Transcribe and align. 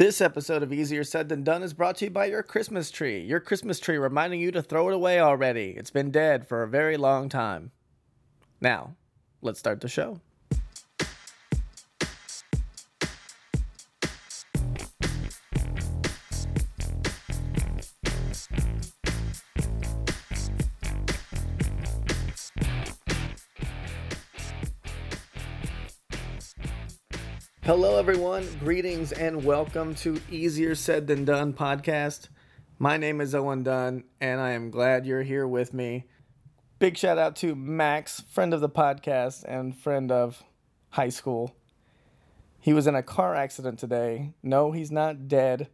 This 0.00 0.22
episode 0.22 0.62
of 0.62 0.72
Easier 0.72 1.04
Said 1.04 1.28
Than 1.28 1.44
Done 1.44 1.62
is 1.62 1.74
brought 1.74 1.96
to 1.96 2.06
you 2.06 2.10
by 2.10 2.24
your 2.24 2.42
Christmas 2.42 2.90
tree. 2.90 3.20
Your 3.20 3.38
Christmas 3.38 3.78
tree 3.78 3.98
reminding 3.98 4.40
you 4.40 4.50
to 4.52 4.62
throw 4.62 4.88
it 4.88 4.94
away 4.94 5.20
already. 5.20 5.74
It's 5.76 5.90
been 5.90 6.10
dead 6.10 6.48
for 6.48 6.62
a 6.62 6.68
very 6.68 6.96
long 6.96 7.28
time. 7.28 7.70
Now, 8.62 8.96
let's 9.42 9.58
start 9.58 9.82
the 9.82 9.88
show. 9.88 10.22
Hello, 27.70 28.00
everyone. 28.00 28.48
Greetings 28.58 29.12
and 29.12 29.44
welcome 29.44 29.94
to 29.94 30.20
Easier 30.28 30.74
Said 30.74 31.06
Than 31.06 31.24
Done 31.24 31.52
podcast. 31.52 32.26
My 32.80 32.96
name 32.96 33.20
is 33.20 33.32
Owen 33.32 33.62
Dunn, 33.62 34.02
and 34.20 34.40
I 34.40 34.50
am 34.50 34.72
glad 34.72 35.06
you're 35.06 35.22
here 35.22 35.46
with 35.46 35.72
me. 35.72 36.06
Big 36.80 36.96
shout 36.96 37.16
out 37.16 37.36
to 37.36 37.54
Max, 37.54 38.22
friend 38.22 38.52
of 38.52 38.60
the 38.60 38.68
podcast 38.68 39.44
and 39.44 39.76
friend 39.76 40.10
of 40.10 40.42
high 40.88 41.10
school. 41.10 41.54
He 42.58 42.72
was 42.72 42.88
in 42.88 42.96
a 42.96 43.04
car 43.04 43.36
accident 43.36 43.78
today. 43.78 44.34
No, 44.42 44.72
he's 44.72 44.90
not 44.90 45.28
dead. 45.28 45.68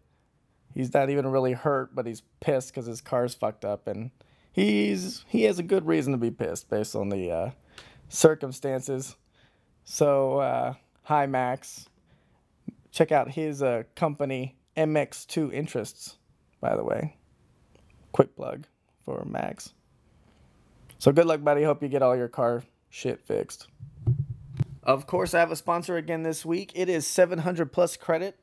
He's 0.75 0.93
not 0.93 1.09
even 1.09 1.27
really 1.27 1.55
hurt, 1.55 1.95
but 1.95 2.05
he's 2.05 2.21
pissed 2.41 2.75
because 2.75 2.85
his 2.85 3.01
car's 3.01 3.35
fucked 3.35 3.65
up, 3.65 3.87
and 3.87 4.11
he's 4.53 5.25
he 5.29 5.45
has 5.45 5.59
a 5.59 5.63
good 5.63 5.87
reason 5.87 6.13
to 6.13 6.19
be 6.19 6.31
pissed 6.31 6.69
based 6.69 6.95
on 6.95 7.09
the 7.09 7.31
uh, 7.31 7.51
circumstances. 8.11 9.17
So. 9.87 10.41
Uh, 10.41 10.75
Hi, 11.09 11.27
Max. 11.27 11.89
Check 12.97 13.13
out 13.13 13.33
his 13.33 13.63
uh, 13.63 13.83
company, 13.95 14.57
MX2 14.75 15.53
Interests, 15.53 16.17
by 16.63 16.75
the 16.75 16.83
way. 16.83 17.19
Quick 18.13 18.35
plug 18.35 18.67
for 19.05 19.23
Max. 19.27 19.75
So 20.97 21.13
good 21.13 21.27
luck, 21.27 21.45
buddy. 21.45 21.63
Hope 21.63 21.83
you 21.83 21.91
get 21.91 22.01
all 22.01 22.17
your 22.17 22.29
car 22.29 22.63
shit 22.89 23.21
fixed. 23.21 23.67
Of 24.83 25.07
course, 25.07 25.35
I 25.35 25.41
have 25.41 25.51
a 25.51 25.57
sponsor 25.57 25.99
again 25.99 26.23
this 26.23 26.47
week. 26.47 26.73
It 26.75 26.89
is 26.89 27.07
700 27.07 27.71
Plus 27.71 27.99
Credit. 27.99 28.35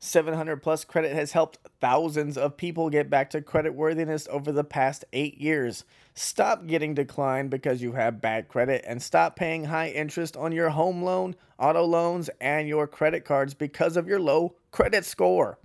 700 0.00 0.62
Plus 0.62 0.84
Credit 0.84 1.12
has 1.12 1.32
helped 1.32 1.58
thousands 1.80 2.38
of 2.38 2.56
people 2.56 2.88
get 2.88 3.10
back 3.10 3.30
to 3.30 3.42
credit 3.42 3.74
worthiness 3.74 4.28
over 4.30 4.52
the 4.52 4.62
past 4.62 5.04
eight 5.12 5.38
years. 5.38 5.84
Stop 6.14 6.66
getting 6.66 6.94
declined 6.94 7.50
because 7.50 7.82
you 7.82 7.90
have 7.92 8.20
bad 8.20 8.46
credit 8.48 8.84
and 8.86 9.02
stop 9.02 9.34
paying 9.34 9.64
high 9.64 9.88
interest 9.88 10.36
on 10.36 10.52
your 10.52 10.68
home 10.70 11.02
loan, 11.02 11.34
auto 11.58 11.84
loans, 11.84 12.30
and 12.40 12.68
your 12.68 12.86
credit 12.86 13.24
cards 13.24 13.54
because 13.54 13.96
of 13.96 14.06
your 14.06 14.20
low 14.20 14.54
credit 14.70 15.04
score. 15.04 15.58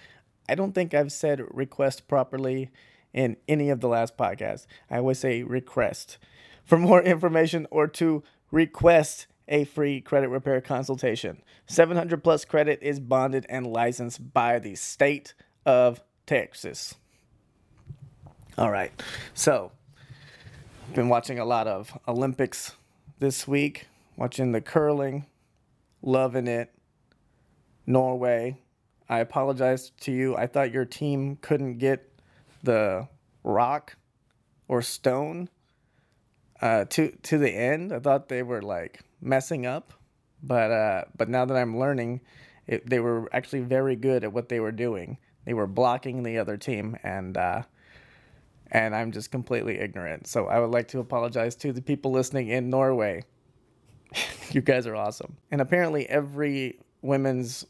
I 0.49 0.55
don't 0.55 0.75
think 0.75 0.95
I've 0.95 1.13
said 1.13 1.43
request 1.51 2.09
properly 2.09 2.71
in 3.17 3.37
any 3.49 3.71
of 3.71 3.81
the 3.81 3.89
last 3.89 4.17
podcasts. 4.17 4.67
I 4.89 4.99
always 4.99 5.19
say 5.19 5.43
request. 5.43 6.19
For 6.65 6.79
more 6.79 7.03
information 7.15 7.67
or 7.73 7.89
to 7.89 8.23
request 8.53 9.27
a 9.49 9.65
free 9.65 10.01
credit 10.01 10.29
repair 10.29 10.61
consultation, 10.61 11.43
700 11.67 12.23
Plus 12.23 12.45
Credit 12.45 12.79
is 12.81 13.01
bonded 13.01 13.47
and 13.49 13.67
licensed 13.67 14.33
by 14.33 14.61
the 14.61 14.75
state 14.75 15.35
of 15.65 16.01
Texas. 16.27 16.95
All 18.59 18.71
right. 18.71 18.93
So, 19.35 19.73
I've 20.89 20.95
been 20.95 21.09
watching 21.09 21.39
a 21.39 21.45
lot 21.45 21.67
of 21.67 21.99
Olympics 22.07 22.73
this 23.19 23.49
week, 23.49 23.87
watching 24.17 24.53
the 24.53 24.61
curling, 24.61 25.27
loving 26.03 26.47
it. 26.47 26.73
Norway. 27.87 28.59
I 29.09 29.21
apologize 29.21 29.93
to 30.01 30.13
you. 30.13 30.37
I 30.37 30.47
thought 30.49 30.73
your 30.73 30.85
team 30.85 31.37
couldn't 31.41 31.79
get 31.79 32.13
the 32.63 33.09
rock 33.47 33.97
or 34.69 34.83
stone 34.83 35.49
uh, 36.61 36.85
to 36.87 37.11
to 37.23 37.39
the 37.39 37.51
end. 37.51 37.93
I 37.93 38.01
thought 38.01 38.29
they 38.29 38.43
were 38.43 38.61
like 38.61 39.01
messing 39.21 39.65
up, 39.65 39.95
but 40.43 40.71
uh, 40.71 41.05
but 41.17 41.29
now 41.29 41.45
that 41.47 41.57
I'm 41.57 41.79
learning, 41.79 42.21
it, 42.67 42.89
they 42.89 43.01
were 43.01 43.29
actually 43.33 43.61
very 43.61 43.97
good 43.97 44.25
at 44.25 44.33
what 44.33 44.49
they 44.49 44.61
were 44.61 44.73
doing. 44.73 45.19
They 45.45 45.55
were 45.55 45.67
blocking 45.67 46.23
the 46.23 46.39
other 46.39 46.57
team, 46.57 46.97
and 47.03 47.37
uh, 47.37 47.63
and 48.71 48.95
I'm 48.95 49.13
just 49.13 49.31
completely 49.31 49.79
ignorant. 49.79 50.27
So 50.27 50.47
I 50.47 50.59
would 50.59 50.71
like 50.71 50.89
to 50.89 50.99
apologize 50.99 51.55
to 51.57 51.73
the 51.73 51.83
people 51.83 52.11
listening 52.11 52.49
in 52.49 52.69
Norway. 52.69 53.23
you 54.51 54.61
guys 54.61 54.87
are 54.87 54.97
awesome, 54.97 55.37
and 55.51 55.61
apparently 55.61 56.09
every 56.09 56.81
women's 57.03 57.65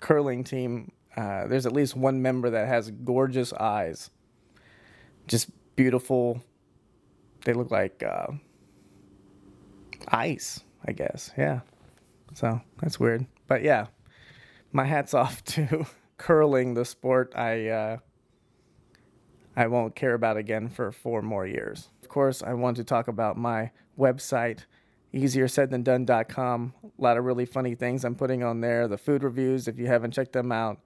curling 0.00 0.42
team. 0.42 0.92
Uh, 1.16 1.48
there's 1.48 1.66
at 1.66 1.72
least 1.72 1.96
one 1.96 2.22
member 2.22 2.48
that 2.48 2.68
has 2.68 2.92
gorgeous 2.92 3.52
eyes 3.54 4.10
just 5.28 5.50
beautiful. 5.76 6.42
They 7.44 7.52
look 7.52 7.70
like 7.70 8.02
uh, 8.02 8.32
ice, 10.08 10.60
I 10.86 10.92
guess. 10.92 11.30
Yeah. 11.38 11.60
So 12.34 12.60
that's 12.80 12.98
weird. 12.98 13.26
But 13.46 13.62
yeah, 13.62 13.86
my 14.72 14.84
hat's 14.84 15.14
off 15.22 15.44
to 15.44 15.86
curling, 16.16 16.74
the 16.74 16.84
sport 16.84 17.32
I 17.36 17.68
uh, 17.68 17.96
I 19.56 19.66
won't 19.66 19.94
care 19.94 20.14
about 20.14 20.36
again 20.36 20.68
for 20.68 20.92
four 20.92 21.22
more 21.22 21.46
years. 21.46 21.88
Of 22.02 22.08
course, 22.08 22.42
I 22.42 22.54
want 22.54 22.76
to 22.76 22.84
talk 22.84 23.08
about 23.08 23.36
my 23.36 23.70
website, 23.98 24.60
easiersaidthandone.com. 25.12 26.74
A 26.84 27.02
lot 27.02 27.16
of 27.16 27.24
really 27.24 27.44
funny 27.44 27.74
things 27.74 28.04
I'm 28.04 28.14
putting 28.14 28.44
on 28.44 28.60
there. 28.60 28.86
The 28.86 28.98
food 28.98 29.24
reviews, 29.24 29.66
if 29.66 29.78
you 29.78 29.86
haven't 29.86 30.12
checked 30.12 30.32
them 30.32 30.52
out, 30.52 30.78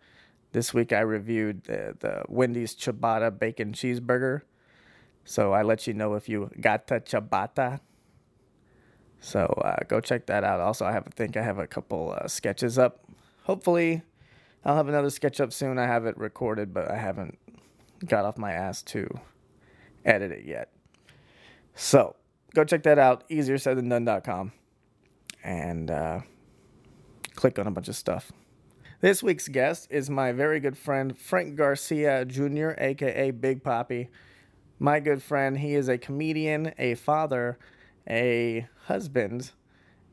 this 0.52 0.72
week 0.72 0.92
I 0.92 1.00
reviewed 1.00 1.64
the, 1.64 1.96
the 1.98 2.22
Wendy's 2.28 2.74
ciabatta 2.74 3.38
bacon 3.38 3.72
cheeseburger. 3.72 4.42
So 5.24 5.52
I 5.52 5.62
let 5.62 5.86
you 5.86 5.94
know 5.94 6.14
if 6.14 6.28
you 6.28 6.50
got 6.60 6.86
the 6.86 7.00
ciabatta. 7.00 7.80
So 9.20 9.46
uh, 9.64 9.84
go 9.88 10.00
check 10.00 10.26
that 10.26 10.44
out. 10.44 10.60
Also, 10.60 10.84
I 10.84 10.92
have 10.92 11.06
I 11.06 11.10
think 11.10 11.36
I 11.36 11.42
have 11.42 11.58
a 11.58 11.66
couple 11.66 12.16
uh, 12.18 12.26
sketches 12.26 12.76
up. 12.76 13.04
Hopefully, 13.44 14.02
I'll 14.64 14.76
have 14.76 14.88
another 14.88 15.10
sketch 15.10 15.40
up 15.40 15.52
soon. 15.52 15.78
I 15.78 15.86
have 15.86 16.06
it 16.06 16.18
recorded, 16.18 16.74
but 16.74 16.90
I 16.90 16.96
haven't 16.96 17.38
got 18.04 18.24
off 18.24 18.36
my 18.36 18.52
ass 18.52 18.82
to 18.82 19.08
edit 20.04 20.32
it 20.32 20.44
yet. 20.44 20.72
So 21.74 22.16
go 22.54 22.64
check 22.64 22.82
that 22.82 22.98
out. 22.98 23.24
Easier 23.28 23.58
said 23.58 23.78
than 23.78 23.88
done.com. 23.88 24.52
And 25.44 25.90
uh, 25.90 26.20
click 27.34 27.58
on 27.58 27.66
a 27.66 27.70
bunch 27.70 27.88
of 27.88 27.96
stuff. 27.96 28.32
This 29.02 29.20
week's 29.20 29.48
guest 29.48 29.88
is 29.90 30.08
my 30.08 30.30
very 30.30 30.60
good 30.60 30.78
friend, 30.78 31.18
Frank 31.18 31.56
Garcia 31.56 32.24
Jr., 32.24 32.70
aka 32.78 33.32
Big 33.32 33.64
Poppy. 33.64 34.10
My 34.78 35.00
good 35.00 35.20
friend, 35.20 35.58
he 35.58 35.74
is 35.74 35.88
a 35.88 35.98
comedian, 35.98 36.72
a 36.78 36.94
father, 36.94 37.58
a 38.08 38.68
husband, 38.84 39.50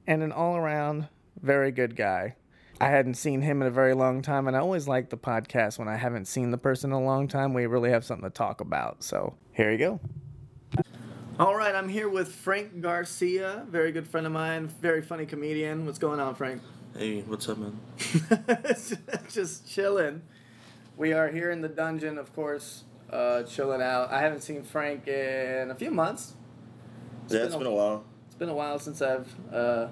and 0.07 0.23
an 0.23 0.31
all 0.31 0.55
around 0.55 1.07
very 1.39 1.69
good 1.69 1.95
guy. 1.95 2.35
I 2.81 2.87
hadn't 2.87 3.13
seen 3.13 3.43
him 3.43 3.61
in 3.61 3.67
a 3.67 3.71
very 3.71 3.93
long 3.93 4.23
time, 4.23 4.47
and 4.47 4.57
I 4.57 4.59
always 4.59 4.87
like 4.87 5.11
the 5.11 5.17
podcast 5.17 5.77
when 5.77 5.87
I 5.87 5.95
haven't 5.95 6.25
seen 6.25 6.49
the 6.49 6.57
person 6.57 6.89
in 6.89 6.95
a 6.95 7.03
long 7.03 7.27
time. 7.27 7.53
We 7.53 7.67
really 7.67 7.91
have 7.91 8.03
something 8.03 8.27
to 8.27 8.33
talk 8.33 8.59
about. 8.59 9.03
So 9.03 9.35
here 9.51 9.71
you 9.71 9.77
go. 9.77 9.99
All 11.39 11.55
right, 11.55 11.75
I'm 11.75 11.89
here 11.89 12.09
with 12.09 12.33
Frank 12.33 12.81
Garcia, 12.81 13.67
very 13.69 13.91
good 13.91 14.07
friend 14.07 14.25
of 14.25 14.33
mine, 14.33 14.67
very 14.67 15.03
funny 15.03 15.27
comedian. 15.27 15.85
What's 15.85 15.99
going 15.99 16.19
on, 16.19 16.33
Frank? 16.33 16.63
Hey, 16.97 17.21
what's 17.21 17.47
up, 17.47 17.59
man? 17.59 17.79
Just 19.29 19.69
chilling. 19.69 20.23
We 20.97 21.13
are 21.13 21.29
here 21.29 21.51
in 21.51 21.61
the 21.61 21.69
dungeon, 21.69 22.17
of 22.17 22.35
course, 22.35 22.83
uh, 23.09 23.43
chilling 23.43 23.81
out. 23.81 24.11
I 24.11 24.21
haven't 24.21 24.41
seen 24.41 24.63
Frank 24.63 25.07
in 25.07 25.69
a 25.71 25.75
few 25.75 25.91
months. 25.91 26.33
It's 27.25 27.33
yeah, 27.33 27.39
been 27.39 27.45
it's 27.45 27.55
a, 27.55 27.57
been 27.59 27.67
a 27.67 27.71
while. 27.71 28.03
It's 28.25 28.35
been 28.35 28.49
a 28.49 28.55
while 28.55 28.79
since 28.79 29.01
I've 29.01 29.33
uh, 29.53 29.87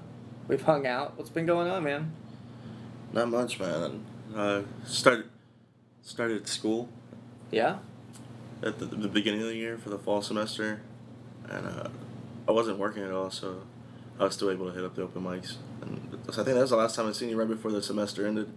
we've 0.47 0.61
hung 0.61 0.85
out. 0.87 1.17
What's 1.17 1.29
been 1.29 1.45
going 1.45 1.69
on, 1.69 1.83
man? 1.83 2.11
Not 3.13 3.29
much, 3.29 3.59
man. 3.59 4.03
Uh, 4.35 4.63
started 4.83 5.29
started 6.01 6.47
school. 6.47 6.89
Yeah. 7.51 7.77
At 8.63 8.79
the, 8.79 8.85
the 8.85 9.07
beginning 9.07 9.41
of 9.41 9.47
the 9.47 9.55
year 9.55 9.77
for 9.77 9.89
the 9.89 9.99
fall 9.99 10.23
semester, 10.23 10.81
and 11.47 11.67
uh, 11.67 11.89
I 12.47 12.51
wasn't 12.51 12.79
working 12.79 13.03
at 13.03 13.11
all, 13.11 13.29
so 13.29 13.61
I 14.19 14.23
was 14.23 14.33
still 14.33 14.49
able 14.49 14.67
to 14.67 14.73
hit 14.73 14.83
up 14.83 14.95
the 14.95 15.03
open 15.03 15.23
mics. 15.23 15.55
And 15.81 16.19
I 16.27 16.31
think 16.31 16.45
that 16.47 16.55
was 16.55 16.71
the 16.71 16.77
last 16.77 16.95
time 16.95 17.07
I 17.07 17.11
seen 17.11 17.29
you 17.29 17.37
right 17.37 17.47
before 17.47 17.71
the 17.71 17.81
semester 17.81 18.25
ended. 18.25 18.51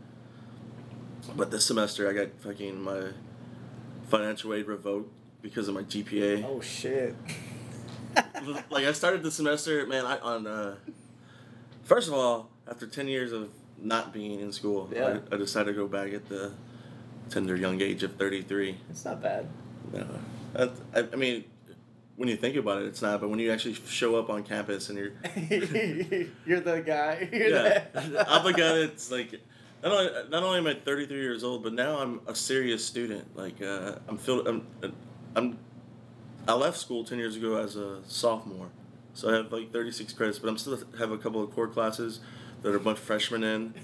But 1.37 1.51
this 1.51 1.67
semester 1.67 2.09
I 2.09 2.12
got 2.12 2.29
fucking 2.41 2.83
my 2.83 3.09
financial 4.09 4.55
aid 4.55 4.67
revoked 4.67 5.12
because 5.43 5.69
of 5.69 5.75
my 5.75 5.83
GPA. 5.83 6.45
Oh 6.45 6.61
shit. 6.61 7.15
like 8.71 8.85
I 8.85 8.93
started 8.93 9.23
the 9.23 9.31
semester, 9.31 9.87
man. 9.87 10.07
I 10.07 10.19
on 10.19 10.47
uh, 10.47 10.77
first 11.85 12.09
of 12.09 12.15
all, 12.15 12.51
after 12.69 12.87
ten 12.87 13.06
years 13.06 13.33
of 13.33 13.51
not 13.79 14.13
being 14.13 14.41
in 14.41 14.53
school, 14.53 14.91
yeah. 14.93 15.19
I, 15.31 15.35
I 15.35 15.39
decided 15.39 15.73
to 15.73 15.75
go 15.75 15.87
back 15.87 16.13
at 16.13 16.29
the 16.29 16.53
tender 17.29 17.55
young 17.55 17.81
age 17.81 18.03
of 18.03 18.17
thirty 18.17 18.43
three. 18.43 18.79
It's 18.89 19.05
not 19.05 19.23
bad. 19.23 19.47
No. 19.93 20.06
I, 20.56 20.71
I 21.13 21.17
mean, 21.17 21.45
when 22.20 22.28
you 22.28 22.37
think 22.37 22.55
about 22.56 22.82
it, 22.82 22.84
it's 22.84 23.00
not. 23.00 23.19
But 23.22 23.31
when 23.31 23.38
you 23.38 23.50
actually 23.50 23.72
show 23.88 24.17
up 24.17 24.28
on 24.28 24.43
campus 24.43 24.90
and 24.90 24.99
you're, 24.99 25.12
You're 26.44 26.61
the 26.61 26.82
guy. 26.84 27.26
You're 27.32 27.49
yeah, 27.64 27.84
the- 27.94 28.31
I'm 28.31 28.44
the 28.44 28.52
guy 28.52 28.81
that's 28.81 29.11
like, 29.11 29.40
not 29.82 29.90
only 29.90 30.12
not 30.28 30.43
only 30.43 30.58
am 30.58 30.67
I 30.67 30.75
33 30.75 31.17
years 31.17 31.43
old, 31.43 31.62
but 31.62 31.72
now 31.72 31.96
I'm 31.99 32.20
a 32.26 32.34
serious 32.34 32.84
student. 32.84 33.34
Like, 33.34 33.62
uh, 33.62 33.94
I'm 34.06 34.19
filled. 34.19 34.46
I'm, 34.46 34.67
I'm, 35.34 35.58
I 36.46 36.52
left 36.52 36.76
school 36.76 37.05
10 37.05 37.17
years 37.17 37.37
ago 37.37 37.56
as 37.56 37.76
a 37.76 38.00
sophomore, 38.06 38.69
so 39.14 39.31
I 39.31 39.37
have 39.37 39.50
like 39.50 39.72
36 39.72 40.12
credits, 40.12 40.38
but 40.38 40.50
I'm 40.50 40.58
still 40.58 40.78
have 40.99 41.12
a 41.12 41.17
couple 41.17 41.43
of 41.43 41.50
core 41.55 41.69
classes 41.69 42.20
that 42.61 42.70
are 42.70 42.76
a 42.76 42.81
bunch 42.81 42.99
of 42.99 43.05
freshmen 43.05 43.43
in. 43.43 43.75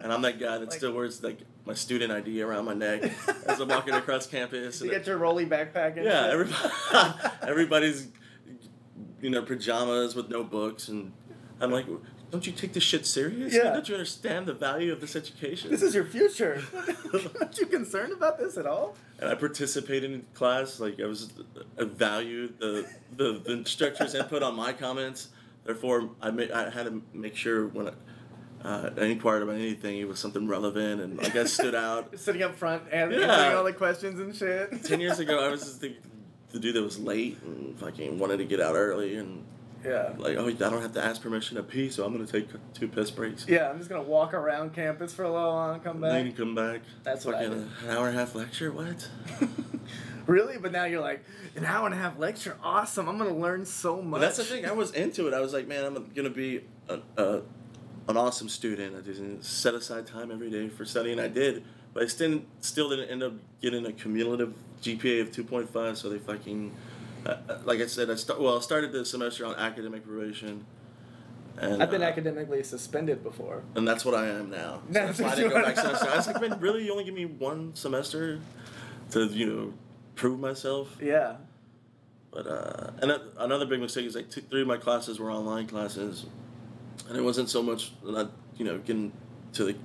And 0.00 0.12
I'm 0.12 0.22
that 0.22 0.38
guy 0.40 0.58
that 0.58 0.70
Like- 0.70 0.78
still 0.78 0.92
wears 0.92 1.22
like 1.22 1.38
my 1.66 1.74
student 1.74 2.10
ID 2.10 2.40
around 2.42 2.64
my 2.64 2.74
neck 2.74 3.12
as 3.46 3.60
I'm 3.60 3.68
walking 3.68 3.94
across 3.94 4.26
campus. 4.26 4.80
you 4.80 4.90
get 4.90 5.06
your 5.06 5.18
rolly 5.18 5.44
backpack 5.46 5.96
and 5.96 6.04
yeah, 6.06 6.24
shit? 6.24 6.32
everybody, 6.32 6.72
everybody's, 7.42 8.08
you 9.20 9.30
know, 9.30 9.42
pajamas 9.42 10.14
with 10.14 10.28
no 10.30 10.42
books, 10.42 10.88
and 10.88 11.12
I'm 11.60 11.70
like, 11.70 11.86
don't 12.30 12.46
you 12.46 12.52
take 12.52 12.72
this 12.72 12.82
shit 12.82 13.04
serious? 13.06 13.52
Yeah. 13.52 13.64
Don't 13.72 13.86
you 13.88 13.94
understand 13.94 14.46
the 14.46 14.54
value 14.54 14.92
of 14.92 15.00
this 15.02 15.16
education? 15.16 15.70
This 15.70 15.82
is 15.82 15.94
your 15.94 16.04
future. 16.06 16.62
Aren't 17.40 17.58
you 17.58 17.66
concerned 17.66 18.12
about 18.12 18.38
this 18.38 18.56
at 18.56 18.66
all? 18.66 18.96
and 19.18 19.28
I 19.28 19.34
participated 19.34 20.10
in 20.12 20.24
class. 20.32 20.80
Like 20.80 20.98
I 20.98 21.04
was, 21.06 21.30
I 21.78 21.84
valued 21.84 22.58
the 22.58 22.86
the, 23.16 23.40
the 23.44 23.52
instructor's 23.52 24.14
input 24.14 24.42
on 24.42 24.54
my 24.56 24.72
comments. 24.72 25.28
Therefore, 25.64 26.08
I 26.22 26.30
ma- 26.30 26.44
I 26.54 26.70
had 26.70 26.86
to 26.86 27.02
make 27.12 27.36
sure 27.36 27.66
when 27.66 27.88
I, 27.88 27.92
uh, 28.64 28.90
I 28.96 29.04
inquired 29.06 29.42
about 29.42 29.54
anything, 29.56 29.98
it 29.98 30.06
was 30.08 30.18
something 30.18 30.46
relevant, 30.46 31.00
and 31.00 31.16
like 31.18 31.34
I 31.36 31.44
stood 31.44 31.74
out. 31.86 32.18
Sitting 32.18 32.42
up 32.42 32.56
front 32.56 32.82
and 32.92 33.12
Yeah. 33.12 33.18
answering 33.20 33.56
all 33.56 33.64
the 33.64 33.72
questions 33.72 34.20
and 34.20 34.34
shit. 34.34 34.84
Ten 34.84 35.00
years 35.00 35.18
ago, 35.18 35.44
I 35.44 35.48
was 35.48 35.60
just 35.62 35.80
the, 35.80 35.94
the 36.50 36.58
dude 36.58 36.74
that 36.76 36.82
was 36.82 36.98
late 36.98 37.38
and 37.42 37.78
fucking 37.78 38.18
wanted 38.18 38.38
to 38.38 38.44
get 38.44 38.60
out 38.60 38.74
early 38.74 39.16
and. 39.16 39.44
Yeah. 39.82 40.12
Like, 40.18 40.36
oh, 40.36 40.46
I 40.46 40.52
don't 40.52 40.82
have 40.82 40.92
to 40.92 41.02
ask 41.02 41.22
permission 41.22 41.56
to 41.56 41.62
pee, 41.62 41.88
so 41.88 42.04
I'm 42.04 42.12
gonna 42.12 42.26
take 42.26 42.48
two 42.74 42.86
piss 42.86 43.10
breaks. 43.10 43.46
Yeah, 43.48 43.70
I'm 43.70 43.78
just 43.78 43.88
gonna 43.88 44.02
walk 44.02 44.34
around 44.34 44.74
campus 44.74 45.14
for 45.14 45.22
a 45.22 45.32
little 45.32 45.54
while 45.54 45.72
and 45.72 45.82
come 45.82 46.02
back. 46.02 46.10
Then 46.12 46.32
come 46.32 46.54
back. 46.54 46.82
That's 47.02 47.24
what 47.24 47.36
I 47.36 47.44
Fucking 47.44 47.58
did. 47.60 47.68
an 47.84 47.96
hour 47.96 48.08
and 48.08 48.14
a 48.14 48.20
half 48.20 48.34
lecture. 48.34 48.70
What? 48.72 49.08
really? 50.26 50.58
But 50.58 50.72
now 50.72 50.84
you're 50.84 51.00
like, 51.00 51.24
an 51.56 51.64
hour 51.64 51.86
and 51.86 51.94
a 51.94 51.98
half 51.98 52.18
lecture, 52.18 52.58
awesome. 52.62 53.08
I'm 53.08 53.16
gonna 53.16 53.34
learn 53.34 53.64
so 53.64 54.02
much. 54.02 54.20
But 54.20 54.26
that's 54.26 54.36
the 54.36 54.44
thing. 54.44 54.66
I 54.66 54.72
was 54.72 54.90
into 54.92 55.26
it. 55.28 55.32
I 55.34 55.40
was 55.40 55.54
like, 55.54 55.66
man, 55.66 55.84
I'm 55.84 56.10
gonna 56.14 56.28
be 56.28 56.60
a, 56.90 56.98
a, 57.16 57.40
an 58.10 58.16
awesome 58.16 58.48
student. 58.48 58.96
I 58.96 59.00
didn't 59.00 59.44
set 59.44 59.74
aside 59.74 60.06
time 60.06 60.30
every 60.30 60.50
day 60.50 60.68
for 60.68 60.84
studying. 60.84 61.18
I 61.18 61.28
did, 61.28 61.64
but 61.94 62.02
I 62.02 62.06
still 62.06 62.42
still 62.60 62.90
didn't 62.90 63.08
end 63.10 63.22
up 63.22 63.32
getting 63.62 63.86
a 63.86 63.92
cumulative 63.92 64.54
GPA 64.82 65.22
of 65.22 65.30
2.5. 65.32 65.96
So 65.96 66.08
they 66.08 66.18
fucking, 66.18 66.72
uh, 67.26 67.36
uh, 67.48 67.58
like 67.64 67.80
I 67.80 67.86
said, 67.86 68.10
I 68.10 68.14
start 68.16 68.40
well. 68.40 68.56
I 68.58 68.60
started 68.60 68.92
the 68.92 69.04
semester 69.04 69.46
on 69.46 69.54
academic 69.56 70.06
probation. 70.06 70.66
And, 71.58 71.82
I've 71.82 71.90
been 71.90 72.02
uh, 72.02 72.06
academically 72.06 72.62
suspended 72.62 73.22
before. 73.22 73.62
and 73.74 73.86
that's 73.86 74.04
what 74.04 74.14
I 74.14 74.28
am 74.28 74.48
now. 74.50 74.80
So 74.86 74.92
That's 74.92 75.18
that's 75.18 75.20
why 75.20 75.32
I 75.32 75.34
didn't 75.36 75.50
go 75.50 75.62
back 75.62 75.76
semester. 75.76 76.08
I 76.08 76.16
was 76.16 76.26
like, 76.32 76.40
man, 76.40 76.60
really? 76.60 76.84
You 76.84 76.92
only 76.92 77.04
give 77.04 77.14
me 77.14 77.26
one 77.26 77.74
semester 77.74 78.40
to 79.10 79.24
you 79.26 79.46
know 79.46 79.74
prove 80.14 80.38
myself? 80.40 80.96
Yeah. 81.02 81.36
But 82.32 82.46
uh, 82.46 82.90
and 83.02 83.10
that, 83.10 83.22
another 83.38 83.66
big 83.66 83.80
mistake 83.80 84.06
is 84.06 84.14
like 84.14 84.30
two, 84.30 84.40
three 84.42 84.62
of 84.62 84.68
my 84.68 84.76
classes 84.78 85.18
were 85.18 85.30
online 85.30 85.66
classes, 85.66 86.26
and 87.08 87.16
it 87.16 87.22
wasn't 87.22 87.48
so 87.48 87.62
much 87.62 87.92
not 88.04 88.30
you 88.56 88.64
know 88.64 88.78
getting 88.78 89.12
to 89.54 89.64
the 89.64 89.76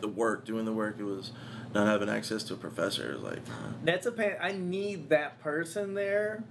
the 0.00 0.08
work, 0.08 0.44
doing 0.44 0.64
the 0.64 0.72
work. 0.72 0.96
It 0.98 1.04
was 1.04 1.32
not 1.74 1.86
having 1.88 2.08
access 2.08 2.42
to 2.44 2.54
a 2.54 2.56
professor. 2.56 3.10
It 3.12 3.14
was 3.14 3.22
like 3.32 3.38
That's 3.84 4.06
a 4.06 4.12
pain. 4.12 4.34
I 4.40 4.52
need 4.52 5.08
that 5.10 5.40
person 5.40 5.94
there 5.94 6.44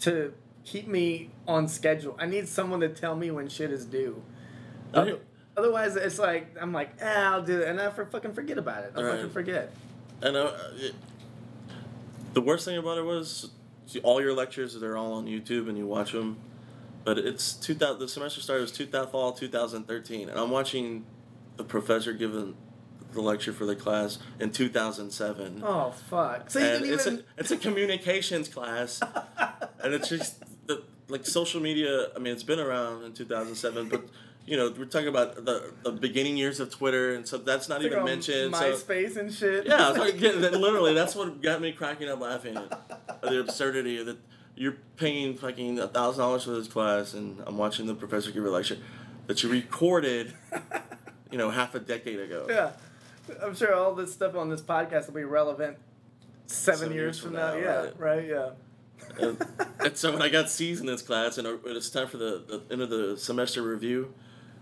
to 0.00 0.34
keep 0.64 0.86
me 0.86 1.30
on 1.48 1.66
schedule. 1.68 2.14
I 2.18 2.26
need 2.26 2.46
someone 2.48 2.80
to 2.80 2.88
tell 2.90 3.16
me 3.16 3.30
when 3.30 3.48
shit 3.48 3.70
is 3.70 3.84
due. 3.86 4.22
Okay. 4.94 5.18
Otherwise, 5.56 5.96
it's 5.96 6.18
like 6.18 6.54
I'm 6.60 6.72
like, 6.72 6.90
ah, 7.02 7.34
I'll 7.34 7.42
do 7.42 7.60
it, 7.62 7.68
and 7.68 7.80
I 7.80 7.90
for 7.90 8.04
fucking 8.04 8.34
forget 8.34 8.58
about 8.58 8.84
it. 8.84 8.92
I 8.96 9.02
Right. 9.02 9.10
fucking 9.16 9.30
forget. 9.30 9.72
and 10.22 10.36
uh, 10.36 10.52
it, 10.76 10.94
the 12.34 12.40
worst 12.40 12.64
thing 12.64 12.76
about 12.76 12.98
it 12.98 13.04
was 13.04 13.50
see, 13.86 14.00
all 14.00 14.20
your 14.20 14.34
lectures 14.34 14.78
they're 14.78 14.96
all 14.96 15.12
on 15.14 15.26
YouTube 15.26 15.68
and 15.68 15.78
you 15.78 15.86
watch 15.86 16.12
them. 16.12 16.36
But 17.04 17.18
it's 17.18 17.52
2000. 17.54 17.98
The 17.98 18.08
semester 18.08 18.40
started 18.40 18.62
was 18.62 18.72
2000 18.72 19.10
fall 19.10 19.32
2013, 19.32 20.28
and 20.28 20.38
I'm 20.38 20.50
watching 20.50 21.04
the 21.56 21.64
professor 21.64 22.12
giving 22.12 22.46
the 22.48 22.54
the 23.12 23.20
lecture 23.22 23.52
for 23.52 23.64
the 23.64 23.76
class 23.76 24.18
in 24.40 24.50
2007. 24.50 25.62
Oh 25.64 25.90
fuck! 26.10 26.50
So 26.50 26.58
you 26.58 26.64
and 26.64 26.80
didn't 26.80 26.94
it's 26.94 27.06
even. 27.06 27.18
a 27.20 27.22
it's 27.40 27.50
a 27.50 27.56
communications 27.56 28.48
class, 28.48 29.00
and 29.82 29.94
it's 29.94 30.08
just 30.08 30.42
the 30.66 30.82
like 31.08 31.24
social 31.26 31.60
media. 31.60 32.08
I 32.14 32.18
mean, 32.18 32.32
it's 32.32 32.42
been 32.42 32.58
around 32.60 33.04
in 33.04 33.12
two 33.12 33.24
thousand 33.24 33.54
seven, 33.54 33.88
but 33.88 34.04
you 34.46 34.56
know 34.56 34.72
we're 34.76 34.86
talking 34.86 35.08
about 35.08 35.44
the 35.44 35.72
the 35.84 35.92
beginning 35.92 36.36
years 36.36 36.58
of 36.60 36.70
Twitter, 36.70 37.14
and 37.14 37.26
so 37.26 37.38
that's 37.38 37.68
not 37.68 37.78
Like 37.78 37.86
even 37.86 37.98
on 38.00 38.04
mentioned. 38.04 38.54
So 38.56 38.72
MySpace 38.72 39.16
and 39.16 39.32
shit. 39.32 39.66
yeah, 39.66 39.90
it's 39.90 39.98
like, 40.06 40.20
yeah, 40.20 40.30
literally, 40.32 40.94
that's 40.94 41.14
what 41.14 41.40
got 41.40 41.60
me 41.60 41.72
cracking 41.72 42.08
up 42.08 42.20
laughing 42.20 42.56
at 42.56 43.22
the 43.22 43.40
absurdity 43.40 43.98
of 44.00 44.06
that. 44.06 44.16
You're 44.56 44.76
paying 44.96 45.36
fucking 45.36 45.78
a 45.78 45.88
thousand 45.88 46.20
dollars 46.20 46.44
for 46.44 46.50
this 46.52 46.68
class, 46.68 47.14
and 47.14 47.42
I'm 47.46 47.58
watching 47.58 47.86
the 47.86 47.94
professor 47.94 48.30
give 48.30 48.44
a 48.44 48.50
lecture 48.50 48.78
that 49.26 49.42
you 49.42 49.48
recorded, 49.48 50.32
you 51.30 51.38
know, 51.38 51.50
half 51.50 51.74
a 51.74 51.80
decade 51.80 52.20
ago. 52.20 52.46
yeah. 52.48 52.70
I'm 53.42 53.54
sure 53.54 53.74
all 53.74 53.94
this 53.94 54.12
stuff 54.12 54.36
on 54.36 54.50
this 54.50 54.60
podcast 54.60 55.06
will 55.06 55.14
be 55.14 55.24
relevant 55.24 55.78
seven, 56.46 56.78
Seven 56.78 56.92
years, 56.94 57.16
years 57.16 57.18
from 57.18 57.30
from 57.30 57.40
now. 57.40 57.54
now, 57.54 57.58
Yeah, 57.58 57.76
right. 57.80 57.98
right. 57.98 58.26
Yeah. 58.28 58.50
and, 59.18 59.46
and 59.80 59.96
so 59.96 60.12
when 60.12 60.20
I 60.20 60.28
got 60.28 60.50
C's 60.50 60.80
in 60.80 60.86
this 60.86 61.00
class, 61.02 61.38
and 61.38 61.48
it's 61.64 61.88
time 61.90 62.06
for 62.06 62.18
the, 62.18 62.44
the 62.46 62.72
end 62.72 62.82
of 62.82 62.90
the 62.90 63.16
semester 63.16 63.62
review, 63.62 64.12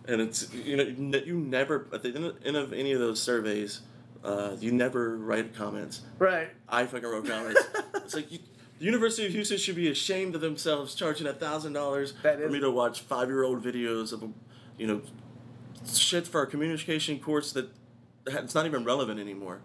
and 0.06 0.20
it's 0.20 0.52
you 0.54 0.76
know 0.76 0.84
you 0.84 1.36
never 1.38 1.86
at 1.92 2.02
the 2.04 2.14
end 2.14 2.24
of, 2.24 2.36
end 2.46 2.56
of 2.56 2.72
any 2.72 2.92
of 2.92 3.00
those 3.00 3.20
surveys, 3.20 3.80
uh, 4.24 4.56
you 4.60 4.70
never 4.72 5.16
write 5.18 5.54
comments. 5.56 6.02
Right. 6.20 6.48
I 6.68 6.86
fucking 6.86 7.08
wrote 7.08 7.26
comments. 7.26 7.60
it's 7.96 8.14
like 8.14 8.30
you, 8.30 8.38
the 8.82 8.87
University 8.87 9.25
of 9.25 9.32
Houston 9.32 9.58
should 9.58 9.76
be 9.76 9.88
ashamed 9.88 10.34
of 10.34 10.40
themselves 10.40 10.96
charging 10.96 11.29
a 11.29 11.32
thousand 11.32 11.73
dollars 11.73 12.14
for 12.20 12.49
me 12.49 12.58
to 12.58 12.69
watch 12.69 13.02
five 13.02 13.29
year 13.29 13.44
old 13.44 13.62
videos 13.62 14.12
of 14.12 14.25
you 14.76 14.88
know 14.88 15.00
shit 15.88 16.26
for 16.26 16.43
a 16.43 16.49
communication 16.49 17.20
course 17.20 17.52
that 17.52 17.70
it's 18.26 18.56
not 18.56 18.67
even 18.67 18.82
relevant 18.84 19.20
anymore. 19.20 19.61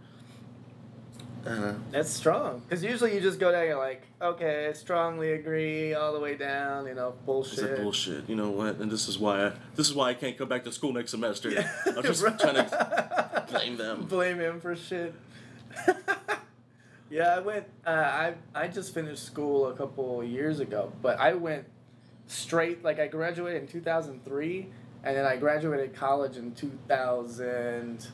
Uh, 1.48 1.74
That's 1.90 2.12
strong. 2.12 2.60
Because 2.60 2.84
usually 2.84 3.16
you 3.16 3.19
just 3.19 3.40
go 3.40 3.52
down, 3.52 3.66
you're 3.66 3.78
like, 3.80 4.04
okay, 4.22 4.72
strongly 4.75 5.31
agree, 5.31 5.96
all 5.96 6.13
the 6.13 6.20
way 6.20 6.36
down, 6.36 6.86
you 6.86 6.94
know, 6.94 7.10
It's 7.15 7.25
bullshit. 7.25 7.72
like 7.72 7.82
bullshit. 7.82 8.30
You 8.30 8.36
know 8.36 8.51
what? 8.51 8.75
And 8.77 8.91
this 8.91 9.08
is 9.08 9.18
why 9.18 9.48
I 9.48 9.51
this 9.75 9.89
is 9.89 9.96
why 9.96 10.10
I 10.10 10.13
can't 10.13 10.38
come 10.38 10.48
back 10.48 10.63
to 10.65 10.72
school 10.72 10.94
next 10.94 11.10
semester. 11.10 11.50
Yeah. 11.50 11.68
I'm 11.88 12.03
just 12.03 12.22
Right. 12.24 12.38
trying 12.38 12.53
to 12.56 13.46
blame 13.50 13.77
them. 13.77 14.03
Blame 14.06 14.39
him 14.39 14.62
for 14.62 14.75
shit. 14.75 15.15
yeah, 17.10 17.36
I 17.36 17.40
went. 17.40 17.66
Uh, 17.86 17.90
I 17.90 18.34
I 18.56 18.68
just 18.68 18.94
finished 18.94 19.26
school 19.26 19.68
a 19.68 19.74
couple 19.74 20.24
years 20.24 20.60
ago, 20.60 20.92
but 21.02 21.20
I 21.20 21.34
went 21.34 21.66
straight. 22.28 22.84
Like 22.84 23.00
I 23.00 23.08
graduated 23.08 23.62
in 23.64 23.68
two 23.68 23.82
thousand 23.82 24.24
three, 24.26 24.70
and 25.04 25.16
then 25.16 25.26
I 25.26 25.38
graduated 25.38 25.96
college 25.96 26.38
in 26.38 26.54
two 26.54 26.78
thousand 26.88 28.08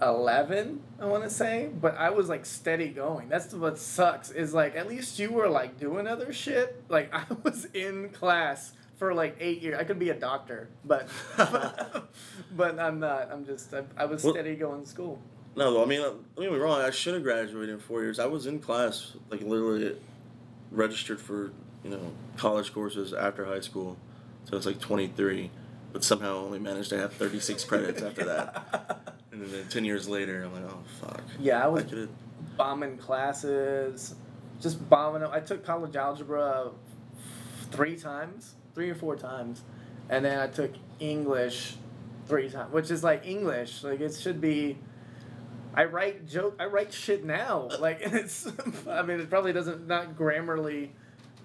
eleven. 0.00 0.82
I 0.98 1.06
want 1.06 1.24
to 1.24 1.30
say, 1.30 1.68
but 1.80 1.96
I 1.96 2.10
was 2.10 2.28
like 2.28 2.46
steady 2.46 2.88
going. 2.88 3.28
That's 3.28 3.52
what 3.52 3.78
sucks. 3.78 4.30
Is 4.30 4.54
like 4.54 4.76
at 4.76 4.88
least 4.88 5.18
you 5.18 5.30
were 5.30 5.48
like 5.48 5.78
doing 5.78 6.06
other 6.06 6.32
shit. 6.32 6.82
Like 6.88 7.12
I 7.14 7.24
was 7.42 7.66
in 7.66 8.10
class 8.10 8.72
for 8.96 9.14
like 9.14 9.36
eight 9.40 9.62
years. 9.62 9.78
I 9.78 9.84
could 9.84 9.98
be 9.98 10.10
a 10.10 10.14
doctor, 10.18 10.68
but 10.84 11.08
but, 11.36 12.10
but 12.56 12.78
I'm 12.78 13.00
not. 13.00 13.30
I'm 13.30 13.44
just. 13.44 13.72
I, 13.74 13.82
I 13.96 14.06
was 14.06 14.24
Well- 14.24 14.32
steady 14.34 14.56
going 14.56 14.82
to 14.82 14.88
school. 14.88 15.20
No, 15.56 15.82
I 15.82 15.86
mean, 15.86 16.00
don't 16.00 16.24
get 16.38 16.52
me 16.52 16.58
wrong. 16.58 16.80
I 16.80 16.90
should 16.90 17.14
have 17.14 17.22
graduated 17.22 17.70
in 17.70 17.78
four 17.80 18.02
years. 18.02 18.18
I 18.18 18.26
was 18.26 18.46
in 18.46 18.60
class, 18.60 19.12
like 19.30 19.40
literally 19.42 19.96
registered 20.70 21.20
for 21.20 21.50
you 21.84 21.90
know 21.90 22.12
college 22.36 22.72
courses 22.72 23.12
after 23.12 23.44
high 23.44 23.60
school, 23.60 23.96
so 24.44 24.56
it's 24.56 24.66
like 24.66 24.80
23, 24.80 25.50
but 25.92 26.04
somehow 26.04 26.36
only 26.36 26.58
managed 26.60 26.90
to 26.90 26.98
have 26.98 27.12
36 27.14 27.64
credits 27.64 28.02
after 28.02 28.24
that. 28.24 28.96
And 29.32 29.46
then 29.46 29.68
10 29.68 29.84
years 29.84 30.08
later, 30.08 30.42
I'm 30.42 30.52
like, 30.52 30.64
oh 30.70 30.82
fuck. 31.00 31.22
Yeah, 31.38 31.62
I 31.64 31.68
was 31.68 31.84
could've- 31.84 32.10
bombing 32.56 32.98
classes, 32.98 34.16
just 34.60 34.86
bombing. 34.90 35.22
I 35.22 35.38
took 35.38 35.64
college 35.64 35.94
algebra 35.94 36.72
three 37.70 37.96
times, 37.96 38.54
three 38.74 38.90
or 38.90 38.96
four 38.96 39.14
times, 39.14 39.62
and 40.08 40.24
then 40.24 40.40
I 40.40 40.48
took 40.48 40.72
English 40.98 41.76
three 42.26 42.50
times, 42.50 42.72
which 42.72 42.90
is 42.90 43.04
like 43.04 43.24
English. 43.24 43.84
Like 43.84 44.00
it 44.00 44.14
should 44.14 44.40
be. 44.40 44.78
I 45.74 45.84
write 45.84 46.26
joke. 46.26 46.56
I 46.58 46.66
write 46.66 46.92
shit 46.92 47.24
now. 47.24 47.68
Like 47.78 48.02
and 48.04 48.14
it's. 48.22 48.46
I 48.88 49.02
mean, 49.02 49.20
it 49.20 49.30
probably 49.30 49.52
doesn't 49.52 49.86
not 49.86 50.16
grammarly. 50.16 50.90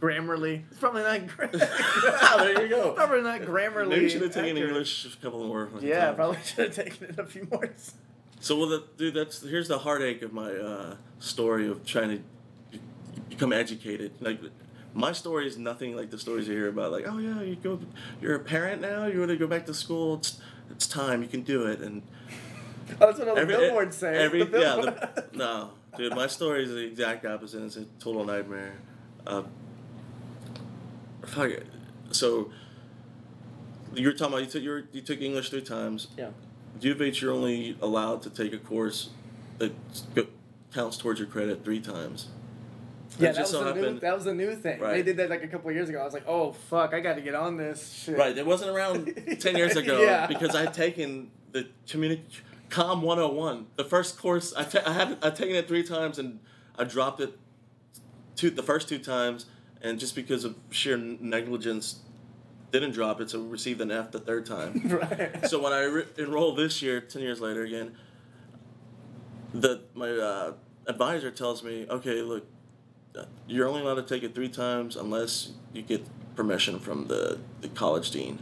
Grammarly. 0.02 0.64
It's 0.70 0.80
probably 0.80 1.04
not. 1.04 1.28
Gra- 1.28 1.50
There 2.38 2.64
you 2.64 2.70
go. 2.70 2.92
Probably 2.94 3.22
not 3.22 3.42
grammarly. 3.42 3.90
Maybe 3.90 4.02
you 4.04 4.10
should 4.10 4.22
have 4.24 4.34
taken 4.34 4.52
accurate. 4.58 4.70
English 4.70 5.06
a 5.06 5.22
couple 5.24 5.44
more. 5.46 5.70
like, 5.74 5.84
Yeah, 5.84 6.12
probably 6.12 6.38
should 6.44 6.66
have 6.66 6.76
taken 6.76 7.10
it 7.10 7.20
a 7.20 7.26
few 7.26 7.48
more. 7.52 7.70
So 8.42 8.58
well, 8.58 8.68
the, 8.68 8.84
dude, 8.98 9.14
that's 9.14 9.42
here's 9.42 9.68
the 9.70 9.80
heartache 9.80 10.22
of 10.22 10.34
my 10.34 10.52
uh, 10.52 10.96
story 11.20 11.68
of 11.70 11.86
trying 11.86 12.10
to 12.72 12.80
become 13.30 13.54
educated. 13.54 14.12
Like 14.20 14.40
my 14.94 15.12
story 15.14 15.48
is 15.48 15.58
nothing 15.58 15.96
like 15.96 16.10
the 16.12 16.20
stories 16.20 16.48
you 16.48 16.54
hear 16.54 16.68
about. 16.70 16.92
Like, 16.92 17.06
oh 17.08 17.18
yeah, 17.18 17.42
you 17.42 17.56
go, 17.56 17.80
you're 18.22 18.36
a 18.36 18.40
parent 18.40 18.82
now. 18.82 19.06
You 19.06 19.20
want 19.20 19.32
to 19.32 19.38
go 19.38 19.48
back 19.48 19.66
to 19.68 19.74
school. 19.74 20.16
It's 20.16 20.40
it's 20.70 20.88
time. 20.88 21.22
You 21.22 21.28
can 21.30 21.42
do 21.42 21.66
it. 21.68 21.80
And 21.80 22.02
that's 23.00 23.20
what 23.20 23.28
all 23.28 23.36
the 23.36 23.46
billboards 23.46 23.98
say. 23.98 24.16
Every 24.18 24.44
The 24.44 24.60
yeah, 24.60 24.76
the, 24.76 25.26
no, 25.34 25.72
dude, 25.98 26.16
my 26.16 26.28
story 26.28 26.64
is 26.64 26.70
the 26.72 26.86
exact 26.86 27.26
opposite. 27.26 27.64
It's 27.64 27.78
a 27.78 27.86
total 28.00 28.24
nightmare. 28.26 28.74
Uh, 29.26 29.44
fuck 31.26 31.50
it. 31.50 31.66
So 32.12 32.52
you 33.94 34.08
were 34.08 34.14
talking 34.14 34.34
about 34.34 34.44
you 34.44 34.50
took 34.50 34.64
your, 34.64 34.84
you 34.92 35.02
took 35.02 35.22
English 35.22 35.50
three 35.50 35.62
times. 35.62 36.08
yeah. 36.18 36.30
U 36.82 36.92
of 36.92 37.02
H, 37.02 37.22
you're 37.22 37.32
only 37.32 37.78
allowed 37.82 38.22
to 38.24 38.30
take 38.30 38.52
a 38.52 38.58
course 38.58 39.10
that 39.60 39.72
counts 40.74 40.98
towards 40.98 41.20
your 41.22 41.28
credit 41.30 41.64
three 41.64 41.80
times. 41.80 42.28
Yeah, 43.18 43.32
that 43.32 43.42
was, 43.42 43.50
so 43.50 43.66
a 43.66 43.74
new, 43.74 44.00
that 44.02 44.14
was 44.14 44.26
a 44.28 44.34
new 44.34 44.54
thing. 44.58 44.82
They 44.82 45.02
did 45.02 45.16
that 45.18 45.30
like 45.30 45.42
a 45.42 45.48
couple 45.48 45.72
years 45.72 45.88
ago. 45.88 46.02
I 46.02 46.04
was 46.04 46.14
like, 46.14 46.28
oh 46.28 46.52
fuck, 46.52 46.94
I 46.94 47.00
got 47.00 47.16
to 47.16 47.22
get 47.22 47.34
on 47.34 47.56
this 47.56 47.94
shit. 47.94 48.18
Right, 48.18 48.38
it 48.38 48.46
wasn't 48.46 48.72
around 48.72 49.06
10 49.40 49.56
years 49.56 49.78
ago 49.78 50.02
Yeah. 50.02 50.28
because 50.28 50.54
I 50.54 50.62
had 50.66 50.74
taken 50.74 51.32
the 51.54 51.66
communi- 51.88 52.20
Com 52.70 53.02
101. 53.02 53.68
The 53.76 53.84
first 53.84 54.18
course, 54.18 54.54
I, 54.56 54.64
ta- 54.64 54.84
I 54.86 54.94
had 54.94 55.18
I'd 55.22 55.36
taken 55.36 55.56
it 55.56 55.68
three 55.68 55.84
times 55.84 56.20
and 56.20 56.40
I 56.78 56.84
dropped 56.84 57.22
it 57.22 57.38
two, 58.36 58.50
the 58.50 58.64
first 58.64 58.90
two 58.90 59.00
times, 59.00 59.46
and 59.82 60.00
just 60.00 60.16
because 60.16 60.44
of 60.44 60.56
sheer 60.72 60.98
negligence, 60.98 62.00
didn't 62.72 62.92
drop 62.92 63.22
it, 63.22 63.30
so 63.30 63.42
received 63.44 63.82
an 63.82 63.92
F 63.92 64.12
the 64.12 64.20
third 64.20 64.46
time. 64.46 64.82
right. 64.86 65.48
so 65.48 65.62
when 65.62 65.72
I 65.74 65.84
re- 65.84 66.06
enrolled 66.18 66.58
this 66.58 66.82
year, 66.82 67.00
10 67.00 67.22
years 67.22 67.40
later 67.40 67.64
again, 67.64 67.96
the 69.54 69.82
my 69.94 70.12
uh, 70.12 70.54
advisor 70.88 71.32
tells 71.32 71.64
me, 71.64 71.86
okay, 71.90 72.22
look, 72.22 72.46
uh, 73.18 73.24
you're 73.48 73.68
only 73.68 73.82
allowed 73.82 73.96
to 73.96 74.04
take 74.04 74.24
it 74.24 74.36
three 74.36 74.50
times 74.50 74.96
unless 74.96 75.52
you 75.74 75.82
get 75.82 76.06
permission 76.36 76.80
from 76.80 77.08
the, 77.08 77.40
the 77.62 77.70
college 77.70 78.12
dean. 78.12 78.40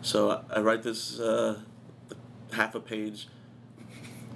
So 0.00 0.30
I, 0.30 0.56
I 0.56 0.60
write 0.60 0.82
this 0.82 1.20
uh, 1.20 1.60
half 2.52 2.74
a 2.74 2.80
page 2.80 3.28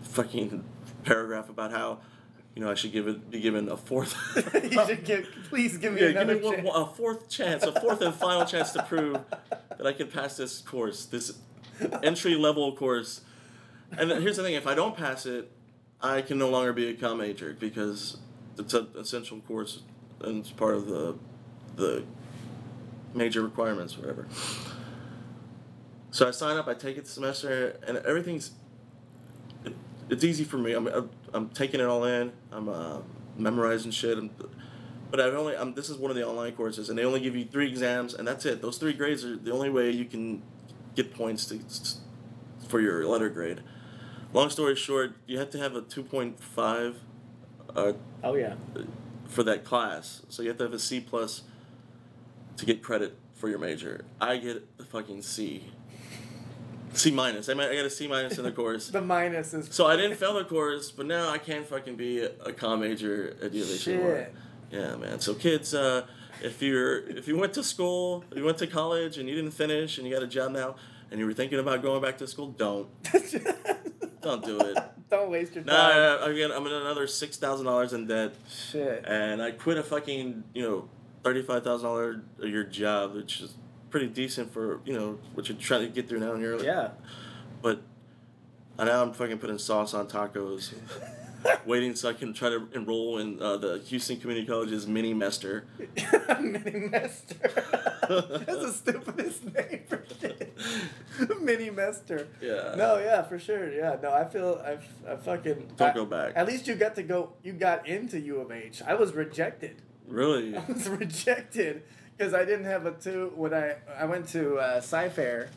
fucking 0.09 0.65
paragraph 1.05 1.49
about 1.49 1.71
how, 1.71 1.99
you 2.55 2.63
know, 2.63 2.71
I 2.71 2.75
should 2.75 2.93
give 2.93 3.07
it 3.09 3.31
be 3.31 3.41
given 3.41 3.69
a 3.69 3.77
fourth. 3.77 4.15
you 4.55 4.85
should 4.87 5.05
give, 5.05 5.29
please 5.49 5.77
give 5.79 5.93
me 5.95 6.01
Yeah, 6.01 6.09
give 6.09 6.17
another 6.23 6.35
me 6.37 6.45
one, 6.45 6.57
chance. 6.57 6.69
a 6.75 6.87
fourth 6.87 7.29
chance, 7.29 7.63
a 7.65 7.73
fourth 7.81 8.01
and 8.01 8.15
final 8.15 8.45
chance 8.45 8.73
to 8.73 8.83
prove 8.83 9.19
that 9.51 9.87
I 9.87 9.93
can 9.93 10.09
pass 10.09 10.37
this 10.37 10.61
course, 10.61 11.05
this 11.07 11.39
entry 12.03 12.35
level 12.35 12.75
course. 12.77 13.21
And 13.97 14.11
here's 14.11 14.37
the 14.37 14.43
thing: 14.43 14.55
if 14.55 14.67
I 14.67 14.75
don't 14.75 14.97
pass 14.97 15.25
it, 15.27 15.51
I 16.01 16.23
can 16.23 16.39
no 16.39 16.49
longer 16.51 16.73
be 16.73 16.89
a 16.89 16.95
com 16.95 17.19
major 17.19 17.57
because 17.59 18.19
it's 18.59 18.75
an 18.75 18.89
essential 18.99 19.39
course 19.41 19.83
and 20.21 20.41
it's 20.41 20.51
part 20.51 20.75
of 20.75 20.87
the 20.87 21.17
the 21.77 22.05
major 23.15 23.41
requirements, 23.43 23.97
whatever. 23.97 24.27
So 26.11 26.27
I 26.27 26.31
sign 26.33 26.57
up, 26.57 26.67
I 26.67 26.75
take 26.75 26.97
it 26.97 27.05
the 27.05 27.11
semester, 27.11 27.79
and 27.87 27.99
everything's 27.99 28.51
it's 30.11 30.25
easy 30.25 30.45
for 30.45 30.59
me. 30.59 30.73
I'm, 30.73 30.87
I'm 30.89 31.11
I'm 31.33 31.49
taking 31.51 31.81
it 31.81 31.87
all 31.87 32.05
in. 32.05 32.33
I'm 32.53 32.69
uh, 32.69 32.99
memorizing 33.37 33.91
shit. 33.91 34.19
I'm, 34.19 34.31
but 35.11 35.21
I've 35.21 35.35
only 35.35 35.57
um, 35.57 35.75
this 35.75 35.89
is 35.89 35.97
one 35.97 36.11
of 36.11 36.17
the 36.17 36.27
online 36.27 36.53
courses, 36.53 36.89
and 36.89 36.99
they 36.99 37.05
only 37.05 37.21
give 37.21 37.37
you 37.37 37.45
three 37.45 37.69
exams, 37.69 38.15
and 38.15 38.27
that's 38.27 38.45
it. 38.47 38.63
Those 38.63 38.79
three 38.79 38.93
grades 38.93 39.25
are 39.25 39.37
the 39.37 39.53
only 39.53 39.71
way 39.71 39.91
you 39.91 40.05
can 40.05 40.43
get 40.95 41.15
points 41.15 41.47
to 41.47 41.61
for 42.69 42.81
your 42.81 43.07
letter 43.07 43.29
grade. 43.29 43.63
Long 44.33 44.51
story 44.51 44.77
short, 44.77 45.15
you 45.27 45.39
have 45.39 45.51
to 45.51 45.59
have 45.59 45.75
a 45.75 45.81
two 45.83 46.03
point 46.03 46.39
five 46.41 46.97
uh, 47.75 47.93
Oh 48.23 48.35
yeah. 48.35 48.55
for 49.27 49.43
that 49.43 49.65
class, 49.65 50.23
so 50.29 50.43
you 50.43 50.49
have 50.49 50.59
to 50.59 50.65
have 50.65 50.75
a 50.75 50.79
C 50.79 51.01
plus 51.01 51.43
to 52.57 52.67
get 52.67 52.83
credit 52.83 53.17
for 53.35 53.49
your 53.49 53.59
major. 53.59 54.05
I 54.21 54.37
get 54.37 54.77
the 54.79 54.85
fucking 54.85 55.23
C. 55.23 55.71
C 56.93 57.11
minus. 57.11 57.49
I 57.49 57.55
got 57.55 57.71
a 57.73 57.91
C 57.91 58.09
minus 58.09 58.39
in 58.39 58.45
the 58.45 58.53
course. 58.53 58.91
The 58.99 59.01
minus 59.01 59.55
is. 59.55 59.69
So 59.75 59.87
I 59.87 59.97
didn't 59.97 60.17
fail 60.17 60.35
the 60.35 60.45
course, 60.45 60.91
but 60.91 61.07
now 61.07 61.31
I 61.31 61.39
can't 61.39 61.67
fucking 61.67 61.97
be 61.97 62.21
a, 62.21 62.31
a 62.45 62.53
com 62.53 62.81
major 62.81 63.37
at 63.43 63.53
U 63.53 63.63
of 63.63 63.71
H 63.71 63.89
anymore. 63.89 64.29
Yeah, 64.71 64.97
man. 64.97 65.21
So 65.21 65.35
kids, 65.35 65.75
uh, 65.75 66.07
if 66.43 66.61
you're 66.63 66.99
if 67.09 67.27
you 67.29 67.37
went 67.39 67.55
to 67.55 67.63
school, 67.63 68.25
you 68.35 68.45
went 68.45 68.59
to 68.59 68.67
college 68.67 69.19
and 69.19 69.29
you 69.29 69.35
didn't 69.35 69.53
finish 69.53 69.99
and 69.99 70.07
you 70.07 70.13
got 70.13 70.23
a 70.23 70.27
job 70.27 70.53
now, 70.53 70.77
and 71.11 71.19
you 71.21 71.27
were 71.27 71.33
thinking 71.33 71.59
about 71.59 71.83
going 71.83 72.03
back 72.03 72.19
to 72.19 72.27
school, 72.27 72.49
don't 72.49 72.89
don't 74.23 74.45
do 74.45 74.59
it. 74.61 74.79
Don't 75.11 75.31
waste 75.31 75.55
your 75.55 75.65
time. 75.65 75.75
Nah, 76.21 76.25
again, 76.25 76.51
I'm 76.53 76.67
in 76.67 76.73
another 76.73 77.07
six 77.07 77.37
thousand 77.39 77.67
dollars 77.67 77.93
in 77.93 78.07
debt, 78.07 78.35
Shit. 78.49 79.05
and 79.07 79.41
I 79.43 79.53
quit 79.53 79.79
a 79.79 79.83
fucking 79.83 80.45
you 80.53 80.63
know 80.63 80.89
thirty 81.25 81.43
five 81.43 81.65
thousand 81.65 81.87
dollar 81.89 82.23
a 82.43 82.47
year 82.47 82.65
job, 82.65 83.15
which 83.15 83.41
is 83.41 83.55
pretty 83.91 84.07
decent 84.09 84.53
for 84.53 84.81
you 84.85 84.93
know 84.93 85.19
what 85.35 85.49
you're 85.49 85.59
trying 85.59 85.83
to 85.83 85.89
get 85.89 86.09
through 86.09 86.21
now 86.21 86.33
in 86.35 86.41
your 86.41 86.63
Yeah. 86.63 86.91
but 87.63 87.81
and 88.79 88.89
now 88.89 89.03
I'm 89.03 89.13
fucking 89.13 89.39
putting 89.39 89.59
sauce 89.59 89.93
on 89.93 90.07
tacos, 90.07 90.73
waiting 91.67 91.97
so 91.97 92.09
I 92.11 92.13
can 92.13 92.33
try 92.33 92.49
to 92.51 92.69
enroll 92.73 93.19
in 93.19 93.43
uh, 93.43 93.57
the 93.57 93.79
Houston 93.87 94.19
Community 94.21 94.47
College's 94.47 94.87
mini 94.87 95.13
mester. 95.15 95.65
Mini 96.41 96.89
Mester. 96.89 97.35
That's 98.09 98.47
the 98.47 98.73
stupidest 98.73 99.45
name 99.53 99.81
for 99.89 100.05
shit. 100.21 100.57
Mini 101.41 101.71
Mester. 101.71 102.29
Yeah. 102.41 102.75
No, 102.77 102.99
yeah, 102.99 103.23
for 103.23 103.39
sure. 103.39 103.73
Yeah, 103.73 103.97
no, 104.01 104.13
I 104.13 104.25
feel 104.25 104.63
I've 104.65 104.87
I 105.09 105.17
fucking 105.17 105.73
Don't 105.77 105.91
I- 105.91 105.95
go 105.95 106.07
back. 106.07 106.35
At 106.37 106.47
least 106.47 106.69
you 106.69 106.77
got 106.77 106.95
to 106.97 107.03
go. 107.03 107.33
You 107.43 107.55
got 107.55 107.89
into 107.89 108.21
U 108.21 108.41
of 108.41 108.53
H. 108.53 108.81
I 108.87 108.95
was 108.95 109.13
rejected. 109.13 109.83
Really? 110.07 110.57
I 110.57 110.65
was 110.67 110.89
rejected 110.89 111.83
because 112.19 112.35
I 112.35 112.45
didn't 112.45 112.65
have 112.65 112.85
a 112.85 112.93
two 112.93 113.33
when 113.37 113.55
I 113.55 113.77
I 113.97 114.05
went 114.05 114.29
to 114.31 114.57
uh, 114.57 114.81
Cy-Fair, 114.81 115.51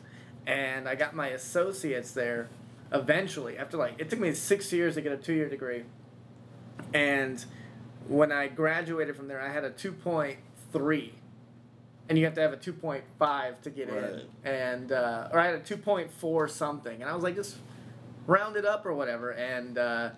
and 0.46 0.88
I 0.88 0.94
got 0.94 1.14
my 1.14 1.28
associates 1.28 2.12
there. 2.12 2.48
Eventually, 2.92 3.58
after 3.58 3.76
like 3.76 3.94
it 3.98 4.10
took 4.10 4.20
me 4.20 4.32
six 4.32 4.72
years 4.72 4.94
to 4.94 5.00
get 5.00 5.12
a 5.12 5.16
two-year 5.16 5.48
degree, 5.48 5.84
and 6.94 7.44
when 8.06 8.30
I 8.30 8.48
graduated 8.48 9.16
from 9.16 9.28
there, 9.28 9.40
I 9.40 9.48
had 9.48 9.64
a 9.64 9.70
two 9.70 9.92
point 9.92 10.38
three, 10.72 11.14
and 12.08 12.18
you 12.18 12.24
have 12.26 12.34
to 12.34 12.42
have 12.42 12.52
a 12.52 12.56
two 12.58 12.74
point 12.74 13.04
five 13.18 13.60
to 13.62 13.70
get 13.70 13.90
Right. 13.90 14.04
in, 14.44 14.50
and 14.52 14.92
uh, 14.92 15.28
or 15.32 15.38
I 15.40 15.46
had 15.46 15.54
a 15.54 15.60
two 15.60 15.78
point 15.78 16.10
four 16.12 16.48
something, 16.48 17.00
and 17.00 17.10
I 17.10 17.14
was 17.14 17.24
like 17.24 17.34
just 17.34 17.56
round 18.26 18.56
it 18.56 18.64
up 18.64 18.86
or 18.86 18.94
whatever, 18.94 19.30
and. 19.30 19.76
Uh, 19.78 20.10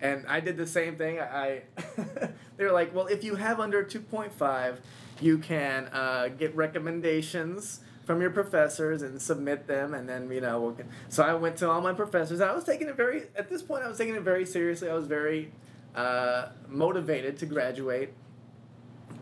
and 0.00 0.26
I 0.26 0.40
did 0.40 0.56
the 0.56 0.66
same 0.66 0.96
thing. 0.96 1.20
I 1.20 1.62
they 2.56 2.64
were 2.64 2.72
like, 2.72 2.92
well, 2.94 3.06
if 3.06 3.22
you 3.22 3.36
have 3.36 3.60
under 3.60 3.82
two 3.84 4.00
point 4.00 4.32
five, 4.32 4.80
you 5.20 5.38
can 5.38 5.86
uh, 5.92 6.28
get 6.36 6.54
recommendations 6.56 7.80
from 8.04 8.20
your 8.20 8.30
professors 8.30 9.00
and 9.02 9.20
submit 9.20 9.66
them, 9.66 9.94
and 9.94 10.08
then 10.08 10.30
you 10.30 10.40
know. 10.40 10.60
We'll 10.60 10.72
get... 10.72 10.86
So 11.08 11.22
I 11.22 11.34
went 11.34 11.56
to 11.58 11.70
all 11.70 11.80
my 11.80 11.92
professors. 11.94 12.40
I 12.40 12.52
was 12.52 12.64
taking 12.64 12.88
it 12.88 12.96
very. 12.96 13.22
At 13.36 13.48
this 13.48 13.62
point, 13.62 13.82
I 13.84 13.88
was 13.88 13.96
taking 13.98 14.14
it 14.14 14.22
very 14.22 14.44
seriously. 14.44 14.90
I 14.90 14.94
was 14.94 15.06
very 15.06 15.52
uh, 15.94 16.48
motivated 16.68 17.38
to 17.38 17.46
graduate, 17.46 18.12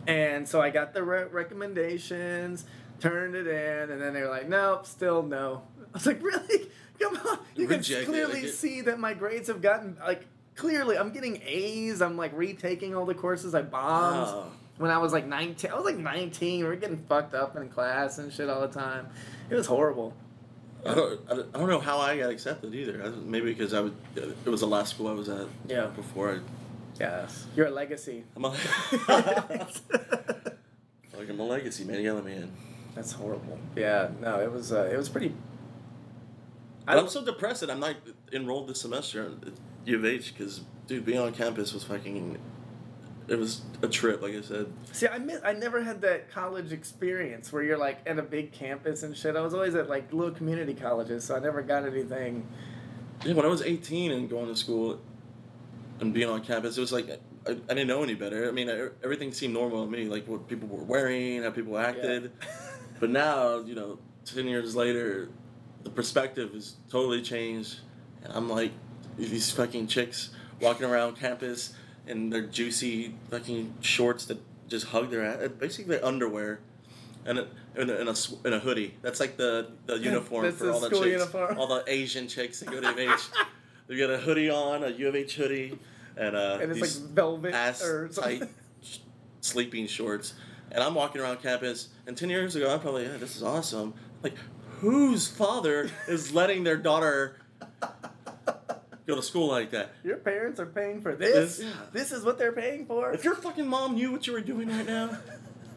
and 0.07 0.47
so 0.47 0.61
I 0.61 0.69
got 0.69 0.93
the 0.93 1.03
re- 1.03 1.25
recommendations, 1.31 2.65
turned 2.99 3.35
it 3.35 3.47
in, 3.47 3.89
and 3.91 4.01
then 4.01 4.13
they 4.13 4.21
were 4.21 4.29
like, 4.29 4.49
nope, 4.49 4.85
still 4.85 5.23
no. 5.23 5.63
I 5.79 5.97
was 5.97 6.05
like, 6.05 6.21
really? 6.21 6.67
Come 6.99 7.15
on! 7.17 7.39
You 7.55 7.67
can 7.67 7.77
Rejected, 7.77 8.07
clearly 8.07 8.41
it- 8.41 8.53
see 8.53 8.81
that 8.81 8.99
my 8.99 9.13
grades 9.13 9.47
have 9.47 9.61
gotten 9.61 9.97
like 10.01 10.25
clearly. 10.55 10.97
I'm 10.97 11.11
getting 11.11 11.41
A's. 11.45 12.01
I'm 12.01 12.17
like 12.17 12.31
retaking 12.35 12.95
all 12.95 13.05
the 13.05 13.15
courses 13.15 13.55
I 13.55 13.61
bombed 13.61 14.27
Wow. 14.27 14.51
When 14.77 14.91
I 14.91 14.97
was 14.97 15.13
like 15.13 15.25
19. 15.27 15.71
I 15.71 15.75
was 15.75 15.85
like 15.85 15.97
19. 15.97 16.59
We 16.59 16.67
were 16.67 16.75
getting 16.75 16.97
fucked 16.97 17.33
up 17.33 17.55
in 17.55 17.69
class 17.69 18.17
and 18.17 18.31
shit 18.31 18.49
all 18.49 18.61
the 18.61 18.67
time. 18.67 19.07
It 19.49 19.55
was 19.55 19.67
horrible. 19.67 20.13
I 20.85 20.93
don't, 20.95 21.19
I 21.29 21.57
don't 21.59 21.69
know 21.69 21.79
how 21.79 21.99
I 21.99 22.17
got 22.17 22.29
accepted 22.29 22.75
either. 22.75 23.01
I, 23.05 23.09
maybe 23.09 23.53
because 23.53 23.73
I 23.73 23.79
was, 23.81 23.93
it 24.15 24.49
was 24.49 24.59
the 24.59 24.67
last 24.67 24.95
school 24.95 25.07
I 25.07 25.13
was 25.13 25.29
at 25.29 25.47
Yeah. 25.67 25.87
before 25.87 26.31
I. 26.35 26.39
Yes, 26.99 27.47
you're 27.55 27.67
a 27.67 27.71
legacy. 27.71 28.23
I'm 28.35 28.45
a, 28.45 28.49
like 31.17 31.29
I'm 31.29 31.39
a 31.39 31.43
legacy, 31.43 31.85
man. 31.85 32.01
You 32.01 32.13
let 32.13 32.25
me 32.25 32.33
in. 32.33 32.51
That's 32.95 33.11
horrible. 33.13 33.57
Yeah, 33.75 34.09
no, 34.21 34.39
it 34.39 34.51
was 34.51 34.71
uh, 34.71 34.89
it 34.91 34.97
was 34.97 35.09
pretty. 35.09 35.33
But 36.85 36.97
I'm 36.99 37.07
so 37.07 37.23
depressed 37.23 37.61
that 37.61 37.69
I'm 37.71 37.79
not 37.79 37.95
enrolled 38.31 38.67
this 38.67 38.81
semester 38.81 39.25
at 39.25 39.53
U 39.85 39.97
of 39.97 40.05
H 40.05 40.33
because, 40.37 40.61
dude, 40.85 41.05
being 41.05 41.17
on 41.19 41.33
campus 41.33 41.73
was 41.73 41.83
fucking. 41.83 42.37
It 43.27 43.39
was 43.39 43.61
a 43.81 43.87
trip, 43.87 44.21
like 44.21 44.35
I 44.35 44.41
said. 44.41 44.71
See, 44.91 45.07
I 45.07 45.17
miss, 45.17 45.39
I 45.43 45.53
never 45.53 45.81
had 45.81 46.01
that 46.01 46.29
college 46.29 46.71
experience 46.73 47.53
where 47.53 47.63
you're 47.63 47.77
like 47.77 47.99
at 48.05 48.19
a 48.19 48.21
big 48.21 48.51
campus 48.51 49.03
and 49.03 49.15
shit. 49.15 49.35
I 49.35 49.41
was 49.41 49.53
always 49.53 49.75
at 49.75 49.89
like 49.89 50.11
little 50.11 50.33
community 50.33 50.73
colleges, 50.73 51.23
so 51.23 51.35
I 51.35 51.39
never 51.39 51.61
got 51.61 51.85
anything. 51.85 52.45
Yeah, 53.23 53.33
when 53.33 53.45
I 53.45 53.49
was 53.49 53.61
18 53.61 54.11
and 54.11 54.29
going 54.29 54.47
to 54.47 54.55
school 54.55 54.99
and 56.01 56.13
being 56.13 56.29
on 56.29 56.43
campus, 56.43 56.77
it 56.77 56.81
was 56.81 56.91
like 56.91 57.09
I, 57.47 57.51
I 57.51 57.53
didn't 57.53 57.87
know 57.87 58.03
any 58.03 58.15
better. 58.15 58.47
I 58.47 58.51
mean, 58.51 58.69
I, 58.69 58.89
everything 59.03 59.31
seemed 59.31 59.53
normal 59.53 59.85
to 59.85 59.91
me, 59.91 60.09
like 60.09 60.27
what 60.27 60.47
people 60.47 60.67
were 60.67 60.83
wearing, 60.83 61.43
how 61.43 61.51
people 61.51 61.77
acted. 61.77 62.31
But 62.99 63.09
now, 63.09 63.59
you 63.59 63.75
know, 63.75 63.99
10 64.25 64.47
years 64.47 64.77
later, 64.77 65.27
the 65.83 65.89
perspective 65.89 66.53
has 66.53 66.77
totally 66.89 67.21
changed. 67.21 67.79
And 68.23 68.31
I'm 68.31 68.49
like, 68.49 68.71
these 69.17 69.51
fucking 69.51 69.87
chicks 69.87 70.29
walking 70.61 70.85
around 70.85 71.17
campus 71.17 71.73
in 72.07 72.29
their 72.29 72.41
juicy 72.41 73.15
fucking 73.29 73.75
shorts 73.81 74.25
that 74.25 74.39
just 74.67 74.87
hug 74.87 75.09
their 75.11 75.23
ass. 75.23 75.49
Basically, 75.59 75.95
their 75.95 76.05
underwear. 76.05 76.59
And 77.25 77.39
a, 77.39 77.47
in, 77.77 77.89
a, 77.89 77.93
a, 77.93 78.55
a 78.55 78.59
hoodie. 78.59 78.95
That's 79.01 79.21
like 79.21 79.37
the, 79.37 79.71
the 79.85 79.97
uniform 79.97 80.51
for 80.51 80.71
all 80.71 80.81
the 80.81 80.89
chicks, 80.89 81.05
uniform. 81.05 81.57
all 81.57 81.67
the 81.67 81.83
Asian 81.87 82.27
chicks 82.27 82.59
that 82.59 82.69
go 82.69 82.81
to 82.81 82.87
UH. 82.87 83.17
they 83.87 83.95
got 83.95 84.09
a 84.09 84.17
hoodie 84.17 84.49
on, 84.49 84.83
a 84.83 84.89
U 84.89 85.07
of 85.07 85.15
H 85.15 85.35
hoodie, 85.35 85.79
and 86.17 86.35
uh, 86.35 86.59
and 86.61 86.71
it's 86.71 86.81
these 86.81 86.99
like 86.99 87.09
velvet 87.11 87.53
ass 87.53 87.81
or 87.81 88.11
something. 88.11 88.39
tight 88.41 88.49
sh- 88.81 88.97
sleeping 89.39 89.87
shorts. 89.87 90.33
And 90.71 90.83
I'm 90.83 90.95
walking 90.95 91.21
around 91.21 91.41
campus, 91.41 91.89
and 92.07 92.17
10 92.17 92.29
years 92.29 92.55
ago, 92.55 92.73
I'm 92.73 92.79
probably, 92.79 93.03
yeah, 93.03 93.17
this 93.17 93.35
is 93.35 93.43
awesome. 93.43 93.93
Like, 94.23 94.33
whose 94.79 95.27
father 95.27 95.89
is 96.07 96.33
letting 96.33 96.63
their 96.63 96.77
daughter 96.77 97.37
go 99.05 99.15
to 99.15 99.21
school 99.21 99.47
like 99.47 99.71
that? 99.71 99.93
Your 100.03 100.17
parents 100.17 100.59
are 100.59 100.65
paying 100.65 101.01
for 101.01 101.15
this. 101.15 101.57
This- 101.57 101.65
yeah. 101.67 101.73
This 101.91 102.11
is 102.11 102.23
what 102.23 102.37
they're 102.37 102.51
paying 102.53 102.85
for. 102.85 103.11
If 103.11 103.23
your 103.23 103.35
fucking 103.35 103.67
mom 103.67 103.95
knew 103.95 104.11
what 104.11 104.25
you 104.27 104.33
were 104.33 104.41
doing 104.41 104.69
right 104.69 104.85
now, 104.85 105.17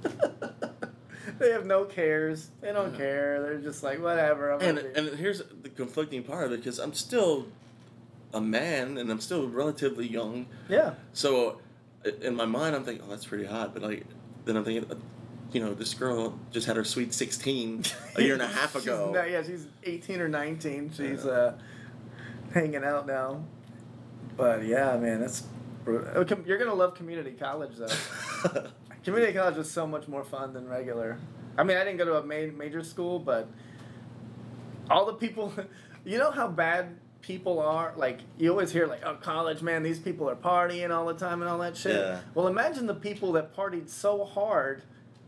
they 1.39 1.51
have 1.51 1.67
no 1.67 1.85
cares. 1.85 2.51
They 2.61 2.73
don't 2.73 2.93
Yeah. 2.93 2.99
care. 2.99 3.43
They're 3.43 3.59
just 3.59 3.83
like 3.83 4.01
whatever. 4.03 4.53
I'm 4.53 4.61
and 4.61 4.79
and 4.79 5.19
here's 5.19 5.43
the 5.63 5.69
conflicting 5.69 6.23
part 6.23 6.47
of 6.47 6.53
it 6.53 6.59
because 6.59 6.79
I'm 6.79 6.95
still 6.95 7.47
a 8.33 8.41
man 8.41 8.99
and 8.99 9.11
I'm 9.11 9.21
still 9.21 9.49
relatively 9.49 10.07
young. 10.07 10.47
yeah. 10.69 10.95
So 11.13 11.61
in 12.23 12.37
my 12.37 12.45
mind, 12.47 12.77
I'm 12.77 12.85
thinking, 12.85 13.05
oh, 13.07 13.11
that's 13.11 13.27
pretty 13.27 13.47
hot. 13.47 13.73
But 13.75 13.83
like, 13.83 14.05
then 14.45 14.57
I'm 14.57 14.65
thinking, 14.65 14.91
uh, 14.91 14.95
you 15.53 15.61
know, 15.61 15.75
this 15.75 15.95
girl 15.95 16.39
just 16.53 16.67
had 16.67 16.77
her 16.77 16.85
sweet 16.85 17.13
16 17.15 17.83
a 18.17 18.23
year 18.23 18.35
and 18.35 18.43
a 18.43 18.47
half 18.47 18.75
ago. 18.81 19.11
not- 19.13 19.31
yeah, 19.31 19.43
she's 19.43 19.67
18 19.85 20.21
or 20.21 20.29
19. 20.29 20.91
She's 20.97 21.25
Yeah. 21.25 21.31
uh, 21.31 21.59
hanging 22.53 22.85
out 22.85 23.07
now. 23.07 23.45
But 24.37 24.65
yeah, 24.65 24.97
man, 24.97 25.21
that's 25.21 25.45
brutal. 25.85 26.09
Oh, 26.15 26.43
You're 26.45 26.59
gonna 26.59 26.75
love 26.75 26.95
community 26.95 27.33
college 27.33 27.77
though. 27.77 28.67
community 29.05 29.33
college 29.33 29.57
is 29.57 29.71
so 29.71 29.87
much 29.87 30.09
more 30.09 30.25
fun 30.25 30.53
than 30.53 30.69
regular. 30.69 31.19
I 31.59 31.63
mean, 31.63 31.77
I 31.77 31.85
didn't 31.85 31.99
go 31.99 32.05
to 32.05 32.17
a 32.17 32.23
ma- 32.23 32.57
major 32.57 32.83
school, 32.83 33.19
but 33.19 33.49
all 34.91 35.07
the 35.07 35.15
people, 35.15 35.53
you 36.05 36.19
know 36.19 36.31
how 36.31 36.49
bad 36.49 36.97
people 37.23 37.61
are. 37.61 37.95
Like 37.97 38.21
you 38.39 38.51
always 38.51 38.73
hear, 38.73 38.87
like, 38.87 39.05
oh, 39.05 39.15
college, 39.15 39.63
man, 39.63 39.83
these 39.83 39.99
people 39.99 40.29
are 40.29 40.37
partying 40.37 40.91
all 40.91 41.07
the 41.07 41.15
time 41.15 41.41
and 41.41 41.51
all 41.51 41.59
that 41.59 41.77
shit. 41.77 41.97
Yeah. 41.97 42.21
Well, 42.35 42.47
imagine 42.47 42.87
the 42.87 42.95
people 42.95 43.33
that 43.33 43.57
partied 43.57 43.89
so 43.89 44.25
hard 44.25 44.83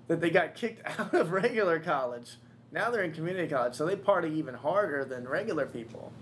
that 0.08 0.20
they 0.20 0.30
got 0.30 0.54
kicked 0.56 0.86
out 0.98 1.14
of 1.14 1.30
regular 1.32 1.80
college. 1.80 2.36
Now 2.70 2.90
they're 2.90 3.02
in 3.02 3.12
community 3.12 3.48
college, 3.48 3.74
so 3.74 3.86
they 3.86 3.96
party 3.96 4.28
even 4.30 4.54
harder 4.54 5.04
than 5.04 5.26
regular 5.26 5.64
people. 5.64 6.12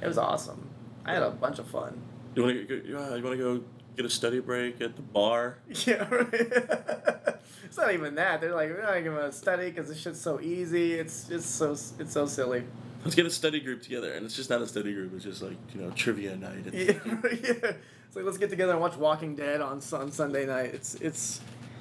It 0.00 0.06
was 0.06 0.18
awesome. 0.18 0.68
I 1.04 1.14
had 1.14 1.22
a 1.22 1.30
bunch 1.30 1.58
of 1.58 1.66
fun. 1.66 2.00
you 2.34 2.42
want 2.42 2.56
to 2.56 2.64
go? 2.64 2.74
Yeah, 2.74 3.16
you 3.16 3.22
want 3.22 3.36
to 3.36 3.42
go 3.58 3.64
get 3.96 4.06
a 4.06 4.10
study 4.10 4.40
break 4.40 4.80
at 4.80 4.96
the 4.96 5.02
bar? 5.02 5.58
Yeah, 5.86 6.06
right. 6.08 6.28
it's 7.64 7.76
not 7.76 7.92
even 7.92 8.14
that. 8.16 8.40
They're 8.40 8.54
like, 8.54 8.70
we're 8.70 8.82
not 8.82 8.96
even 8.98 9.14
gonna 9.14 9.32
study 9.32 9.70
because 9.70 9.88
this 9.88 9.98
shit's 9.98 10.20
so 10.20 10.40
easy. 10.40 10.94
It's 10.94 11.28
it's 11.30 11.46
so 11.46 11.72
it's 11.72 12.12
so 12.12 12.26
silly. 12.26 12.64
Let's 13.04 13.14
get 13.14 13.26
a 13.26 13.30
study 13.30 13.60
group 13.60 13.82
together, 13.82 14.12
and 14.12 14.26
it's 14.26 14.34
just 14.36 14.50
not 14.50 14.60
a 14.60 14.66
study 14.66 14.92
group. 14.92 15.12
It's 15.14 15.24
just 15.24 15.42
like 15.42 15.56
you 15.74 15.80
know 15.80 15.90
trivia 15.90 16.36
night. 16.36 16.64
the 16.64 16.76
Yeah, 16.76 16.92
yeah. 17.32 17.72
It's 18.06 18.16
like 18.16 18.24
let's 18.24 18.38
get 18.38 18.50
together 18.50 18.72
and 18.72 18.80
watch 18.80 18.96
Walking 18.96 19.34
Dead 19.34 19.60
on 19.60 19.80
on 19.92 20.10
Sunday 20.12 20.46
night. 20.46 20.74
It's 20.74 20.94
it's 20.96 21.40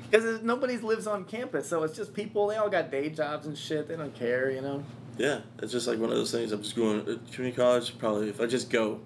because 0.10 0.42
nobody 0.42 0.78
lives 0.78 1.08
on 1.08 1.26
campus, 1.26 1.68
so 1.68 1.84
it's 1.84 1.96
just 1.96 2.14
people. 2.14 2.48
They 2.48 2.56
all 2.56 2.70
got 2.70 2.92
day 2.92 3.10
jobs 3.10 3.46
and 3.48 3.58
shit. 3.58 3.88
They 3.88 3.96
don't 3.96 4.14
care, 4.16 4.52
you 4.52 4.62
know. 4.62 4.84
Yeah, 5.18 5.42
it's 5.62 5.72
just 5.72 5.88
like 5.88 6.00
one 6.00 6.12
of 6.12 6.16
those 6.16 6.32
things. 6.32 6.52
I'm 6.52 6.62
just 6.62 6.76
going 6.76 7.04
community 7.32 7.56
college. 7.56 7.98
Probably 7.98 8.30
if 8.30 8.40
I 8.40 8.46
just 8.46 8.70
go, 8.70 9.02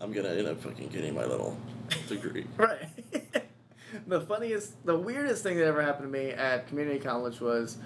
I'm 0.00 0.12
gonna 0.12 0.30
end 0.30 0.48
up 0.48 0.60
fucking 0.60 0.88
getting 0.88 1.14
my 1.14 1.24
little 1.24 1.56
degree. 2.08 2.46
Right. 2.56 2.88
the 4.06 4.20
funniest, 4.20 4.84
the 4.86 4.96
weirdest 4.96 5.42
thing 5.42 5.56
that 5.58 5.66
ever 5.66 5.82
happened 5.82 6.12
to 6.12 6.18
me 6.18 6.30
at 6.30 6.68
community 6.68 6.98
college 6.98 7.40
was 7.40 7.78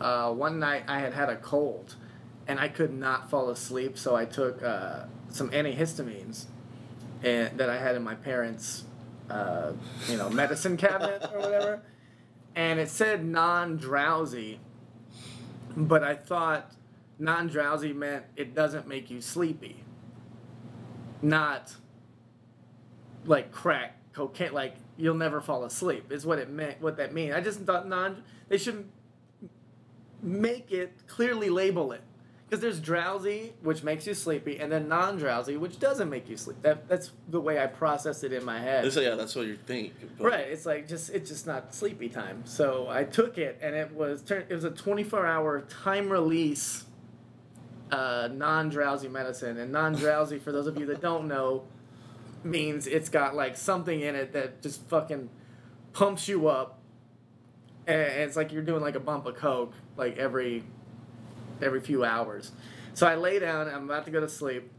uh, 0.00 0.32
one 0.32 0.58
night 0.58 0.84
I 0.88 1.00
had 1.00 1.12
had 1.12 1.28
a 1.28 1.36
cold 1.36 1.96
and 2.46 2.58
I 2.58 2.68
could 2.68 2.92
not 2.92 3.28
fall 3.28 3.50
asleep, 3.50 3.98
so 3.98 4.16
I 4.16 4.24
took 4.24 4.62
uh, 4.62 5.04
some 5.30 5.50
antihistamines 5.50 6.46
and 7.22 7.58
that 7.58 7.68
I 7.68 7.78
had 7.78 7.94
in 7.94 8.02
my 8.02 8.14
parents' 8.14 8.84
uh, 9.28 9.72
you 10.08 10.16
know 10.16 10.30
medicine 10.30 10.76
cabinet 10.76 11.28
or 11.32 11.40
whatever, 11.40 11.82
and 12.56 12.80
it 12.80 12.88
said 12.88 13.24
non-drowsy, 13.24 14.60
but 15.76 16.02
I 16.02 16.14
thought 16.14 16.72
non-drowsy 17.18 17.92
meant 17.92 18.24
it 18.36 18.54
doesn't 18.54 18.86
make 18.86 19.10
you 19.10 19.20
sleepy, 19.20 19.82
not 21.22 21.74
like 23.24 23.50
crack 23.52 23.96
cocaine. 24.12 24.52
Like 24.52 24.76
you'll 24.96 25.14
never 25.14 25.40
fall 25.40 25.64
asleep 25.64 26.10
is 26.12 26.26
what 26.26 26.38
it 26.38 26.50
meant 26.50 26.80
what 26.80 26.96
that 26.96 27.12
mean. 27.12 27.32
I 27.32 27.40
just 27.40 27.60
thought 27.60 27.88
non 27.88 28.22
they 28.48 28.58
shouldn't 28.58 28.90
make 30.22 30.70
it 30.72 31.06
clearly 31.06 31.50
label 31.50 31.92
it. 31.92 32.02
Because 32.48 32.62
there's 32.62 32.80
drowsy 32.80 33.52
which 33.60 33.82
makes 33.82 34.06
you 34.06 34.14
sleepy 34.14 34.58
and 34.58 34.72
then 34.72 34.88
non-drowsy 34.88 35.58
which 35.58 35.78
doesn't 35.78 36.08
make 36.08 36.30
you 36.30 36.36
sleep. 36.38 36.56
That, 36.62 36.88
that's 36.88 37.12
the 37.28 37.38
way 37.38 37.62
i 37.62 37.66
process 37.66 38.24
it 38.24 38.32
in 38.32 38.42
my 38.42 38.58
head. 38.58 38.86
It's 38.86 38.96
like, 38.96 39.04
yeah, 39.04 39.16
that's 39.16 39.36
what 39.36 39.46
you 39.46 39.58
think. 39.66 39.92
but- 40.16 40.24
right 40.24 40.48
it's 40.48 40.64
like 40.64 40.88
just 40.88 41.10
it's 41.10 41.28
just 41.28 41.46
not 41.46 41.74
sleepy 41.74 42.08
time. 42.08 42.42
So 42.46 42.86
i 42.88 43.04
took 43.04 43.36
it 43.36 43.58
and 43.60 43.74
it 43.74 43.92
was 43.92 44.22
turn 44.22 44.44
it 44.48 44.54
was 44.54 44.64
a 44.64 44.70
24 44.70 45.26
hour 45.26 45.60
time 45.60 46.08
release 46.08 46.86
uh, 47.90 48.28
non-drowsy 48.32 49.08
medicine. 49.08 49.58
And 49.58 49.72
non-drowsy 49.72 50.38
for 50.38 50.52
those 50.52 50.66
of 50.66 50.78
you 50.78 50.86
that 50.86 51.00
don't 51.00 51.28
know 51.28 51.64
means 52.44 52.86
it's 52.86 53.08
got 53.08 53.34
like 53.34 53.56
something 53.56 54.00
in 54.00 54.14
it 54.14 54.32
that 54.32 54.62
just 54.62 54.82
fucking 54.88 55.28
pumps 55.92 56.28
you 56.28 56.48
up. 56.48 56.78
And 57.86 58.00
it's 58.00 58.36
like 58.36 58.52
you're 58.52 58.62
doing 58.62 58.82
like 58.82 58.94
a 58.94 59.00
bump 59.00 59.26
of 59.26 59.36
coke 59.36 59.72
like 59.96 60.16
every 60.18 60.64
every 61.60 61.80
few 61.80 62.04
hours. 62.04 62.52
So 62.94 63.06
i 63.06 63.14
lay 63.14 63.38
down 63.38 63.68
i'm 63.68 63.84
about 63.84 64.04
to 64.04 64.10
go 64.10 64.20
to 64.20 64.28
sleep. 64.28 64.70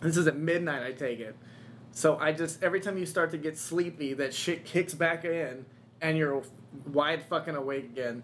This 0.00 0.16
is 0.16 0.26
at 0.26 0.36
midnight 0.36 0.82
i 0.82 0.92
take 0.92 1.18
it. 1.18 1.36
So 1.92 2.16
i 2.18 2.32
just 2.32 2.62
every 2.62 2.80
time 2.80 2.96
you 2.98 3.06
start 3.06 3.32
to 3.32 3.38
get 3.38 3.58
sleepy 3.58 4.14
that 4.14 4.32
shit 4.32 4.64
kicks 4.64 4.94
back 4.94 5.24
in 5.24 5.66
and 6.00 6.16
you're 6.16 6.42
wide 6.86 7.24
fucking 7.24 7.56
awake 7.56 7.84
again 7.84 8.22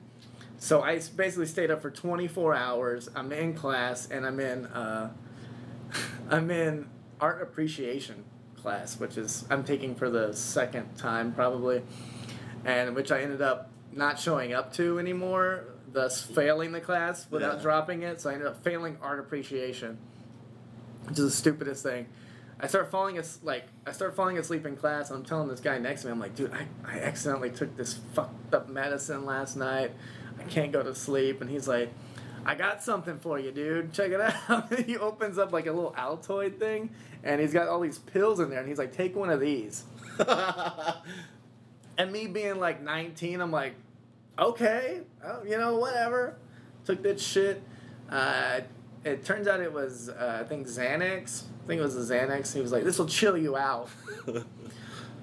so 0.58 0.82
I 0.82 1.00
basically 1.16 1.46
stayed 1.46 1.70
up 1.70 1.82
for 1.82 1.90
24 1.90 2.54
hours 2.54 3.08
i'm 3.14 3.30
in 3.32 3.54
class 3.54 4.08
and 4.10 4.26
i'm 4.26 4.40
in 4.40 4.66
uh, 4.66 5.10
i'm 6.30 6.50
in 6.50 6.88
art 7.20 7.42
appreciation 7.42 8.24
class 8.56 8.98
which 8.98 9.16
is 9.16 9.44
i'm 9.50 9.64
taking 9.64 9.94
for 9.94 10.08
the 10.10 10.32
second 10.32 10.96
time 10.96 11.32
probably 11.32 11.82
and 12.64 12.94
which 12.94 13.12
i 13.12 13.20
ended 13.20 13.42
up 13.42 13.70
not 13.92 14.18
showing 14.18 14.52
up 14.52 14.72
to 14.72 14.98
anymore 14.98 15.64
thus 15.92 16.22
failing 16.22 16.72
the 16.72 16.80
class 16.80 17.26
without 17.30 17.56
Yeah. 17.56 17.62
dropping 17.62 18.02
it 18.02 18.20
so 18.20 18.30
i 18.30 18.32
ended 18.32 18.48
up 18.48 18.62
failing 18.64 18.96
art 19.02 19.18
appreciation 19.20 19.98
which 21.04 21.18
is 21.18 21.24
the 21.24 21.30
stupidest 21.30 21.82
thing 21.82 22.06
I 22.58 22.68
start 22.68 22.90
falling 22.90 23.18
as 23.18 23.38
like 23.42 23.66
I 23.86 23.92
start 23.92 24.16
falling 24.16 24.38
asleep 24.38 24.64
in 24.64 24.76
class. 24.76 25.10
And 25.10 25.18
I'm 25.18 25.26
telling 25.26 25.46
this 25.48 25.60
guy 25.60 25.76
next 25.76 26.00
to 26.00 26.06
me, 26.06 26.12
I'm 26.12 26.18
like, 26.18 26.34
dude, 26.34 26.54
I, 26.54 26.66
I 26.90 27.00
accidentally 27.00 27.50
took 27.50 27.76
this 27.76 28.00
fucked 28.14 28.54
up 28.54 28.70
medicine 28.70 29.26
last 29.26 29.56
night. 29.58 29.90
Can't 30.48 30.72
go 30.72 30.82
to 30.82 30.94
sleep. 30.94 31.40
And 31.40 31.50
he's 31.50 31.68
like, 31.68 31.90
I 32.44 32.54
got 32.54 32.82
something 32.82 33.18
for 33.18 33.38
you, 33.38 33.50
dude. 33.50 33.92
Check 33.92 34.12
it 34.12 34.20
out. 34.20 34.72
he 34.84 34.96
opens 34.96 35.38
up 35.38 35.52
like 35.52 35.66
a 35.66 35.72
little 35.72 35.92
Altoid 35.92 36.58
thing, 36.58 36.90
and 37.24 37.40
he's 37.40 37.52
got 37.52 37.68
all 37.68 37.80
these 37.80 37.98
pills 37.98 38.40
in 38.40 38.50
there. 38.50 38.60
And 38.60 38.68
he's 38.68 38.78
like, 38.78 38.92
take 38.92 39.16
one 39.16 39.30
of 39.30 39.40
these. 39.40 39.84
And 41.98 42.12
me 42.12 42.26
being 42.26 42.60
like 42.60 42.82
19, 42.82 43.40
I'm 43.40 43.50
like, 43.50 43.74
okay, 44.38 45.00
oh, 45.24 45.42
you 45.44 45.56
know, 45.56 45.76
whatever. 45.76 46.36
Took 46.84 47.02
that 47.02 47.20
shit. 47.20 47.62
Uh, 48.10 48.60
it 49.04 49.24
turns 49.24 49.48
out 49.48 49.60
it 49.60 49.72
was, 49.72 50.08
uh, 50.08 50.40
I 50.44 50.48
think, 50.48 50.66
Xanax. 50.66 51.44
I 51.64 51.66
think 51.66 51.80
it 51.80 51.84
was 51.84 51.96
a 51.96 52.14
Xanax. 52.14 52.52
He 52.52 52.60
was 52.60 52.72
like, 52.72 52.84
this 52.84 52.98
will 52.98 53.06
chill 53.06 53.36
you 53.36 53.56
out. 53.56 53.88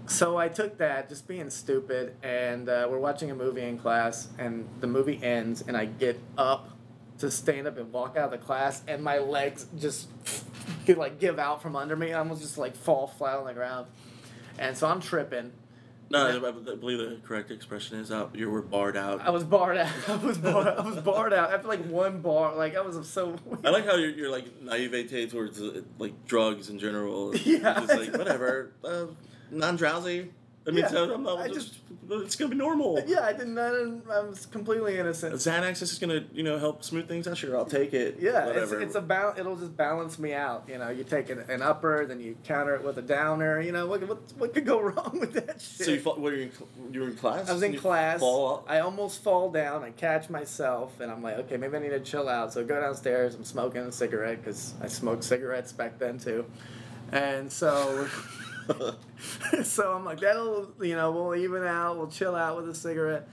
So 0.06 0.38
I 0.38 0.50
took 0.50 0.78
that, 0.80 1.08
just 1.08 1.28
being 1.28 1.50
stupid, 1.50 2.16
and 2.22 2.68
uh, 2.68 2.88
we're 2.90 3.00
watching 3.00 3.32
a 3.32 3.36
movie 3.36 3.62
in 3.62 3.78
class, 3.80 4.28
and 4.38 4.68
the 4.82 4.88
movie 4.88 5.20
ends, 5.24 5.64
and 5.66 5.78
I 5.78 5.86
get 5.86 6.20
up 6.38 6.70
to 7.20 7.32
stand 7.32 7.68
up 7.68 7.78
and 7.78 7.92
walk 7.92 8.18
out 8.18 8.26
of 8.26 8.32
the 8.32 8.46
class, 8.46 8.82
and 8.88 9.02
my 9.02 9.20
legs 9.20 9.66
just 9.80 10.10
could 10.86 10.98
like 10.98 11.20
give 11.20 11.40
out 11.40 11.62
from 11.62 11.76
under 11.78 11.96
me. 11.96 12.12
I 12.12 12.20
almost 12.20 12.42
just 12.42 12.58
like 12.58 12.76
fall 12.76 13.08
flat 13.08 13.38
on 13.38 13.46
the 13.46 13.54
ground, 13.54 13.88
and 14.60 14.78
so 14.78 14.88
I'm 14.88 15.00
tripping. 15.00 15.54
no, 16.10 16.28
I, 16.28 16.50
I 16.50 16.76
believe 16.76 16.98
the 16.98 17.20
correct 17.24 17.50
expression 17.50 17.98
is 17.98 18.12
out. 18.12 18.36
You 18.36 18.50
were 18.50 18.62
barred 18.62 18.98
out. 18.98 19.22
I 19.22 19.30
was 19.30 19.46
barred 19.46 19.78
out. 19.78 19.92
I 20.10 20.16
was 20.18 20.38
barred. 20.38 20.68
I 20.68 20.82
was 20.82 20.98
barred 20.98 21.32
out 21.34 21.54
after 21.54 21.70
like 21.70 21.86
one 21.86 22.20
bar. 22.20 22.56
Like 22.58 22.76
I 22.76 22.82
was 22.82 23.08
so. 23.08 23.38
I 23.64 23.70
like 23.70 23.86
how 23.86 23.96
you're, 23.96 24.10
you're 24.10 24.32
like 24.32 24.62
naivete 24.62 25.28
towards 25.28 25.62
uh, 25.62 25.82
like 25.98 26.26
drugs 26.26 26.70
in 26.70 26.78
general. 26.78 27.34
Yeah. 27.46 27.82
It's 27.84 27.94
like 27.94 28.18
whatever, 28.18 28.74
uh, 28.84 29.06
non 29.52 29.76
drowsy. 29.76 30.30
That 30.64 30.74
means 30.76 30.94
Yeah, 30.94 31.02
that 31.02 31.14
I'm 31.14 31.24
not. 31.24 31.40
I 31.40 31.50
just, 31.50 31.80
it's 32.10 32.38
gonna 32.38 32.52
be 32.52 32.56
normal. 32.56 33.04
Yeah, 33.06 33.26
I 33.26 33.34
didn't. 33.34 33.58
I 33.58 33.70
didn't 33.70 34.04
I 34.10 34.22
was 34.22 34.46
completely 34.46 34.98
innocent. 34.98 35.36
Xanax 35.36 35.82
is 35.82 35.90
just 35.90 36.00
gonna, 36.00 36.24
you 36.32 36.44
know, 36.44 36.58
help 36.58 36.86
smooth 36.86 37.10
things 37.10 37.28
out. 37.28 37.36
Sure, 37.38 37.58
I'll 37.58 37.66
take 37.66 37.94
it. 37.94 38.18
Yeah, 38.22 38.46
whatever. 38.46 38.76
it's 38.76 38.84
it's 38.88 38.96
about 38.96 39.38
it'll 39.38 39.58
just 39.58 39.76
balance 39.76 40.18
me 40.18 40.34
out. 40.34 40.64
You 40.70 40.78
know, 40.78 40.90
you 40.90 41.04
take 41.04 41.30
an, 41.30 41.40
an 41.50 41.62
upper, 41.62 42.06
then 42.06 42.22
you 42.22 42.38
counter 42.46 42.76
it 42.76 42.84
with 42.84 42.98
a 42.98 43.02
downer. 43.02 43.60
You 43.60 43.74
know, 43.74 43.88
what 43.88 44.08
what, 44.08 44.20
what 44.38 44.54
could 44.54 44.66
go 44.66 44.80
wrong 44.90 45.18
with 45.20 45.34
that 45.34 45.60
shit? 45.60 45.86
so 45.86 45.92
you 45.92 46.00
fall, 46.00 46.16
what, 46.16 46.32
you 46.32 46.44
in, 46.44 46.94
you 46.94 47.02
were 47.02 47.08
in 47.08 47.16
class? 47.18 47.50
I 47.50 47.54
was 47.54 47.64
in 47.64 47.78
class. 47.78 48.22
Fall? 48.22 48.64
I 48.66 48.80
almost 48.80 49.22
fall 49.22 49.52
down. 49.52 49.84
I 49.84 49.90
catch 49.92 50.30
myself, 50.30 50.98
and 51.02 51.12
I'm 51.12 51.22
like, 51.22 51.40
okay, 51.40 51.58
maybe 51.58 51.76
I 51.76 51.80
need 51.80 51.90
to 51.90 52.00
chill 52.00 52.30
out. 52.30 52.54
So 52.54 52.62
I 52.62 52.64
go 52.64 52.80
downstairs. 52.80 53.36
I'm 53.36 53.44
smoking 53.44 53.82
a 53.82 53.92
cigarette 53.92 54.42
because 54.42 54.76
I 54.82 54.88
smoked 54.88 55.26
cigarettes 55.26 55.74
back 55.74 56.00
then 56.00 56.20
too, 56.20 56.46
and 57.12 57.52
so. 57.52 58.08
so 59.64 59.94
I'm 59.94 60.06
like, 60.06 60.20
that'll, 60.20 60.72
you 60.82 60.96
know, 60.96 61.12
we'll 61.12 61.36
even 61.36 61.64
out, 61.64 61.98
we'll 61.98 62.08
chill 62.08 62.36
out 62.36 62.58
with 62.58 62.70
a 62.70 62.76
cigarette. 62.76 63.28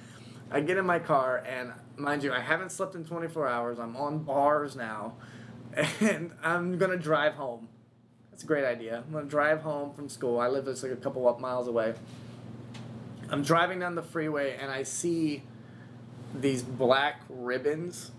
I 0.51 0.61
get 0.61 0.77
in 0.77 0.87
my 0.87 0.99
car, 0.99 1.45
and 1.47 1.73
mind 1.97 2.23
you, 2.23 2.33
I 2.33 2.41
haven't 2.41 2.73
slept 2.73 2.95
in 2.95 3.05
24 3.05 3.49
hours. 3.49 3.79
I'm 3.79 3.97
on 3.97 4.25
bars 4.25 4.75
now, 4.75 5.15
and 6.01 6.33
I'm 6.43 6.79
gonna 6.79 6.97
drive 6.97 7.35
home. 7.35 7.69
That's 8.31 8.43
a 8.43 8.47
great 8.47 8.65
idea. 8.65 9.05
I'm 9.07 9.13
gonna 9.13 9.27
drive 9.27 9.61
home 9.61 9.93
from 9.95 10.09
school. 10.09 10.41
I 10.41 10.49
live 10.49 10.65
just 10.65 10.83
like 10.83 10.93
a 10.93 10.97
couple 10.97 11.29
up 11.29 11.41
miles 11.41 11.69
away. 11.69 11.95
I'm 13.31 13.43
driving 13.43 13.79
down 13.79 13.95
the 13.95 14.03
freeway, 14.03 14.57
and 14.61 14.73
I 14.73 14.83
see 14.83 15.45
these 16.35 16.63
black 16.63 17.23
ribbons 17.29 18.11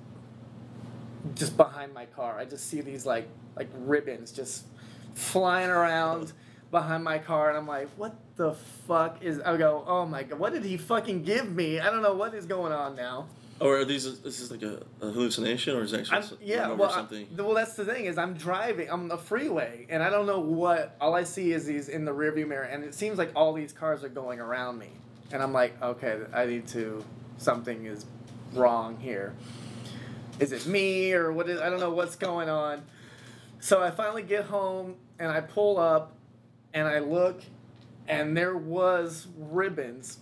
just 1.36 1.58
behind 1.58 1.94
my 1.94 2.06
car. 2.06 2.38
I 2.38 2.46
just 2.46 2.70
see 2.70 2.82
these 2.82 3.06
like 3.06 3.28
like 3.56 3.70
ribbons 3.74 4.32
just 4.32 4.66
flying 5.14 5.70
around 5.70 6.32
behind 6.72 7.04
my 7.04 7.20
car, 7.20 7.50
and 7.50 7.58
I'm 7.58 7.68
like, 7.68 7.90
what 7.98 8.16
the 8.38 8.54
fuck 8.88 9.22
is? 9.22 9.40
I 9.42 9.58
go, 9.58 9.84
oh 9.86 10.06
my 10.06 10.24
god, 10.24 10.40
what 10.40 10.54
did 10.54 10.64
he 10.64 10.78
fucking 10.78 11.24
give 11.24 11.52
me? 11.52 11.80
I 11.80 11.92
don't 11.92 12.02
know 12.02 12.14
what 12.16 12.34
is 12.34 12.46
going 12.46 12.72
on 12.72 12.96
now. 12.96 13.28
Or 13.60 13.78
are 13.78 13.86
these? 13.86 14.06
Is 14.06 14.22
this 14.22 14.50
like 14.50 14.64
a, 14.64 14.82
a 15.02 15.12
hallucination, 15.12 15.76
or 15.76 15.84
is 15.84 15.94
it 15.94 16.12
actually 16.12 16.40
yeah, 16.42 16.72
well, 16.72 16.90
I- 16.90 16.96
something? 16.96 17.28
well, 17.38 17.54
that's 17.54 17.76
the 17.76 17.86
thing 17.86 18.06
is 18.06 18.18
I'm 18.18 18.34
driving, 18.34 18.90
I'm 18.90 19.02
on 19.02 19.08
the 19.08 19.20
freeway, 19.20 19.86
and 19.90 20.02
I 20.02 20.10
don't 20.10 20.26
know 20.26 20.40
what. 20.40 20.96
All 21.00 21.14
I 21.14 21.24
see 21.24 21.52
is 21.52 21.66
these 21.66 21.88
in 21.88 22.04
the 22.06 22.12
rearview 22.12 22.48
mirror, 22.48 22.64
and 22.64 22.84
it 22.84 22.96
seems 22.96 23.20
like 23.20 23.32
all 23.36 23.54
these 23.54 23.72
cars 23.72 24.04
are 24.04 24.10
going 24.10 24.40
around 24.40 24.80
me, 24.80 24.90
and 25.32 25.44
I'm 25.44 25.54
like, 25.54 25.80
okay, 25.82 26.22
I 26.34 26.46
need 26.46 26.68
to. 26.70 27.04
Something 27.38 27.86
is 27.86 28.06
wrong 28.54 28.98
here. 29.00 29.34
Is 30.40 30.52
it 30.52 30.66
me 30.66 31.14
or 31.14 31.32
what 31.32 31.48
is? 31.48 31.60
I 31.62 31.70
don't 31.70 31.80
know 31.80 31.92
what's 31.92 32.16
going 32.16 32.50
on. 32.50 32.82
So 33.60 33.82
I 33.82 33.92
finally 33.92 34.24
get 34.24 34.46
home 34.46 34.96
and 35.20 35.32
I 35.32 35.42
pull 35.42 35.78
up, 35.78 36.16
and 36.74 36.88
I 36.88 37.00
look, 37.00 37.42
and 38.08 38.36
there 38.36 38.56
was 38.58 39.28
ribbons. 39.38 40.20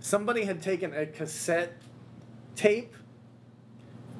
Somebody 0.00 0.44
had 0.44 0.62
taken 0.62 0.92
a 0.94 1.06
cassette 1.06 1.80
tape, 2.54 2.94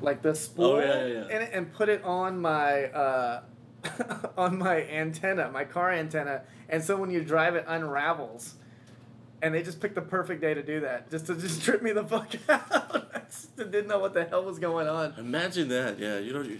like 0.00 0.22
the 0.22 0.34
spool, 0.34 0.66
Oh, 0.66 0.78
yeah, 0.80 1.06
yeah, 1.06 1.24
in 1.24 1.42
it, 1.42 1.50
and 1.52 1.72
put 1.72 1.88
it 1.88 2.02
on 2.04 2.40
my 2.40 2.84
uh, 2.84 3.42
on 4.36 4.58
my 4.58 4.82
antenna, 4.84 5.50
my 5.50 5.64
car 5.64 5.92
antenna, 5.92 6.42
and 6.68 6.82
so 6.82 6.96
when 6.96 7.10
you 7.10 7.22
drive 7.22 7.54
it 7.54 7.64
unravels. 7.66 8.54
And 9.42 9.54
they 9.54 9.62
just 9.62 9.80
picked 9.82 9.94
the 9.94 10.00
perfect 10.00 10.40
day 10.40 10.54
to 10.54 10.62
do 10.62 10.80
that, 10.80 11.10
just 11.10 11.26
to 11.26 11.34
just 11.38 11.62
trip 11.62 11.82
me 11.82 11.92
the 11.92 12.04
fuck 12.04 12.34
out. 12.48 13.10
I 13.14 13.20
just 13.30 13.54
didn't 13.56 13.86
know 13.86 13.98
what 13.98 14.14
the 14.14 14.24
hell 14.24 14.44
was 14.44 14.58
going 14.58 14.88
on. 14.88 15.14
Imagine 15.18 15.68
that. 15.68 15.98
Yeah, 15.98 16.18
you 16.18 16.32
don't. 16.32 16.48
You, 16.48 16.58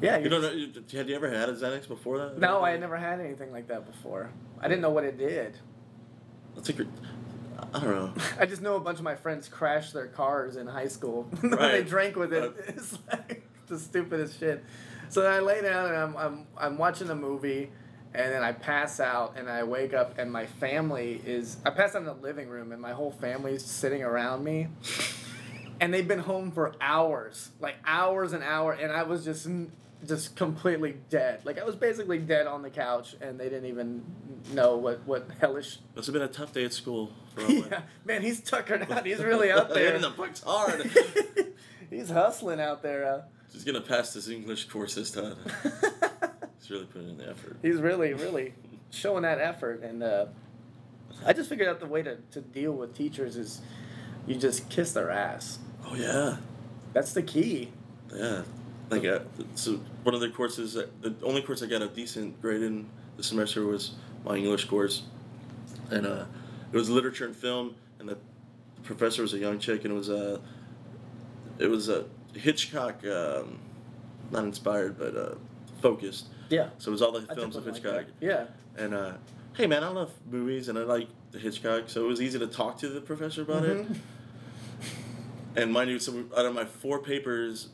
Yeah, 0.00 0.18
you 0.18 0.28
don't 0.28 0.42
know. 0.42 0.50
you- 0.50 0.72
Had 0.92 1.08
you 1.08 1.14
ever 1.14 1.28
had 1.30 1.48
a 1.48 1.52
Xanax 1.54 1.86
before 1.88 2.18
that? 2.18 2.38
No, 2.38 2.62
I 2.62 2.70
had 2.70 2.80
never 2.80 2.96
had 2.96 3.20
anything 3.20 3.52
like 3.52 3.68
that 3.68 3.86
before. 3.86 4.30
I 4.60 4.68
didn't 4.68 4.82
know 4.82 4.90
what 4.90 5.04
it 5.04 5.18
did. 5.18 5.56
Good. 6.64 6.88
I 7.74 7.80
don't 7.80 7.90
know. 7.90 8.12
I 8.40 8.46
just 8.46 8.62
know 8.62 8.76
a 8.76 8.80
bunch 8.80 8.98
of 8.98 9.04
my 9.04 9.14
friends 9.14 9.48
crashed 9.48 9.92
their 9.92 10.06
cars 10.06 10.56
in 10.56 10.66
high 10.66 10.88
school 10.88 11.24
when 11.40 11.50
they 11.50 11.82
drank 11.82 12.16
with 12.16 12.32
it. 12.32 12.52
It's 12.68 12.98
like 13.10 13.46
the 13.66 13.78
stupidest 13.78 14.38
shit. 14.40 14.64
So 15.08 15.22
then 15.22 15.32
I 15.32 15.40
lay 15.40 15.60
down 15.62 15.86
and 15.86 15.96
I'm, 15.96 16.16
I'm, 16.16 16.46
I'm 16.56 16.78
watching 16.78 17.10
a 17.10 17.14
movie 17.14 17.70
and 18.14 18.32
then 18.32 18.42
I 18.42 18.52
pass 18.52 18.98
out 19.00 19.34
and 19.36 19.48
I 19.48 19.62
wake 19.64 19.92
up 19.94 20.18
and 20.18 20.32
my 20.32 20.46
family 20.46 21.20
is. 21.26 21.58
I 21.64 21.70
pass 21.70 21.94
out 21.94 21.98
in 22.00 22.06
the 22.06 22.14
living 22.14 22.48
room 22.48 22.72
and 22.72 22.80
my 22.80 22.92
whole 22.92 23.10
family's 23.12 23.64
sitting 23.64 24.02
around 24.02 24.42
me. 24.44 24.68
And 25.82 25.94
they've 25.94 26.06
been 26.06 26.18
home 26.18 26.50
for 26.52 26.74
hours, 26.78 27.52
like 27.58 27.76
hours 27.86 28.34
and 28.34 28.44
hours, 28.44 28.80
and 28.82 28.92
I 28.92 29.02
was 29.04 29.24
just 29.24 29.48
just 30.06 30.36
completely 30.36 30.96
dead. 31.10 31.40
Like 31.44 31.58
I 31.58 31.64
was 31.64 31.76
basically 31.76 32.18
dead 32.18 32.46
on 32.46 32.62
the 32.62 32.70
couch, 32.70 33.16
and 33.20 33.38
they 33.38 33.48
didn't 33.48 33.66
even 33.66 34.02
know 34.54 34.76
what 34.76 35.00
what 35.06 35.28
hellish 35.40 35.78
Must 35.94 36.06
have 36.06 36.12
been 36.14 36.22
a 36.22 36.28
tough 36.28 36.52
day 36.52 36.64
at 36.64 36.72
school. 36.72 37.12
For 37.34 37.42
yeah, 37.50 37.82
man, 38.04 38.22
he's 38.22 38.40
tuckered 38.40 38.90
out. 38.90 39.04
He's 39.06 39.22
really 39.22 39.50
out 39.50 39.68
there. 39.74 39.86
Hitting 39.86 40.00
the 40.02 40.10
pucks 40.10 40.40
hard. 40.42 40.90
he's 41.90 42.10
hustling 42.10 42.60
out 42.60 42.82
there. 42.82 43.04
Uh. 43.06 43.22
He's 43.52 43.64
gonna 43.64 43.80
pass 43.80 44.14
this 44.14 44.28
English 44.28 44.68
course 44.68 44.94
this 44.94 45.10
time. 45.10 45.36
He's 46.60 46.70
really 46.70 46.86
putting 46.86 47.10
in 47.10 47.18
the 47.18 47.28
effort. 47.28 47.56
he's 47.62 47.76
really, 47.76 48.12
really 48.14 48.54
showing 48.90 49.22
that 49.22 49.40
effort. 49.40 49.82
And 49.82 50.02
uh, 50.02 50.26
I 51.26 51.32
just 51.32 51.48
figured 51.48 51.68
out 51.68 51.80
the 51.80 51.86
way 51.86 52.02
to, 52.02 52.16
to 52.32 52.40
deal 52.40 52.72
with 52.72 52.94
teachers 52.96 53.36
is 53.36 53.60
you 54.26 54.36
just 54.36 54.68
kiss 54.70 54.92
their 54.92 55.10
ass. 55.10 55.58
Oh 55.84 55.94
yeah, 55.96 56.36
That's 56.92 57.12
the 57.12 57.22
key. 57.22 57.72
yeah. 58.14 58.42
Like 58.90 59.04
uh, 59.04 59.20
so, 59.54 59.80
one 60.02 60.14
of 60.14 60.20
the 60.20 60.28
courses, 60.30 60.74
that- 60.74 61.00
the 61.02 61.14
only 61.24 61.42
course 61.42 61.62
I 61.62 61.66
got 61.66 61.80
a 61.82 61.88
decent 61.88 62.40
grade 62.42 62.62
in 62.62 62.86
this 63.16 63.26
semester 63.26 63.64
was 63.64 63.92
my 64.24 64.36
English 64.36 64.64
course, 64.66 65.04
and 65.90 66.06
uh, 66.06 66.24
it 66.72 66.76
was 66.76 66.90
literature 66.90 67.24
and 67.26 67.34
film, 67.36 67.74
and 68.00 68.08
the 68.08 68.18
professor 68.82 69.22
was 69.22 69.32
a 69.34 69.38
young 69.38 69.58
chick, 69.60 69.84
and 69.84 69.92
it 69.94 69.96
was 69.96 70.08
a, 70.08 70.40
it 71.58 71.68
was 71.68 71.88
a 71.88 72.04
Hitchcock, 72.34 73.04
um, 73.06 73.58
not 74.30 74.44
inspired 74.44 74.98
but 74.98 75.16
uh, 75.16 75.34
focused. 75.80 76.26
Yeah. 76.48 76.70
So 76.78 76.90
it 76.90 76.92
was 76.92 77.02
all 77.02 77.12
the 77.12 77.22
films 77.34 77.54
of 77.56 77.64
one 77.64 77.74
like 77.74 77.82
Hitchcock. 77.82 78.04
Yeah. 78.20 78.46
And 78.76 78.92
uh, 78.94 79.12
hey, 79.56 79.66
man, 79.68 79.84
I 79.84 79.88
love 79.88 80.10
movies 80.30 80.68
and 80.68 80.76
I 80.78 80.82
like 80.82 81.06
the 81.30 81.38
Hitchcock, 81.38 81.84
so 81.86 82.04
it 82.04 82.08
was 82.08 82.20
easy 82.20 82.38
to 82.40 82.46
talk 82.48 82.78
to 82.78 82.88
the 82.88 83.00
professor 83.00 83.42
about 83.42 83.64
it. 83.64 83.86
Mhm. 83.88 83.96
And 85.56 85.72
mind 85.72 85.90
you, 85.90 85.98
so 85.98 86.24
out 86.36 86.44
of 86.46 86.54
my 86.54 86.64
four 86.64 87.00
papers, 87.00 87.68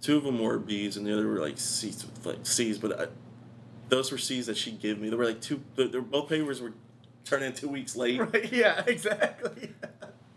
two 0.00 0.16
of 0.16 0.24
them 0.24 0.38
were 0.38 0.58
B's 0.58 0.96
and 0.96 1.06
the 1.06 1.12
other 1.12 1.26
were 1.26 1.40
like 1.40 1.58
C's, 1.58 2.06
like 2.24 2.44
C's. 2.46 2.78
But 2.78 3.00
I, 3.00 3.06
those 3.88 4.10
were 4.12 4.18
C's 4.18 4.46
that 4.46 4.56
she 4.56 4.72
gave 4.72 4.98
me. 4.98 5.08
They 5.10 5.16
were 5.16 5.24
like 5.26 5.40
two. 5.40 5.60
They 5.76 5.86
they 5.86 5.98
were, 5.98 6.04
both 6.04 6.28
papers 6.28 6.60
were 6.60 6.72
turned 7.24 7.44
in 7.44 7.52
two 7.52 7.68
weeks 7.68 7.96
late. 7.96 8.20
Right. 8.20 8.52
Yeah. 8.52 8.82
Exactly. 8.86 9.72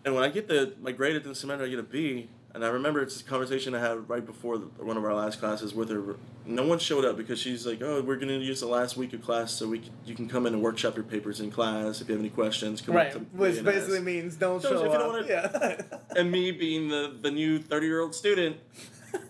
And 0.03 0.15
when 0.15 0.23
I 0.23 0.29
get 0.29 0.47
the 0.47 0.73
my 0.81 0.91
grade 0.91 1.15
at 1.15 1.23
the 1.23 1.35
semester, 1.35 1.63
I 1.63 1.67
get 1.69 1.77
a 1.77 1.83
B. 1.83 2.27
And 2.55 2.65
I 2.65 2.69
remember 2.69 3.03
it's 3.03 3.21
a 3.21 3.23
conversation 3.23 3.75
I 3.75 3.79
had 3.79 4.09
right 4.09 4.25
before 4.25 4.57
the, 4.57 4.65
one 4.83 4.97
of 4.97 5.05
our 5.05 5.13
last 5.13 5.39
classes 5.39 5.75
with 5.75 5.89
her. 5.91 6.15
No 6.43 6.65
one 6.67 6.79
showed 6.79 7.05
up 7.05 7.17
because 7.17 7.39
she's 7.39 7.67
like, 7.67 7.83
"Oh, 7.83 8.01
we're 8.01 8.15
gonna 8.15 8.39
use 8.39 8.61
the 8.61 8.65
last 8.67 8.97
week 8.97 9.13
of 9.13 9.21
class, 9.21 9.51
so 9.53 9.67
we 9.69 9.77
can, 9.77 9.91
you 10.03 10.15
can 10.15 10.27
come 10.27 10.47
in 10.47 10.55
and 10.55 10.61
workshop 10.63 10.95
your 10.95 11.03
papers 11.05 11.39
in 11.39 11.51
class. 11.51 12.01
If 12.01 12.07
you 12.09 12.15
have 12.15 12.19
any 12.19 12.31
questions, 12.31 12.81
come 12.81 12.95
right. 12.95 13.07
up 13.07 13.13
to 13.13 13.19
Which 13.37 13.63
basically 13.63 13.97
ask." 13.97 14.03
means 14.05 14.35
don't 14.37 14.59
Don't- 14.61 14.71
show 14.73 14.79
if 14.85 14.91
you 14.91 14.97
don't 14.97 15.01
up. 15.01 15.07
wanna- 15.13 15.27
yeah. 15.29 15.97
And 16.17 16.31
me 16.31 16.51
being 16.51 16.89
the 16.89 17.15
the 17.21 17.29
new 17.29 17.59
thirty 17.59 17.85
year 17.85 18.01
old 18.01 18.15
student, 18.15 18.57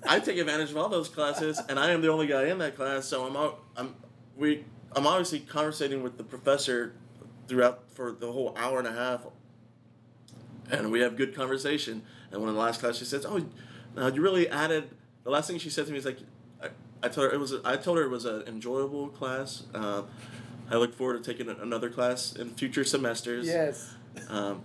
I 0.07 0.19
take 0.19 0.37
advantage 0.37 0.71
of 0.71 0.77
all 0.77 0.89
those 0.89 1.09
classes, 1.09 1.61
and 1.69 1.79
I 1.79 1.91
am 1.91 2.01
the 2.01 2.11
only 2.11 2.27
guy 2.27 2.47
in 2.47 2.57
that 2.59 2.75
class. 2.75 3.05
So 3.05 3.25
I'm 3.25 3.35
out, 3.35 3.63
I'm 3.77 3.95
we 4.35 4.65
I'm 4.95 5.07
obviously 5.07 5.39
conversating 5.39 6.03
with 6.03 6.17
the 6.17 6.23
professor 6.23 6.93
throughout 7.47 7.83
for 7.91 8.11
the 8.11 8.31
whole 8.31 8.53
hour 8.57 8.79
and 8.79 8.87
a 8.87 8.93
half, 8.93 9.21
and 10.69 10.91
we 10.91 11.01
have 11.01 11.15
good 11.15 11.35
conversation. 11.35 12.03
And 12.31 12.39
one 12.41 12.49
of 12.49 12.55
the 12.55 12.61
last 12.61 12.79
class, 12.79 12.97
she 12.97 13.05
says, 13.05 13.25
"Oh, 13.25 13.45
now 13.95 14.07
you 14.07 14.21
really 14.21 14.47
added." 14.49 14.89
The 15.23 15.29
last 15.29 15.47
thing 15.47 15.59
she 15.59 15.69
said 15.69 15.85
to 15.85 15.91
me 15.91 15.97
is 15.97 16.05
like, 16.05 16.19
"I, 16.61 16.69
I 17.03 17.07
told 17.07 17.29
her 17.29 17.33
it 17.33 17.39
was 17.39 17.53
a, 17.53 17.61
I 17.63 17.77
told 17.77 17.97
her 17.97 18.03
it 18.03 18.09
was 18.09 18.25
an 18.25 18.43
enjoyable 18.47 19.09
class. 19.09 19.63
Uh, 19.73 20.03
I 20.69 20.75
look 20.75 20.93
forward 20.93 21.23
to 21.23 21.33
taking 21.33 21.49
another 21.49 21.89
class 21.89 22.35
in 22.35 22.49
future 22.51 22.83
semesters." 22.83 23.47
yes. 23.47 23.95
Um, 24.29 24.61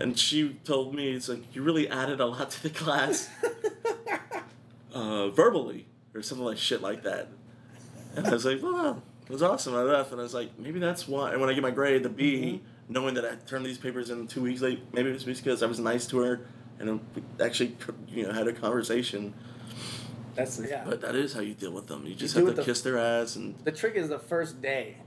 and 0.00 0.18
she 0.18 0.56
told 0.64 0.94
me, 0.94 1.10
it's 1.12 1.28
like, 1.28 1.54
you 1.54 1.62
really 1.62 1.88
added 1.88 2.20
a 2.20 2.26
lot 2.26 2.50
to 2.52 2.62
the 2.62 2.70
class 2.70 3.28
uh, 4.94 5.28
verbally, 5.30 5.86
or 6.14 6.22
something 6.22 6.44
like 6.44 6.58
shit 6.58 6.82
like 6.82 7.02
that. 7.02 7.28
And 8.16 8.26
I 8.26 8.30
was 8.30 8.44
like, 8.44 8.62
wow, 8.62 9.02
it 9.26 9.30
was 9.30 9.42
awesome. 9.42 9.74
I 9.74 9.82
left, 9.82 10.12
and 10.12 10.20
I 10.20 10.24
was 10.24 10.34
like, 10.34 10.58
maybe 10.58 10.78
that's 10.78 11.06
why. 11.06 11.32
And 11.32 11.40
when 11.40 11.50
I 11.50 11.52
get 11.54 11.62
my 11.62 11.70
grade, 11.70 12.02
the 12.02 12.08
B, 12.08 12.62
knowing 12.88 13.14
that 13.14 13.24
I 13.24 13.34
turned 13.46 13.66
these 13.66 13.78
papers 13.78 14.10
in 14.10 14.26
two 14.26 14.42
weeks 14.42 14.60
late, 14.60 14.82
maybe 14.92 15.10
it 15.10 15.12
was 15.12 15.24
because 15.24 15.62
I 15.62 15.66
was 15.66 15.78
nice 15.78 16.06
to 16.06 16.18
her 16.18 16.40
and 16.78 17.00
actually, 17.40 17.76
you 18.08 18.24
know, 18.24 18.32
had 18.32 18.46
a 18.48 18.52
conversation. 18.52 19.34
That's 20.34 20.60
yeah. 20.60 20.84
But 20.84 21.00
that 21.00 21.14
is 21.16 21.32
how 21.32 21.40
you 21.40 21.54
deal 21.54 21.72
with 21.72 21.88
them. 21.88 22.06
You 22.06 22.14
just 22.14 22.34
do 22.34 22.46
have 22.46 22.54
to 22.54 22.60
the- 22.60 22.64
kiss 22.64 22.80
their 22.82 22.98
ass 22.98 23.36
and 23.36 23.56
The 23.64 23.72
trick 23.72 23.96
is 23.96 24.08
the 24.08 24.18
first 24.18 24.62
day. 24.62 24.98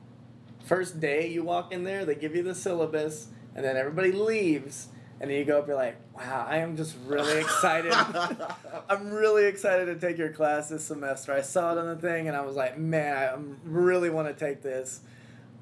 First 0.65 0.99
day 0.99 1.27
you 1.27 1.43
walk 1.43 1.71
in 1.71 1.83
there, 1.83 2.05
they 2.05 2.15
give 2.15 2.35
you 2.35 2.43
the 2.43 2.53
syllabus, 2.53 3.27
and 3.55 3.63
then 3.65 3.77
everybody 3.77 4.11
leaves, 4.11 4.87
and 5.19 5.29
then 5.29 5.37
you 5.37 5.45
go 5.45 5.59
up. 5.59 5.67
You're 5.67 5.75
like, 5.75 5.97
"Wow, 6.15 6.45
I 6.49 6.57
am 6.57 6.75
just 6.77 6.95
really 7.05 7.39
excited. 7.39 7.93
I'm 8.89 9.11
really 9.11 9.45
excited 9.45 9.85
to 9.85 9.95
take 9.95 10.17
your 10.17 10.31
class 10.31 10.69
this 10.69 10.83
semester. 10.85 11.33
I 11.33 11.41
saw 11.41 11.71
it 11.73 11.77
on 11.77 11.87
the 11.87 11.95
thing, 11.95 12.27
and 12.27 12.35
I 12.37 12.41
was 12.41 12.55
like, 12.55 12.77
man, 12.77 13.15
I 13.15 13.37
really 13.63 14.09
want 14.09 14.27
to 14.27 14.33
take 14.33 14.61
this." 14.61 15.01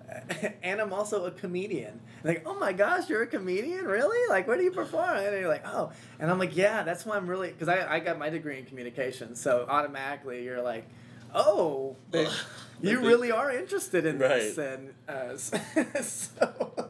and 0.64 0.82
I'm 0.82 0.92
also 0.92 1.26
a 1.26 1.32
comedian. 1.32 2.00
Like, 2.24 2.42
oh 2.48 2.56
my 2.56 2.74
gosh, 2.74 3.08
you're 3.10 3.22
a 3.22 3.28
comedian, 3.28 3.86
really? 3.86 4.28
Like, 4.28 4.48
where 4.48 4.58
do 4.58 4.64
you 4.64 4.72
perform? 4.72 5.18
And 5.18 5.40
you're 5.40 5.48
like, 5.48 5.68
oh, 5.68 5.92
and 6.20 6.32
I'm 6.32 6.40
like, 6.40 6.56
yeah, 6.58 6.82
that's 6.82 7.06
why 7.06 7.16
I'm 7.16 7.28
really 7.28 7.50
because 7.50 7.68
I 7.68 7.96
I 7.96 8.00
got 8.00 8.18
my 8.18 8.30
degree 8.32 8.58
in 8.58 8.66
communication, 8.66 9.36
so 9.36 9.68
automatically 9.70 10.44
you're 10.44 10.64
like, 10.64 10.88
oh, 11.36 11.96
they, 12.10 12.28
you 12.82 13.00
really 13.02 13.32
are 13.32 13.52
interested 13.52 14.08
in 14.08 14.18
this, 14.18 14.58
Right. 14.58 14.68
and 14.68 14.94
uh, 15.08 15.38
so. 16.02 16.90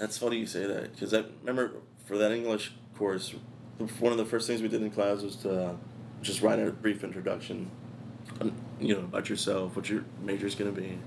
That's 0.00 0.16
funny 0.16 0.38
you 0.38 0.46
say 0.46 0.64
that 0.64 0.92
because 0.94 1.12
I 1.12 1.24
remember 1.42 1.72
for 2.06 2.16
that 2.16 2.32
English 2.32 2.72
course, 2.96 3.34
one 3.98 4.12
of 4.12 4.16
the 4.18 4.24
first 4.24 4.46
things 4.46 4.62
we 4.62 4.68
did 4.68 4.80
in 4.80 4.90
class 4.90 5.20
was 5.20 5.36
to 5.36 5.64
uh, 5.64 5.72
just 6.22 6.40
write 6.40 6.58
a 6.58 6.72
brief 6.72 7.04
introduction, 7.04 7.70
you 8.80 8.94
know, 8.94 9.00
about 9.00 9.28
yourself, 9.28 9.76
what 9.76 9.90
your 9.90 10.06
major 10.22 10.46
is 10.46 10.54
gonna 10.54 10.72
be, 10.72 10.98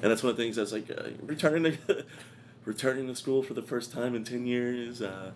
and 0.00 0.10
that's 0.10 0.22
one 0.22 0.30
of 0.30 0.38
the 0.38 0.42
things 0.42 0.56
that's 0.56 0.72
like 0.72 0.90
uh, 0.90 1.10
returning 1.22 1.76
to 1.86 2.06
returning 2.64 3.08
to 3.08 3.14
school 3.14 3.42
for 3.42 3.52
the 3.52 3.60
first 3.62 3.92
time 3.92 4.14
in 4.14 4.24
ten 4.24 4.46
years, 4.46 5.02
uh, 5.02 5.32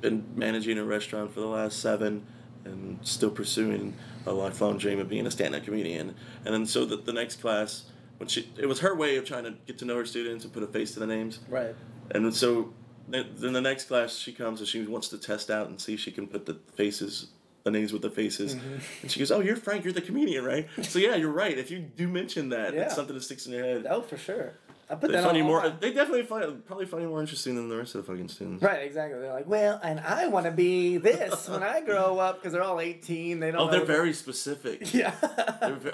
been 0.00 0.24
managing 0.34 0.78
a 0.78 0.84
restaurant 0.84 1.32
for 1.32 1.38
the 1.38 1.46
last 1.46 1.78
seven, 1.78 2.26
and 2.64 2.98
still 3.02 3.30
pursuing 3.30 3.94
a 4.26 4.32
lifelong 4.32 4.78
dream 4.78 4.98
of 4.98 5.08
being 5.08 5.28
a 5.28 5.30
stand-up 5.30 5.62
comedian, 5.62 6.16
and 6.44 6.52
then 6.52 6.66
so 6.66 6.84
the, 6.84 6.96
the 6.96 7.12
next 7.12 7.40
class. 7.40 7.84
When 8.18 8.28
she, 8.28 8.48
it 8.56 8.66
was 8.66 8.78
her 8.80 8.94
way 8.94 9.16
of 9.16 9.24
trying 9.24 9.42
to 9.44 9.54
get 9.66 9.78
to 9.78 9.84
know 9.84 9.96
her 9.96 10.06
students 10.06 10.44
and 10.44 10.52
put 10.52 10.62
a 10.62 10.68
face 10.68 10.92
to 10.94 11.00
the 11.00 11.08
names. 11.08 11.40
Right. 11.48 11.74
And 12.12 12.32
so 12.34 12.72
then 13.08 13.26
the 13.52 13.60
next 13.60 13.84
class 13.84 14.16
she 14.16 14.32
comes 14.32 14.60
and 14.60 14.68
she 14.68 14.84
wants 14.86 15.08
to 15.08 15.18
test 15.18 15.50
out 15.50 15.68
and 15.68 15.80
see 15.80 15.94
if 15.94 16.00
she 16.00 16.10
can 16.12 16.26
put 16.26 16.46
the 16.46 16.54
faces, 16.76 17.28
the 17.64 17.70
names 17.70 17.92
with 17.92 18.02
the 18.02 18.10
faces. 18.10 18.54
Mm-hmm. 18.54 18.74
And 19.02 19.10
she 19.10 19.18
goes, 19.18 19.30
"Oh, 19.32 19.40
you're 19.40 19.56
Frank. 19.56 19.84
You're 19.84 19.92
the 19.92 20.00
comedian, 20.02 20.44
right?" 20.44 20.68
So 20.82 20.98
yeah, 20.98 21.16
you're 21.16 21.32
right. 21.32 21.56
If 21.58 21.70
you 21.70 21.78
do 21.80 22.06
mention 22.08 22.50
that, 22.50 22.74
Yeah. 22.74 22.82
it's 22.82 22.94
something 22.94 23.14
that 23.14 23.22
sticks 23.22 23.46
in 23.46 23.52
your 23.52 23.64
head. 23.64 23.86
Oh, 23.88 24.02
for 24.02 24.16
sure. 24.16 24.52
I 24.90 24.94
put 24.94 25.08
They 25.08 25.16
that 25.16 25.24
find 25.24 25.36
you 25.38 25.42
on 25.44 25.48
more. 25.48 25.70
They 25.80 25.92
definitely 25.94 26.24
find 26.24 26.66
probably 26.66 26.84
find 26.84 27.02
you 27.02 27.08
more 27.08 27.20
interesting 27.20 27.54
than 27.56 27.68
the 27.70 27.76
rest 27.78 27.94
of 27.94 28.04
the 28.04 28.12
fucking 28.12 28.28
students. 28.28 28.62
Right, 28.62 28.82
exactly. 28.84 29.18
They're 29.20 29.32
like, 29.32 29.48
well, 29.48 29.80
and 29.82 29.98
I 30.00 30.26
want 30.26 30.44
to 30.46 30.52
be 30.52 30.98
this 30.98 31.48
when 31.52 31.62
I 31.62 31.80
grow 31.80 32.18
up 32.18 32.40
because 32.40 32.52
they're 32.52 32.62
all 32.62 32.78
18. 32.78 33.40
They 33.40 33.50
don't 33.52 33.60
Oh, 33.68 33.70
they're 33.70 33.84
very 33.86 34.12
specific. 34.12 34.92
Yeah. 34.94 35.14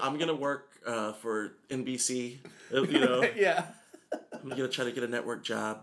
I'm 0.03 0.19
gonna 0.19 0.35
work 0.35 0.69
uh, 0.87 1.13
for 1.13 1.53
NBC. 1.71 2.39
uh, 2.75 2.83
You 2.83 2.99
know, 3.01 3.23
yeah. 3.37 3.67
I'm 4.43 4.49
gonna 4.49 4.69
try 4.69 4.85
to 4.87 4.93
get 4.93 5.05
a 5.05 5.09
network 5.09 5.45
job, 5.45 5.83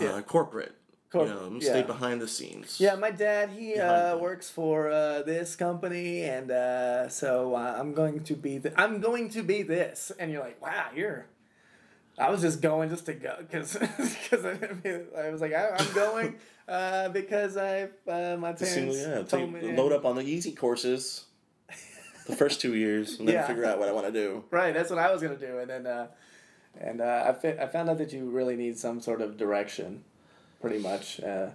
uh, 0.00 0.04
Yeah. 0.04 0.20
corporate. 0.22 0.74
Corp- 1.10 1.28
you 1.28 1.34
know, 1.34 1.40
I'm 1.40 1.56
yeah. 1.60 1.68
stay 1.68 1.82
behind 1.82 2.22
the 2.22 2.28
scenes. 2.28 2.80
Yeah, 2.80 2.94
my 2.94 3.10
dad, 3.10 3.50
he 3.50 3.74
uh, 3.78 4.16
works 4.16 4.48
for 4.48 4.90
uh, 4.90 5.22
this 5.22 5.54
company, 5.56 6.22
and 6.22 6.50
uh, 6.50 7.08
so 7.10 7.54
uh, 7.54 7.76
I'm 7.78 7.92
going 7.92 8.24
to 8.24 8.34
be 8.34 8.58
th- 8.58 8.74
I'm 8.78 9.00
going 9.00 9.28
to 9.30 9.42
be 9.42 9.62
this, 9.62 10.10
and 10.18 10.32
you're 10.32 10.42
like, 10.42 10.60
wow, 10.62 10.86
you're. 10.94 11.26
I 12.18 12.30
was 12.30 12.40
just 12.42 12.60
going 12.62 12.88
just 12.90 13.06
to 13.06 13.14
go 13.14 13.36
because 13.40 13.74
because 13.74 14.44
I, 14.52 15.00
I 15.18 15.30
was 15.30 15.40
like 15.40 15.52
I, 15.54 15.70
I'm 15.78 15.92
going 15.94 16.36
uh, 16.68 17.08
because 17.10 17.56
I 17.56 17.88
uh, 18.08 18.36
my 18.38 18.54
see- 18.54 18.90
yeah, 18.98 19.22
told 19.22 19.52
me 19.52 19.76
load 19.76 19.92
up 19.92 20.04
on 20.06 20.16
the 20.16 20.22
easy 20.22 20.52
courses. 20.52 21.24
The 22.24 22.36
first 22.36 22.60
two 22.60 22.74
years, 22.76 23.18
and 23.18 23.26
then 23.26 23.34
Yeah. 23.34 23.46
figure 23.48 23.64
out 23.64 23.80
what 23.80 23.88
I 23.88 23.92
want 23.92 24.06
to 24.06 24.12
do. 24.12 24.44
Right, 24.52 24.72
that's 24.72 24.90
what 24.90 25.00
I 25.00 25.10
was 25.12 25.20
gonna 25.20 25.36
do, 25.36 25.58
and 25.58 25.68
then 25.68 25.86
uh, 25.88 26.06
and 26.80 27.00
uh, 27.00 27.24
I 27.28 27.32
fi- 27.32 27.58
I 27.62 27.66
found 27.66 27.90
out 27.90 27.98
that 27.98 28.12
you 28.12 28.30
really 28.30 28.56
need 28.56 28.78
some 28.78 29.00
sort 29.00 29.20
of 29.20 29.36
direction, 29.36 30.04
pretty 30.60 30.78
much. 30.78 31.20
Uh, 31.20 31.48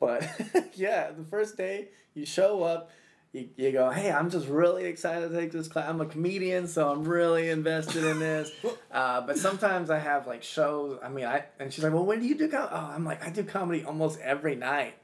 but 0.00 0.28
yeah, 0.74 1.10
the 1.10 1.24
first 1.24 1.56
day 1.56 1.88
you 2.14 2.26
show 2.26 2.62
up, 2.62 2.90
you, 3.32 3.48
you 3.56 3.72
go, 3.72 3.90
hey, 3.90 4.10
I'm 4.10 4.30
just 4.30 4.46
really 4.48 4.84
excited 4.84 5.28
to 5.30 5.36
take 5.36 5.50
this 5.52 5.68
class. 5.68 5.88
I'm 5.88 6.00
a 6.00 6.06
comedian, 6.06 6.66
so 6.68 6.90
I'm 6.90 7.04
really 7.04 7.50
invested 7.50 8.04
in 8.04 8.18
this. 8.18 8.50
Uh, 8.94 9.20
but 9.20 9.36
sometimes 9.36 9.90
I 9.90 9.98
have 9.98 10.28
like 10.28 10.44
shows. 10.44 11.00
I 11.02 11.08
mean, 11.08 11.24
I 11.24 11.46
and 11.58 11.72
she's 11.72 11.82
like, 11.82 11.92
well, 11.92 12.04
when 12.04 12.20
do 12.20 12.26
you 12.26 12.36
do 12.36 12.48
comedy? 12.48 12.70
Oh, 12.72 12.92
I'm 12.94 13.04
like, 13.04 13.26
I 13.26 13.30
do 13.30 13.42
comedy 13.42 13.82
almost 13.82 14.20
every 14.20 14.54
night. 14.54 14.94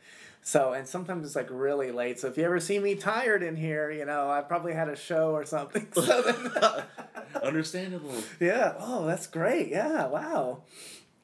So 0.42 0.74
and 0.74 0.86
sometimes 0.86 1.26
it's 1.26 1.34
like 1.34 1.48
really 1.50 1.90
late. 1.90 2.20
So 2.20 2.28
if 2.28 2.38
you 2.38 2.44
ever 2.44 2.60
see 2.60 2.78
me 2.78 2.94
tired 2.94 3.42
in 3.42 3.56
here, 3.56 3.90
you 3.90 4.04
know, 4.04 4.30
I 4.30 4.42
probably 4.42 4.74
had 4.74 4.88
a 4.88 4.94
show 4.94 5.32
or 5.32 5.44
something. 5.44 5.88
So 5.94 6.22
then, 6.22 6.84
Understandable. 7.42 8.14
yeah. 8.40 8.74
Oh, 8.78 9.06
that's 9.06 9.26
great. 9.26 9.68
Yeah. 9.68 10.06
Wow. 10.06 10.62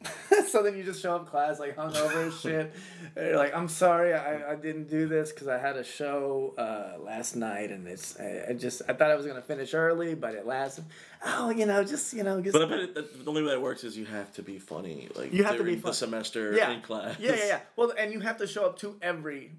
so 0.51 0.63
then 0.63 0.77
you 0.77 0.85
just 0.85 1.01
show 1.03 1.17
up 1.17 1.27
class 1.27 1.59
like 1.59 1.75
hungover 1.77 2.29
as 2.29 2.39
shit. 2.41 2.73
And 3.17 3.27
you're 3.29 3.37
like, 3.37 3.57
I'm 3.57 3.67
sorry, 3.67 4.13
I, 4.13 4.53
I 4.53 4.55
didn't 4.55 4.89
do 4.91 5.09
this 5.09 5.33
because 5.33 5.49
I 5.49 5.59
had 5.59 5.77
a 5.77 5.83
show 5.83 6.55
uh, 6.59 7.03
last 7.03 7.35
night 7.35 7.71
and 7.71 7.89
it's 7.89 8.19
I, 8.21 8.45
I 8.51 8.53
just 8.53 8.83
I 8.89 8.93
thought 8.93 9.11
I 9.11 9.15
was 9.17 9.27
gonna 9.27 9.43
finish 9.43 9.73
early, 9.75 10.15
but 10.15 10.35
it 10.35 10.47
lasted. 10.47 10.85
Oh, 11.25 11.51
you 11.51 11.65
know, 11.67 11.83
just 11.83 12.13
you 12.13 12.23
know, 12.23 12.41
just 12.41 12.53
But 12.53 12.63
I 12.65 12.67
bet 12.67 12.79
it, 12.81 12.95
the 13.25 13.29
only 13.29 13.43
way 13.43 13.49
that 13.51 13.63
works 13.63 13.85
is 13.85 13.97
you 13.97 14.05
have 14.05 14.33
to 14.35 14.43
be 14.43 14.59
funny. 14.59 15.09
Like 15.17 15.33
You 15.33 15.45
have 15.45 15.57
to 15.57 15.65
be 15.65 15.77
fun- 15.77 15.91
the 15.91 15.95
semester 15.95 16.53
yeah, 16.53 16.71
in 16.73 16.83
class. 16.83 17.17
yeah, 17.19 17.35
yeah, 17.35 17.47
yeah. 17.47 17.61
Well, 17.75 17.93
and 17.99 18.13
you 18.13 18.21
have 18.21 18.37
to 18.39 18.47
show 18.47 18.67
up 18.67 18.79
to 18.81 18.97
every. 19.03 19.53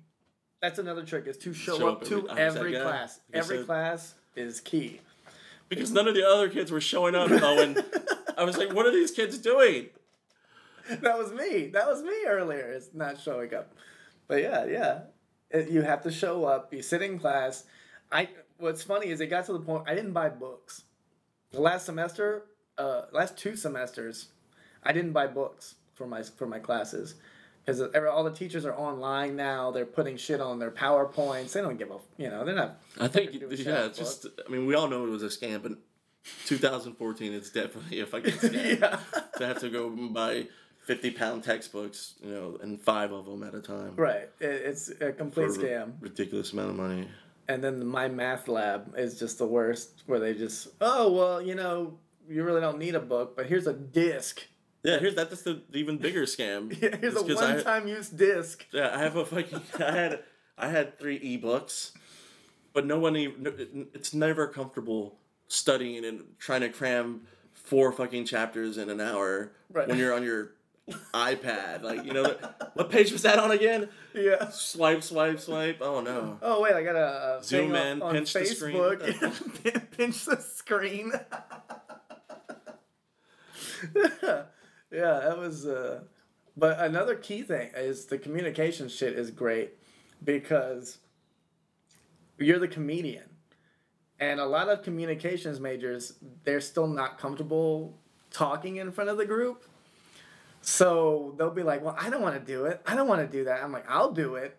That's 0.62 0.80
another 0.80 1.04
trick 1.04 1.28
is 1.28 1.38
to 1.40 1.54
show, 1.54 1.78
Show 1.78 1.88
up, 1.90 2.02
up 2.04 2.08
to 2.10 2.30
every- 2.30 2.32
I 2.32 2.46
every 2.46 2.72
class. 2.74 3.20
Every 3.34 3.58
said. 3.58 3.66
class 3.66 4.14
is 4.36 4.60
key. 4.62 5.02
Because 5.70 5.92
none 5.92 6.08
of 6.08 6.16
the 6.16 6.28
other 6.28 6.50
kids 6.50 6.72
were 6.72 6.82
showing 6.82 7.16
up. 7.16 7.30
though, 7.30 7.62
and 7.62 7.84
I 8.38 8.44
was 8.44 8.58
like, 8.58 8.74
"What 8.74 8.86
are 8.86 8.92
these 8.92 9.12
kids 9.12 9.38
doing?" 9.38 9.88
that 10.90 11.18
was 11.18 11.32
me. 11.34 11.68
That 11.68 11.88
was 11.88 12.02
me 12.04 12.16
earlier. 12.26 12.72
It's 12.72 12.94
not 12.94 13.20
showing 13.20 13.54
up. 13.54 13.76
But 14.28 14.42
yeah, 14.42 14.66
yeah. 14.66 15.00
You 15.70 15.82
have 15.82 16.04
to 16.04 16.12
show 16.12 16.46
up. 16.46 16.74
You 16.74 16.82
sit 16.82 17.02
in 17.02 17.20
class. 17.20 17.66
I. 18.12 18.30
What's 18.60 18.84
funny 18.84 19.08
is 19.08 19.22
it 19.22 19.28
got 19.28 19.46
to 19.46 19.54
the 19.54 19.60
point 19.60 19.84
I 19.88 19.94
didn't 19.94 20.14
buy 20.14 20.30
books. 20.30 20.84
The 21.52 21.62
last 21.62 21.86
semester, 21.86 22.46
uh, 22.78 23.04
last 23.12 23.38
two 23.38 23.56
semesters, 23.56 24.30
I 24.84 24.94
didn't 24.94 25.12
buy 25.14 25.28
books 25.28 25.76
for 25.94 26.08
my 26.08 26.24
for 26.24 26.48
my 26.48 26.60
classes 26.60 27.16
because 27.68 27.82
all 27.82 28.24
the 28.24 28.32
teachers 28.32 28.66
are 28.66 28.74
online 28.74 29.36
now. 29.36 29.72
They're 29.72 29.86
putting 29.86 30.16
shit 30.16 30.40
on 30.40 30.58
their 30.58 30.72
powerpoints. 30.72 31.52
They 31.52 31.62
don't 31.62 31.78
give 31.78 31.92
a 31.92 31.98
you 32.18 32.30
know 32.30 32.46
they're 32.46 32.56
not. 32.56 32.80
I 33.00 33.10
think 33.10 33.34
a 33.36 33.56
yeah, 33.56 33.86
it's 33.86 33.98
just 33.98 34.26
I 34.46 34.50
mean 34.50 34.66
we 34.66 34.74
all 34.74 34.88
know 34.88 35.06
it 35.06 35.10
was 35.10 35.24
a 35.24 35.28
scam, 35.28 35.62
but 35.62 35.74
2014 36.46 37.34
it's 37.34 37.50
definitely 37.50 38.00
a 38.00 38.06
fucking 38.06 38.32
scam 38.36 38.80
yeah. 38.82 39.00
to 39.38 39.46
have 39.46 39.60
to 39.60 39.70
go 39.70 39.90
buy 39.90 40.48
50 40.86 41.12
pound 41.12 41.44
textbooks, 41.44 42.16
you 42.24 42.32
know, 42.32 42.58
and 42.62 42.82
five 42.82 43.12
of 43.12 43.26
them 43.26 43.44
at 43.44 43.54
a 43.54 43.62
time. 43.62 43.94
Right. 43.98 44.30
It, 44.40 44.46
it's 44.46 44.90
a 45.02 45.12
complete 45.12 45.50
scam. 45.50 45.94
Ridiculous 46.00 46.54
amount 46.54 46.70
of 46.70 46.76
money. 46.78 47.08
and 47.50 47.62
then 47.62 47.86
my 47.86 48.08
math 48.08 48.48
lab 48.48 48.94
is 48.98 49.20
just 49.20 49.38
the 49.38 49.46
worst 49.46 50.04
where 50.06 50.20
they 50.20 50.34
just 50.34 50.70
oh 50.80 51.12
well 51.12 51.42
you 51.42 51.56
know 51.56 51.98
you 52.30 52.44
really 52.44 52.62
don't 52.62 52.78
need 52.78 52.94
a 52.96 53.00
book 53.00 53.36
but 53.38 53.46
here's 53.46 53.68
a 53.68 53.74
disc 53.74 54.46
Yeah, 54.88 55.00
here's 55.00 55.16
that. 55.16 55.30
That's 55.30 55.42
the 55.44 55.62
even 55.74 55.98
bigger 55.98 56.24
scam. 56.24 56.72
here's 56.82 56.94
It's 57.14 57.22
a 57.22 57.26
'cause 57.26 57.42
I- 57.42 57.56
one-time 57.56 57.88
use 57.88 58.10
disc 58.10 58.66
Yeah, 58.72 58.96
I 58.96 59.00
have 59.00 59.16
a 59.18 59.26
fucking. 59.26 59.62
I 59.80 59.92
had 59.92 60.24
I 60.58 60.70
had 60.70 60.98
three 60.98 61.20
ebooks, 61.20 61.92
but 62.74 62.86
no 62.86 62.98
one. 62.98 63.16
Even, 63.18 63.88
it's 63.94 64.14
never 64.14 64.48
comfortable 64.48 65.18
studying 65.50 66.06
and 66.06 66.24
trying 66.40 66.62
to 66.62 66.70
cram 66.70 67.22
four 67.54 67.92
fucking 67.92 68.26
chapters 68.26 68.78
in 68.78 68.90
an 68.90 69.02
hour 69.02 69.52
Right. 69.72 69.88
when 69.90 69.98
you're 69.98 70.14
on 70.14 70.24
your 70.24 70.52
iPad. 71.14 71.84
Like 71.84 72.06
you 72.06 72.14
know, 72.14 72.36
what 72.76 72.90
page 72.90 73.12
was 73.12 73.24
that 73.24 73.40
on 73.40 73.52
again? 73.52 73.90
yeah 74.14 74.50
Swipe, 74.50 75.04
swipe, 75.04 75.40
swipe. 75.42 75.80
Oh 75.82 76.00
no. 76.02 76.40
oh 76.42 76.62
wait 76.62 76.74
i 76.74 76.82
got 76.82 76.96
a, 76.96 77.38
a 77.40 77.44
Zoom 77.44 77.76
on- 77.76 77.88
in, 77.88 78.02
on, 78.02 78.14
pinch 78.16 78.32
the 78.34 78.46
screen. 78.46 78.78
pinch 79.98 80.24
the 80.26 80.38
screen 80.42 81.12
yeah 84.92 85.20
that 85.20 85.38
was 85.38 85.66
uh 85.66 86.02
but 86.58 86.80
another 86.80 87.14
key 87.14 87.44
thing 87.44 87.70
is 87.76 88.06
the 88.06 88.18
communication 88.18 88.90
shit 88.90 89.14
is 89.14 89.30
great 89.30 89.74
because 90.24 90.98
you're 92.40 92.58
the 92.58 92.68
comedian. 92.68 93.24
And 94.20 94.40
a 94.40 94.46
lot 94.46 94.68
of 94.68 94.82
communications 94.82 95.60
majors 95.60 96.14
they're 96.44 96.62
still 96.62 96.88
not 96.88 97.20
comfortable 97.20 98.00
talking 98.32 98.78
in 98.78 98.92
front 98.92 99.12
of 99.12 99.18
the 99.18 99.26
group. 99.26 99.66
So 100.62 101.36
they'll 101.38 101.52
be 101.52 101.62
like 101.62 101.84
well 101.84 101.96
i 102.00 102.10
don't 102.10 102.24
want 102.24 102.34
to 102.34 102.54
do 102.54 102.66
it. 102.66 102.82
I 102.88 102.96
don't 102.96 103.08
want 103.08 103.22
to 103.22 103.38
do 103.38 103.44
that. 103.44 103.64
I'm 103.64 103.72
like 103.72 103.86
i'll 103.88 104.12
do 104.12 104.36
it. 104.36 104.58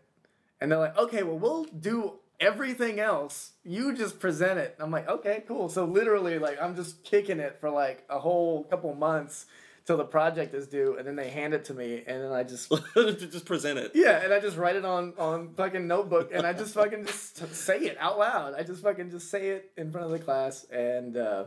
And 0.61 0.71
they're 0.71 0.79
like 0.79 0.97
okay 0.97 1.25
well 1.25 1.39
we'll 1.39 1.65
do 1.65 2.15
everything 2.39 3.01
else. 3.01 3.53
You 3.65 3.93
just 3.93 4.21
present 4.21 4.61
it. 4.61 4.77
I'm 4.79 4.93
like 4.93 5.09
okay 5.09 5.43
cool. 5.49 5.69
So 5.69 5.85
literally 5.85 6.39
like 6.39 6.63
i'm 6.63 6.77
just 6.77 7.03
kicking 7.03 7.41
it 7.41 7.59
for 7.59 7.71
like 7.71 8.05
a 8.09 8.21
whole 8.21 8.63
couple 8.65 8.95
months 8.95 9.47
till 9.89 9.97
the 9.97 10.05
project 10.05 10.53
is 10.55 10.67
due 10.69 10.97
and 10.99 11.07
then 11.07 11.17
they 11.17 11.31
hand 11.31 11.55
it 11.55 11.65
to 11.65 11.73
me 11.73 12.03
and 12.07 12.23
then 12.23 12.31
i 12.31 12.43
just 12.43 12.71
just 13.35 13.47
present 13.47 13.79
it. 13.79 13.91
yeah, 13.95 14.23
and 14.23 14.35
I 14.35 14.39
just 14.39 14.59
write 14.59 14.77
it 14.77 14.85
on 14.85 15.15
on 15.19 15.55
fucking 15.57 15.87
notebook, 15.89 16.29
and 16.35 16.47
I 16.47 16.53
just 16.53 16.75
fucking 16.75 17.07
just 17.07 17.55
say 17.55 17.79
it 17.91 17.97
out 17.99 18.19
loud. 18.19 18.53
I 18.53 18.63
just 18.65 18.83
fucking 18.83 19.11
just 19.11 19.31
say 19.31 19.49
it 19.55 19.71
in 19.79 19.91
front 19.91 20.05
of 20.05 20.13
the 20.13 20.19
class, 20.19 20.65
and 20.71 21.17
uh, 21.17 21.45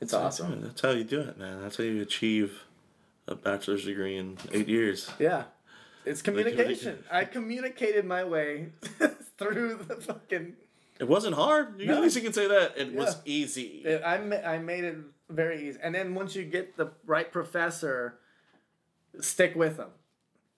it's 0.00 0.14
awesome. 0.14 0.60
That's 0.62 0.80
how 0.82 0.90
you 0.90 1.02
do 1.02 1.20
it, 1.28 1.36
man. 1.36 1.62
That's 1.62 1.76
how 1.78 1.82
you 1.84 2.00
achieve 2.00 2.62
a 3.26 3.34
bachelor's 3.34 3.84
degree 3.84 4.16
in 4.22 4.38
eight 4.52 4.68
years. 4.68 5.10
Yeah, 5.18 5.44
it's 6.04 6.22
communication. 6.22 7.02
I 7.10 7.24
communicated 7.24 8.04
my 8.04 8.22
way 8.22 8.68
through 9.38 9.80
the 9.88 9.96
fucking. 9.96 10.54
It 11.00 11.08
wasn't 11.08 11.34
hard. 11.34 11.80
You 11.80 11.86
No. 11.88 11.96
at 11.96 12.02
least 12.02 12.14
you 12.14 12.22
can 12.22 12.32
say 12.32 12.46
that. 12.46 12.78
It 12.78 12.94
was 12.94 13.16
easy. 13.24 13.82
It, 13.84 14.00
I 14.06 14.18
ma- 14.18 14.44
I 14.54 14.58
made 14.58 14.84
it 14.84 14.96
very 15.34 15.68
easy. 15.68 15.78
And 15.82 15.94
then 15.94 16.14
once 16.14 16.34
you 16.34 16.44
get 16.44 16.76
the 16.76 16.92
right 17.06 17.30
professor, 17.30 18.18
stick 19.20 19.54
with 19.54 19.76
them. 19.76 19.90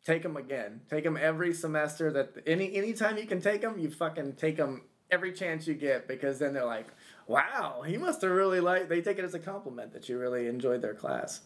Take 0.04 0.22
them 0.22 0.36
again. 0.36 0.82
Take 0.88 1.04
them 1.04 1.16
every 1.16 1.52
semester. 1.52 2.12
That 2.12 2.36
any 2.46 2.74
anytime 2.76 3.18
you 3.18 3.26
can 3.26 3.40
take 3.40 3.60
them, 3.62 3.78
you 3.78 3.90
fucking 3.90 4.34
take 4.34 4.56
them 4.56 4.82
every 5.10 5.32
chance 5.32 5.66
you 5.66 5.74
get 5.74 6.06
because 6.06 6.38
then 6.38 6.52
they're 6.54 6.64
like, 6.64 6.86
wow, 7.26 7.82
he 7.84 7.96
must 7.96 8.22
have 8.22 8.30
really 8.30 8.60
liked. 8.60 8.88
They 8.88 9.00
take 9.00 9.18
it 9.18 9.24
as 9.24 9.34
a 9.34 9.38
compliment 9.40 9.92
that 9.94 10.08
you 10.08 10.18
really 10.18 10.46
enjoyed 10.46 10.80
their 10.82 10.94
class. 10.94 11.40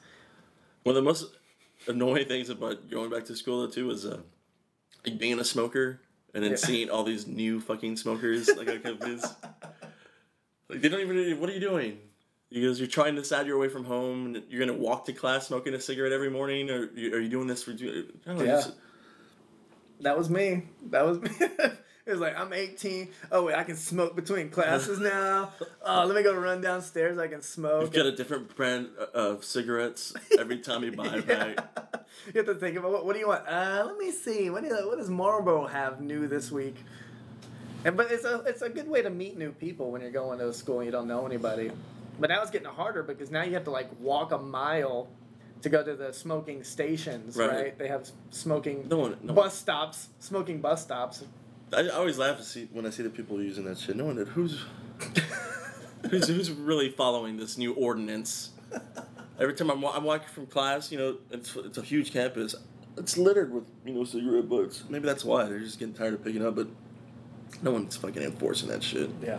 One 0.82 0.94
of 0.96 1.02
the 1.02 1.08
most 1.08 1.24
annoying 1.88 2.26
things 2.26 2.50
about 2.50 2.90
going 2.90 3.10
back 3.10 3.24
to 3.26 3.36
school 3.36 3.62
though 3.62 3.72
too 3.72 3.90
is 3.90 4.04
uh, 4.04 4.20
like 5.06 5.18
being 5.18 5.38
a 5.40 5.44
smoker 5.44 6.00
and 6.34 6.44
then 6.44 6.50
Yeah. 6.52 6.56
seeing 6.58 6.90
all 6.90 7.02
these 7.04 7.26
new 7.26 7.60
fucking 7.60 7.96
smokers 7.96 8.48
like 8.56 8.68
I 8.68 8.90
like. 8.90 9.20
Like 10.68 10.82
they 10.82 10.88
don't 10.88 11.00
even. 11.00 11.40
What 11.40 11.50
are 11.50 11.52
you 11.52 11.58
doing? 11.60 11.98
Because 12.50 12.80
you're 12.80 12.88
trying 12.88 13.14
to 13.14 13.20
decide 13.22 13.46
your 13.46 13.58
way 13.58 13.68
from 13.68 13.84
home. 13.84 14.26
And 14.34 14.42
you're 14.50 14.64
gonna 14.64 14.78
walk 14.78 15.04
to 15.06 15.12
class 15.12 15.46
smoking 15.48 15.72
a 15.74 15.80
cigarette 15.80 16.12
every 16.12 16.30
morning, 16.30 16.68
or 16.70 16.88
are 16.96 17.20
you 17.20 17.28
doing 17.28 17.46
this 17.46 17.62
for? 17.62 17.70
Know, 17.72 18.04
Yeah. 18.26 18.36
just- 18.44 18.72
That 20.00 20.16
was 20.18 20.28
me. 20.30 20.64
That 20.90 21.04
was 21.06 21.20
me. 21.22 21.30
it 21.40 22.10
was 22.10 22.18
like 22.20 22.36
I'm 22.38 22.52
18. 22.52 23.08
Oh 23.30 23.44
wait, 23.44 23.54
I 23.54 23.62
can 23.64 23.76
smoke 23.76 24.16
between 24.16 24.48
classes 24.50 24.98
now. 25.14 25.52
Oh, 25.84 26.04
let 26.06 26.16
me 26.16 26.22
go 26.24 26.34
run 26.34 26.60
downstairs. 26.60 27.18
I 27.18 27.28
can 27.28 27.42
smoke. 27.42 27.82
You've 27.82 27.92
got 27.92 28.06
a 28.06 28.16
different 28.16 28.56
brand 28.56 28.88
of 29.14 29.44
cigarettes 29.44 30.12
every 30.38 30.58
time 30.58 30.82
you 30.82 30.90
buy 30.92 31.06
a 31.06 31.16
Yeah. 31.28 31.54
pack. 31.54 32.06
You 32.26 32.32
have 32.38 32.46
to 32.46 32.54
think 32.56 32.76
about 32.76 32.90
what, 32.90 33.06
what 33.06 33.12
do 33.12 33.20
you 33.20 33.28
want? 33.28 33.46
Uh, 33.46 33.84
let 33.86 33.96
me 33.96 34.10
see. 34.10 34.50
What, 34.50 34.62
do 34.62 34.68
you, 34.68 34.88
what 34.88 34.98
does 34.98 35.08
Marlboro 35.08 35.66
have 35.66 36.00
new 36.00 36.26
this 36.26 36.50
week? 36.50 36.76
And 37.84 37.96
but 37.96 38.10
it's 38.10 38.24
a 38.24 38.40
it's 38.46 38.62
a 38.62 38.68
good 38.68 38.88
way 38.88 39.02
to 39.02 39.10
meet 39.10 39.38
new 39.38 39.52
people 39.52 39.90
when 39.92 40.02
you're 40.02 40.10
going 40.10 40.38
to 40.40 40.48
a 40.48 40.52
school 40.52 40.78
and 40.80 40.86
you 40.86 40.92
don't 40.92 41.06
know 41.06 41.24
anybody. 41.26 41.70
But 42.20 42.28
now 42.30 42.42
it's 42.42 42.50
getting 42.50 42.68
harder 42.68 43.02
because 43.02 43.30
now 43.30 43.42
you 43.42 43.54
have 43.54 43.64
to 43.64 43.70
like 43.70 43.88
walk 43.98 44.30
a 44.32 44.38
mile 44.38 45.08
to 45.62 45.68
go 45.68 45.82
to 45.82 45.94
the 45.94 46.12
smoking 46.12 46.62
stations, 46.62 47.36
right? 47.36 47.50
Right. 47.50 47.78
They 47.78 47.88
have 47.88 48.08
smoking 48.30 48.86
No 48.88 48.98
one- 48.98 49.16
no 49.22 49.32
bus 49.32 49.54
stops, 49.58 50.08
smoking 50.18 50.60
bus 50.60 50.82
stops. 50.82 51.24
I, 51.72 51.80
I 51.80 51.88
always 51.90 52.18
laugh 52.18 52.36
to 52.38 52.44
see 52.44 52.68
when 52.72 52.86
I 52.86 52.90
see 52.90 53.02
the 53.02 53.10
people 53.10 53.42
using 53.42 53.64
that 53.64 53.78
shit. 53.78 53.96
No 53.96 54.04
one 54.04 54.16
who's 54.16 54.64
who's 56.10 56.28
who's 56.28 56.50
really 56.50 56.90
following 56.90 57.36
this 57.36 57.56
new 57.58 57.72
ordinance. 57.74 58.50
Every 59.38 59.54
time 59.54 59.70
I'm, 59.70 59.82
I'm 59.84 60.04
walking 60.04 60.28
from 60.28 60.46
class, 60.46 60.92
you 60.92 60.98
know, 60.98 61.16
it's 61.30 61.56
it's 61.56 61.78
a 61.78 61.82
huge 61.82 62.12
campus. 62.12 62.54
It's 62.98 63.16
littered 63.16 63.52
with 63.52 63.64
you 63.86 63.94
know 63.94 64.04
cigarette 64.04 64.48
butts. 64.48 64.84
Maybe 64.88 65.06
that's 65.06 65.24
why 65.24 65.44
they're 65.44 65.60
just 65.60 65.78
getting 65.78 65.94
tired 65.94 66.14
of 66.14 66.24
picking 66.24 66.44
up. 66.44 66.56
But 66.56 66.68
no 67.62 67.70
one's 67.70 67.96
fucking 67.96 68.22
enforcing 68.22 68.68
that 68.68 68.82
shit. 68.82 69.10
Yeah, 69.22 69.38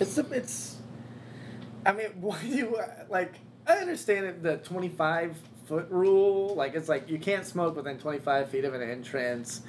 it's 0.00 0.16
a, 0.18 0.26
it's. 0.32 0.75
I 1.86 1.92
mean, 1.92 2.08
why 2.20 2.40
do 2.40 2.48
you 2.48 2.78
like? 3.08 3.34
I 3.66 3.76
understand 3.78 4.26
it, 4.26 4.42
the 4.42 4.58
twenty 4.58 4.88
five 4.88 5.36
foot 5.66 5.88
rule. 5.90 6.54
Like 6.54 6.74
it's 6.74 6.88
like 6.88 7.08
you 7.08 7.18
can't 7.18 7.46
smoke 7.46 7.76
within 7.76 7.98
twenty 7.98 8.18
five 8.18 8.50
feet 8.50 8.64
of 8.64 8.74
an 8.74 8.82
entrance. 8.82 9.62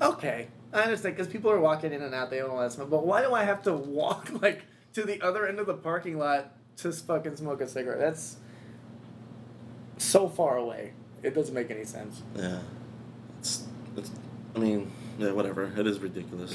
Okay, 0.00 0.48
I 0.72 0.82
understand 0.82 1.16
because 1.16 1.30
people 1.30 1.50
are 1.50 1.60
walking 1.60 1.92
in 1.92 2.02
and 2.02 2.14
out. 2.14 2.30
They 2.30 2.38
don't 2.38 2.52
want 2.52 2.70
to 2.70 2.74
smoke. 2.74 2.90
But 2.90 3.06
why 3.06 3.22
do 3.22 3.34
I 3.34 3.44
have 3.44 3.62
to 3.62 3.72
walk 3.74 4.30
like 4.40 4.64
to 4.94 5.02
the 5.02 5.20
other 5.22 5.46
end 5.46 5.58
of 5.58 5.66
the 5.66 5.74
parking 5.74 6.18
lot 6.18 6.54
to 6.78 6.92
fucking 6.92 7.36
smoke 7.36 7.60
a 7.60 7.68
cigarette? 7.68 8.00
That's 8.00 8.36
so 9.98 10.28
far 10.28 10.56
away. 10.56 10.94
It 11.22 11.34
doesn't 11.34 11.54
make 11.54 11.70
any 11.70 11.84
sense. 11.84 12.22
Yeah, 12.36 12.60
it's 13.38 13.64
it's. 13.96 14.10
I 14.54 14.58
mean, 14.58 14.90
yeah, 15.18 15.32
whatever. 15.32 15.72
It 15.76 15.86
is 15.86 15.98
ridiculous. 16.00 16.52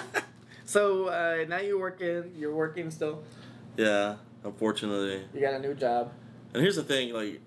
so 0.64 1.08
uh, 1.08 1.44
now 1.48 1.58
you're 1.58 1.78
working. 1.78 2.32
You're 2.36 2.54
working 2.54 2.90
still. 2.90 3.22
Yeah, 3.80 4.16
unfortunately. 4.44 5.24
You 5.32 5.40
got 5.40 5.54
a 5.54 5.58
new 5.58 5.74
job. 5.74 6.12
And 6.52 6.62
here's 6.62 6.76
the 6.76 6.82
thing, 6.82 7.14
like, 7.14 7.40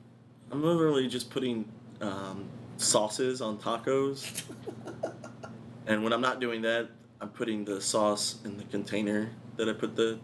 I'm 0.52 0.64
literally 0.64 1.08
just 1.08 1.30
putting 1.30 1.70
um, 2.02 2.46
sauces 2.78 3.40
on 3.42 3.60
tacos. 3.60 4.44
and 5.88 6.04
when 6.04 6.12
I'm 6.12 6.22
not 6.22 6.40
doing 6.40 6.64
that, 6.64 6.90
I'm 7.22 7.30
putting 7.30 7.66
the 7.66 7.80
sauce 7.80 8.38
in 8.46 8.58
the 8.58 8.64
container 8.64 9.30
that 9.58 9.70
I 9.70 9.74
put 9.74 9.96
the 9.96 10.20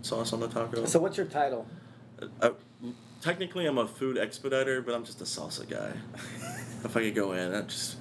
sauce 0.00 0.32
on 0.32 0.40
the 0.40 0.48
taco. 0.48 0.86
So 0.86 0.98
what's 0.98 1.18
your 1.18 1.26
title? 1.26 1.66
I, 2.40 2.52
technically, 3.20 3.66
I'm 3.66 3.78
a 3.78 3.86
food 3.86 4.16
expediter, 4.16 4.80
but 4.80 4.94
I'm 4.94 5.04
just 5.04 5.20
a 5.20 5.24
salsa 5.24 5.68
guy. 5.68 5.92
if 6.84 6.96
I 6.96 7.00
could 7.00 7.14
go 7.14 7.32
in, 7.32 7.54
I 7.54 7.60
just 7.62 7.98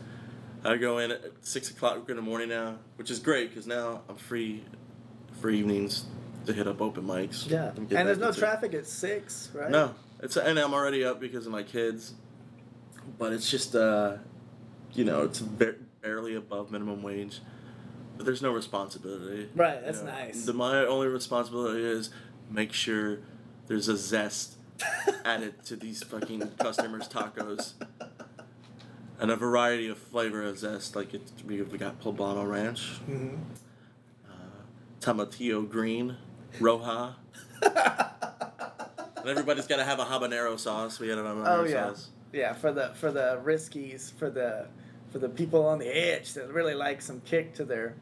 I 0.64 0.78
go 0.78 1.00
in 1.00 1.12
at 1.12 1.22
six 1.42 1.70
o'clock 1.70 2.10
in 2.10 2.16
the 2.16 2.22
morning 2.22 2.50
now, 2.50 2.78
which 2.96 3.12
is 3.12 3.20
great 3.20 3.50
because 3.50 3.68
now 3.68 4.02
I'm 4.08 4.16
free 4.16 4.64
for 5.42 5.50
evenings 5.50 6.06
to 6.46 6.54
hit 6.54 6.68
up 6.68 6.82
open 6.82 7.04
mics. 7.06 7.50
Yeah, 7.50 7.72
and 7.76 7.90
there's 7.90 8.18
no 8.18 8.32
traffic 8.32 8.74
at 8.74 8.86
six, 8.88 9.50
right? 9.54 9.70
no, 9.70 9.94
it's 10.22 10.38
and 10.38 10.58
I'm 10.60 10.74
already 10.74 11.04
up 11.04 11.20
because 11.20 11.46
of 11.46 11.52
my 11.52 11.64
kids, 11.64 12.14
but 13.18 13.34
it's 13.34 13.50
just 13.50 13.76
uh, 13.76 14.18
you 14.94 15.04
know, 15.06 15.24
it's 15.24 15.40
ba- 15.40 15.76
barely 16.02 16.36
above 16.36 16.72
minimum 16.72 17.02
wage, 17.04 17.40
but 18.18 18.26
there's 18.26 18.42
no 18.42 18.52
responsibility. 18.52 19.50
Right, 19.56 19.80
you 19.80 19.86
that's 19.86 20.02
know. 20.02 20.08
nice. 20.12 20.46
The, 20.46 20.54
my 20.54 20.86
only 20.86 21.08
responsibility 21.08 21.84
is 21.84 22.10
make 22.50 22.74
sure 22.74 23.20
there's 23.68 23.88
a 23.88 23.98
zest 23.98 24.58
added 25.26 25.64
to 25.66 25.76
these 25.76 26.04
fucking 26.04 26.52
customers' 26.60 27.08
tacos. 27.08 27.74
And 29.20 29.32
a 29.32 29.36
variety 29.38 29.88
of 29.88 29.98
flavor 29.98 30.44
of 30.44 30.58
zest, 30.60 30.96
like 30.98 31.14
it, 31.14 31.22
we 31.48 31.62
we 31.62 31.78
got 31.78 32.02
poblano 32.02 32.50
ranch, 32.50 32.98
hmm 33.06 33.36
uh, 34.28 34.34
tomatillo 35.00 35.70
green, 35.70 36.18
roja. 36.60 37.16
and 37.64 39.30
everybody's 39.30 39.68
got 39.68 39.78
to 39.78 39.84
have 39.84 40.00
a 40.00 40.06
habanero 40.06 40.60
sauce. 40.60 41.00
We 41.00 41.10
had 41.10 41.18
a 41.18 41.24
habanero 41.24 41.48
Oh 41.48 41.64
yeah, 41.64 41.88
sauce. 41.88 42.10
yeah. 42.32 42.54
For 42.54 42.72
the 42.72 42.92
for 42.96 43.12
the 43.12 43.42
riskies, 43.44 44.14
for 44.14 44.30
the 44.30 44.68
for 45.12 45.20
the 45.20 45.30
people 45.30 45.66
on 45.66 45.80
the 45.80 45.88
edge 45.88 46.34
that 46.34 46.52
really 46.52 46.74
like 46.74 47.02
some 47.02 47.22
kick 47.22 47.54
to 47.56 47.66
their. 47.66 47.96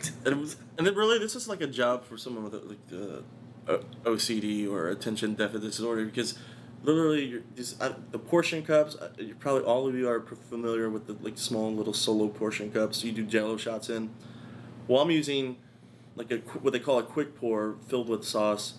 And, 0.24 0.34
it 0.34 0.38
was, 0.38 0.56
and 0.76 0.86
it 0.86 0.94
really, 0.94 1.18
this 1.18 1.34
is 1.34 1.48
like 1.48 1.60
a 1.60 1.66
job 1.66 2.04
for 2.04 2.16
someone 2.16 2.44
with 2.44 2.54
like 2.54 2.78
uh, 2.92 3.72
uh, 3.72 3.78
OCD 4.04 4.70
or 4.70 4.88
attention 4.88 5.34
deficit 5.34 5.62
disorder 5.62 6.04
because 6.04 6.38
literally, 6.84 7.24
you're, 7.24 7.40
these, 7.56 7.74
uh, 7.80 7.94
the 8.12 8.18
portion 8.18 8.62
cups. 8.62 8.94
Uh, 8.94 9.08
you 9.18 9.34
probably 9.34 9.62
all 9.62 9.88
of 9.88 9.94
you 9.96 10.08
are 10.08 10.20
familiar 10.48 10.88
with 10.88 11.06
the 11.06 11.14
like 11.14 11.36
small 11.36 11.72
little 11.72 11.92
solo 11.92 12.28
portion 12.28 12.70
cups 12.70 13.02
you 13.02 13.10
do 13.12 13.24
Jello 13.24 13.56
shots 13.56 13.88
in. 13.90 14.10
Well, 14.86 15.02
I'm 15.02 15.10
using 15.10 15.56
like 16.18 16.32
a 16.32 16.36
what 16.58 16.72
they 16.72 16.80
call 16.80 16.98
a 16.98 17.02
quick 17.02 17.36
pour 17.36 17.76
filled 17.86 18.08
with 18.08 18.24
sauce. 18.24 18.74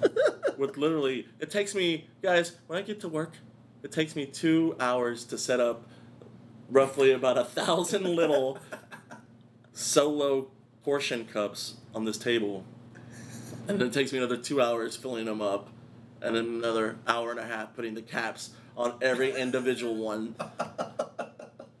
with 0.58 0.76
literally, 0.76 1.26
it 1.40 1.50
takes 1.50 1.74
me 1.74 2.08
guys 2.22 2.56
when 2.68 2.78
I 2.78 2.82
get 2.82 3.00
to 3.00 3.08
work, 3.08 3.34
it 3.82 3.92
takes 3.92 4.14
me 4.14 4.24
two 4.24 4.76
hours 4.78 5.24
to 5.24 5.36
set 5.36 5.60
up 5.60 5.88
roughly 6.70 7.10
about 7.10 7.36
a 7.36 7.44
thousand 7.44 8.04
little 8.04 8.58
solo 9.72 10.50
portion 10.84 11.24
cups 11.26 11.74
on 11.94 12.04
this 12.04 12.16
table. 12.16 12.64
And 13.66 13.80
then 13.80 13.88
it 13.88 13.92
takes 13.92 14.12
me 14.12 14.18
another 14.18 14.36
two 14.36 14.60
hours 14.60 14.94
filling 14.94 15.24
them 15.24 15.40
up, 15.40 15.68
and 16.20 16.36
then 16.36 16.44
another 16.44 16.96
hour 17.06 17.30
and 17.30 17.40
a 17.40 17.46
half 17.46 17.74
putting 17.74 17.94
the 17.94 18.02
caps 18.02 18.50
on 18.76 18.94
every 19.00 19.34
individual 19.34 19.96
one. 19.96 20.34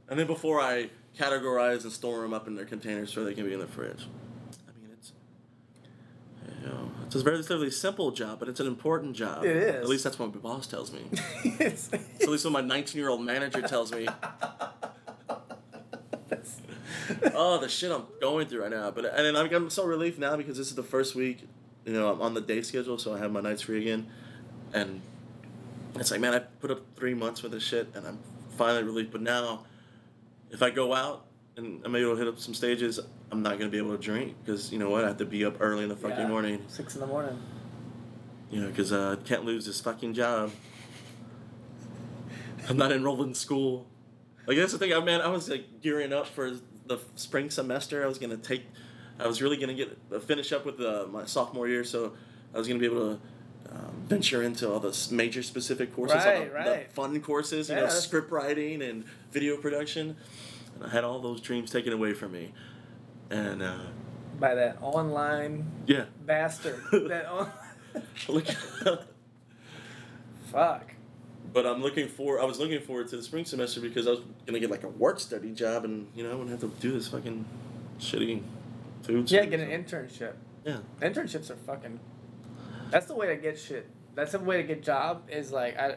And 0.08 0.18
then 0.18 0.26
before 0.26 0.60
I 0.60 0.90
categorize 1.18 1.82
and 1.84 1.92
store 1.92 2.22
them 2.22 2.32
up 2.32 2.46
in 2.46 2.54
their 2.54 2.64
containers 2.64 3.12
so 3.12 3.24
they 3.24 3.34
can 3.34 3.44
be 3.44 3.52
in 3.52 3.60
the 3.60 3.66
fridge. 3.66 4.06
Mean, 7.22 7.24
it's. 7.26 7.26
You 7.28 7.30
know, 7.30 7.38
it's 7.38 7.48
a 7.48 7.58
relatively 7.58 7.70
simple 7.70 8.10
job, 8.10 8.38
but 8.38 8.48
it's 8.48 8.60
an 8.60 8.66
important 8.66 9.14
job. 9.16 9.44
It 9.44 9.56
is. 9.56 9.74
At 9.76 9.88
least 9.88 10.04
that's 10.04 10.18
what 10.18 10.34
my 10.34 10.40
boss 10.40 10.66
tells 10.66 10.92
me. 10.92 11.02
It's- 11.60 11.90
At 12.20 12.28
least 12.28 12.44
what 12.44 12.52
my 12.52 12.60
19 12.60 12.98
year 12.98 13.10
old 13.10 13.22
manager 13.22 13.62
tells 13.62 13.92
me. 13.92 14.08
Oh, 17.34 17.58
the 17.60 17.68
shit 17.68 17.90
I'm 17.92 18.04
going 18.20 18.46
through 18.48 18.62
right 18.62 18.70
now. 18.70 18.90
But 18.90 19.04
and 19.06 19.18
then 19.26 19.36
I'm, 19.36 19.52
I'm 19.52 19.70
so 19.70 19.84
relieved 19.84 20.18
now 20.18 20.36
because 20.36 20.56
this 20.56 20.68
is 20.68 20.74
the 20.74 20.82
first 20.82 21.14
week. 21.14 21.46
You 21.84 21.92
know, 21.92 22.10
I'm 22.10 22.22
on 22.22 22.34
the 22.34 22.40
day 22.40 22.62
schedule, 22.62 22.96
so 22.98 23.14
I 23.14 23.18
have 23.18 23.30
my 23.30 23.40
nights 23.42 23.62
free 23.62 23.82
again, 23.82 24.06
and 24.72 25.02
it's 25.96 26.10
like, 26.10 26.18
man, 26.20 26.32
I 26.32 26.38
put 26.38 26.70
up 26.70 26.80
three 26.96 27.12
months 27.12 27.42
with 27.42 27.52
this 27.52 27.62
shit, 27.62 27.88
and 27.94 28.06
I'm 28.06 28.18
finally 28.56 28.82
relieved. 28.84 29.12
But 29.12 29.20
now, 29.20 29.64
if 30.50 30.62
I 30.62 30.70
go 30.70 30.94
out 30.94 31.26
and 31.56 31.80
I'm 31.84 31.94
able 31.94 32.12
to 32.12 32.18
hit 32.18 32.28
up 32.28 32.38
some 32.38 32.54
stages, 32.54 33.00
I'm 33.30 33.42
not 33.42 33.58
gonna 33.58 33.70
be 33.70 33.78
able 33.78 33.96
to 33.96 34.02
drink 34.02 34.34
because 34.44 34.72
you 34.72 34.78
know 34.78 34.90
what? 34.90 35.04
I 35.04 35.08
have 35.08 35.18
to 35.18 35.24
be 35.24 35.44
up 35.44 35.56
early 35.60 35.84
in 35.84 35.88
the 35.88 35.96
fucking 35.96 36.18
yeah, 36.18 36.28
morning. 36.28 36.62
Six 36.68 36.94
in 36.94 37.00
the 37.00 37.06
morning. 37.06 37.40
You 38.50 38.62
know, 38.62 38.68
because 38.68 38.92
uh, 38.92 39.16
I 39.18 39.28
can't 39.28 39.44
lose 39.44 39.66
this 39.66 39.80
fucking 39.80 40.14
job. 40.14 40.50
I'm 42.68 42.76
not 42.76 42.92
enrolled 42.92 43.20
in 43.22 43.34
school. 43.34 43.86
Like 44.46 44.56
that's 44.56 44.72
the 44.72 44.78
thing. 44.78 44.92
I 44.92 45.00
man, 45.00 45.20
I 45.20 45.28
was 45.28 45.48
like 45.48 45.80
gearing 45.80 46.12
up 46.12 46.26
for 46.26 46.52
the 46.86 46.98
spring 47.16 47.50
semester. 47.50 48.04
I 48.04 48.06
was 48.06 48.18
gonna 48.18 48.36
take. 48.36 48.64
I 49.18 49.26
was 49.26 49.40
really 49.40 49.56
gonna 49.56 49.74
get 49.74 49.96
uh, 50.12 50.18
finish 50.18 50.52
up 50.52 50.64
with 50.66 50.80
uh, 50.80 51.06
my 51.10 51.24
sophomore 51.24 51.68
year, 51.68 51.84
so 51.84 52.12
I 52.54 52.58
was 52.58 52.68
gonna 52.68 52.80
be 52.80 52.86
able 52.86 53.14
to. 53.16 53.20
Um, 53.70 54.04
venture 54.06 54.42
into 54.42 54.70
all 54.70 54.78
the 54.78 54.94
major 55.10 55.42
specific 55.42 55.96
courses, 55.96 56.16
Right, 56.16 56.48
the, 56.48 56.54
right. 56.54 56.86
the 56.88 56.94
fun 56.94 57.18
courses, 57.22 57.70
you 57.70 57.74
Yeah, 57.74 57.84
know, 57.84 57.88
script 57.88 58.30
writing 58.30 58.82
and 58.82 59.04
video 59.32 59.56
production. 59.56 60.16
I 60.84 60.88
had 60.88 61.04
all 61.04 61.20
those 61.20 61.40
dreams 61.40 61.70
taken 61.70 61.92
away 61.92 62.12
from 62.12 62.32
me, 62.32 62.52
and 63.30 63.62
uh, 63.62 63.78
By 64.38 64.54
that 64.54 64.78
online 64.80 65.70
yeah, 65.86 66.04
bastard. 66.26 66.80
that 67.08 67.26
on- 67.26 67.50
Look, 68.28 68.46
Fuck. 70.50 70.92
but 71.52 71.66
I'm 71.66 71.80
looking 71.82 72.08
for. 72.08 72.40
I 72.40 72.44
was 72.44 72.58
looking 72.58 72.80
forward 72.80 73.08
to 73.08 73.16
the 73.16 73.22
spring 73.22 73.44
semester 73.44 73.80
because 73.80 74.06
I 74.06 74.10
was 74.10 74.20
gonna 74.46 74.60
get 74.60 74.70
like 74.70 74.82
a 74.84 74.88
work 74.88 75.20
study 75.20 75.52
job, 75.52 75.84
and 75.84 76.08
you 76.14 76.22
know 76.24 76.32
I 76.32 76.34
wouldn't 76.34 76.50
have 76.50 76.60
to 76.60 76.80
do 76.80 76.92
this 76.92 77.08
fucking 77.08 77.44
shitty 78.00 78.42
food. 79.02 79.30
Yeah, 79.30 79.44
get 79.46 79.60
an 79.60 79.68
internship. 79.70 80.34
Yeah. 80.64 80.78
Internships 81.00 81.50
are 81.50 81.56
fucking. 81.56 82.00
That's 82.90 83.06
the 83.06 83.14
way 83.14 83.28
to 83.28 83.36
get 83.36 83.58
shit. 83.58 83.86
That's 84.14 84.32
the 84.32 84.38
way 84.40 84.56
to 84.58 84.62
get 84.64 84.82
job. 84.82 85.28
Is 85.30 85.52
like 85.52 85.78
I, 85.78 85.96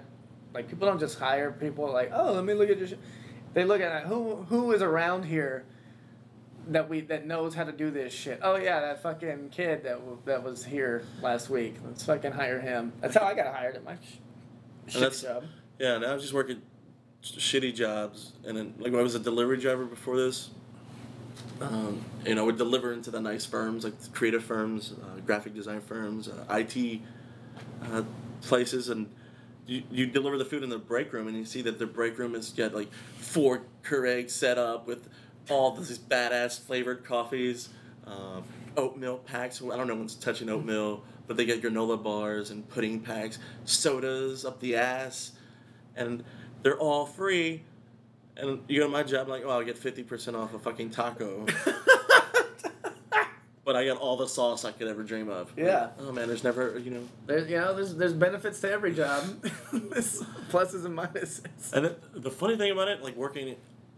like 0.53 0.67
people 0.69 0.87
don't 0.87 0.99
just 0.99 1.17
hire 1.19 1.51
people 1.51 1.91
like 1.91 2.11
oh 2.13 2.33
let 2.33 2.45
me 2.45 2.53
look 2.53 2.69
at 2.69 2.77
your. 2.77 2.87
Shit. 2.87 2.99
They 3.57 3.65
look 3.65 3.81
at 3.81 4.03
who 4.03 4.35
who 4.49 4.71
is 4.71 4.83
around 4.83 5.23
here. 5.23 5.65
That 6.67 6.87
we 6.87 7.01
that 7.01 7.25
knows 7.25 7.55
how 7.55 7.63
to 7.63 7.71
do 7.71 7.89
this 7.89 8.13
shit. 8.13 8.39
Oh 8.43 8.55
yeah, 8.55 8.81
that 8.81 9.01
fucking 9.01 9.49
kid 9.49 9.81
that 9.81 9.97
w- 9.97 10.19
that 10.25 10.43
was 10.43 10.63
here 10.63 11.01
last 11.23 11.49
week. 11.49 11.73
Let's 11.83 12.05
fucking 12.05 12.33
hire 12.33 12.59
him. 12.59 12.93
That's 13.01 13.17
how 13.17 13.25
I 13.25 13.33
got 13.33 13.51
hired 13.51 13.75
at 13.75 13.83
my 13.83 13.95
sh- 13.95 14.93
shit 14.93 15.11
job. 15.23 15.45
Yeah, 15.79 15.95
and 15.95 16.05
I 16.05 16.13
was 16.13 16.21
just 16.21 16.35
working 16.35 16.61
shitty 17.23 17.73
jobs, 17.73 18.33
and 18.45 18.55
then 18.55 18.75
like 18.77 18.91
when 18.91 18.99
I 18.99 19.03
was 19.03 19.15
a 19.15 19.19
delivery 19.19 19.57
driver 19.57 19.85
before 19.85 20.17
this, 20.17 20.51
um, 21.59 22.05
you 22.27 22.35
know, 22.35 22.45
would 22.45 22.57
deliver 22.59 22.93
into 22.93 23.09
the 23.09 23.21
nice 23.21 23.47
firms 23.47 23.85
like 23.85 23.95
creative 24.13 24.43
firms, 24.43 24.93
uh, 25.01 25.19
graphic 25.21 25.55
design 25.55 25.81
firms, 25.81 26.27
uh, 26.27 26.45
IT 26.51 27.01
uh, 27.91 28.03
places, 28.41 28.89
and 28.89 29.09
you, 29.67 29.83
you 29.91 30.07
deliver 30.07 30.37
the 30.37 30.45
food 30.45 30.63
in 30.63 30.69
the 30.69 30.77
break 30.77 31.13
room, 31.13 31.27
and 31.27 31.37
you 31.37 31.45
see 31.45 31.61
that 31.63 31.77
the 31.77 31.85
break 31.85 32.17
room 32.17 32.33
has 32.33 32.49
got 32.51 32.73
like 32.73 32.91
four 33.19 33.63
Keurig 33.83 34.29
set 34.29 34.57
up 34.57 34.87
with 34.87 35.07
all 35.49 35.71
these 35.71 35.99
badass 35.99 36.59
flavored 36.59 37.03
coffees, 37.03 37.69
uh, 38.05 38.41
oatmeal 38.75 39.17
packs. 39.17 39.61
I 39.61 39.75
don't 39.75 39.87
know 39.87 39.95
one's 39.95 40.15
touching 40.15 40.49
oatmeal, 40.49 41.03
but 41.27 41.37
they 41.37 41.45
get 41.45 41.61
granola 41.61 42.01
bars 42.01 42.49
and 42.49 42.67
pudding 42.69 43.01
packs, 43.01 43.39
sodas 43.65 44.45
up 44.45 44.59
the 44.59 44.75
ass, 44.77 45.33
and 45.95 46.23
they're 46.63 46.79
all 46.79 47.05
free. 47.05 47.63
And 48.37 48.61
you 48.67 48.81
go 48.81 48.85
to 48.85 48.91
my 48.91 49.03
job, 49.03 49.27
like, 49.27 49.43
oh, 49.45 49.49
I'll 49.49 49.63
get 49.63 49.77
fifty 49.77 50.03
percent 50.03 50.37
off 50.37 50.53
a 50.53 50.59
fucking 50.59 50.91
taco. 50.91 51.45
but 53.67 53.75
I 53.75 53.85
got 53.85 53.97
all 53.97 54.15
the 54.15 54.29
sauce 54.29 54.63
I 54.63 54.71
could 54.71 54.87
ever 54.87 55.03
dream 55.03 55.27
of. 55.27 55.51
Yeah. 55.57 55.89
Oh 55.99 56.13
man, 56.13 56.29
there's 56.29 56.45
never, 56.45 56.79
you 56.79 56.89
know. 56.89 57.03
There's 57.25 57.49
you 57.49 57.57
know 57.57 57.75
there's 57.75 57.93
there's 57.95 58.13
benefits 58.13 58.61
to 58.61 58.71
every 58.71 58.93
job. 58.93 59.25
There's 59.73 60.23
pluses 60.49 60.85
and 60.85 60.97
minuses. 60.97 61.73
And 61.73 61.87
it, 61.87 62.01
the 62.23 62.31
funny 62.31 62.55
thing 62.55 62.71
about 62.71 62.87
it, 62.87 63.03
like 63.03 63.17
working, 63.17 63.57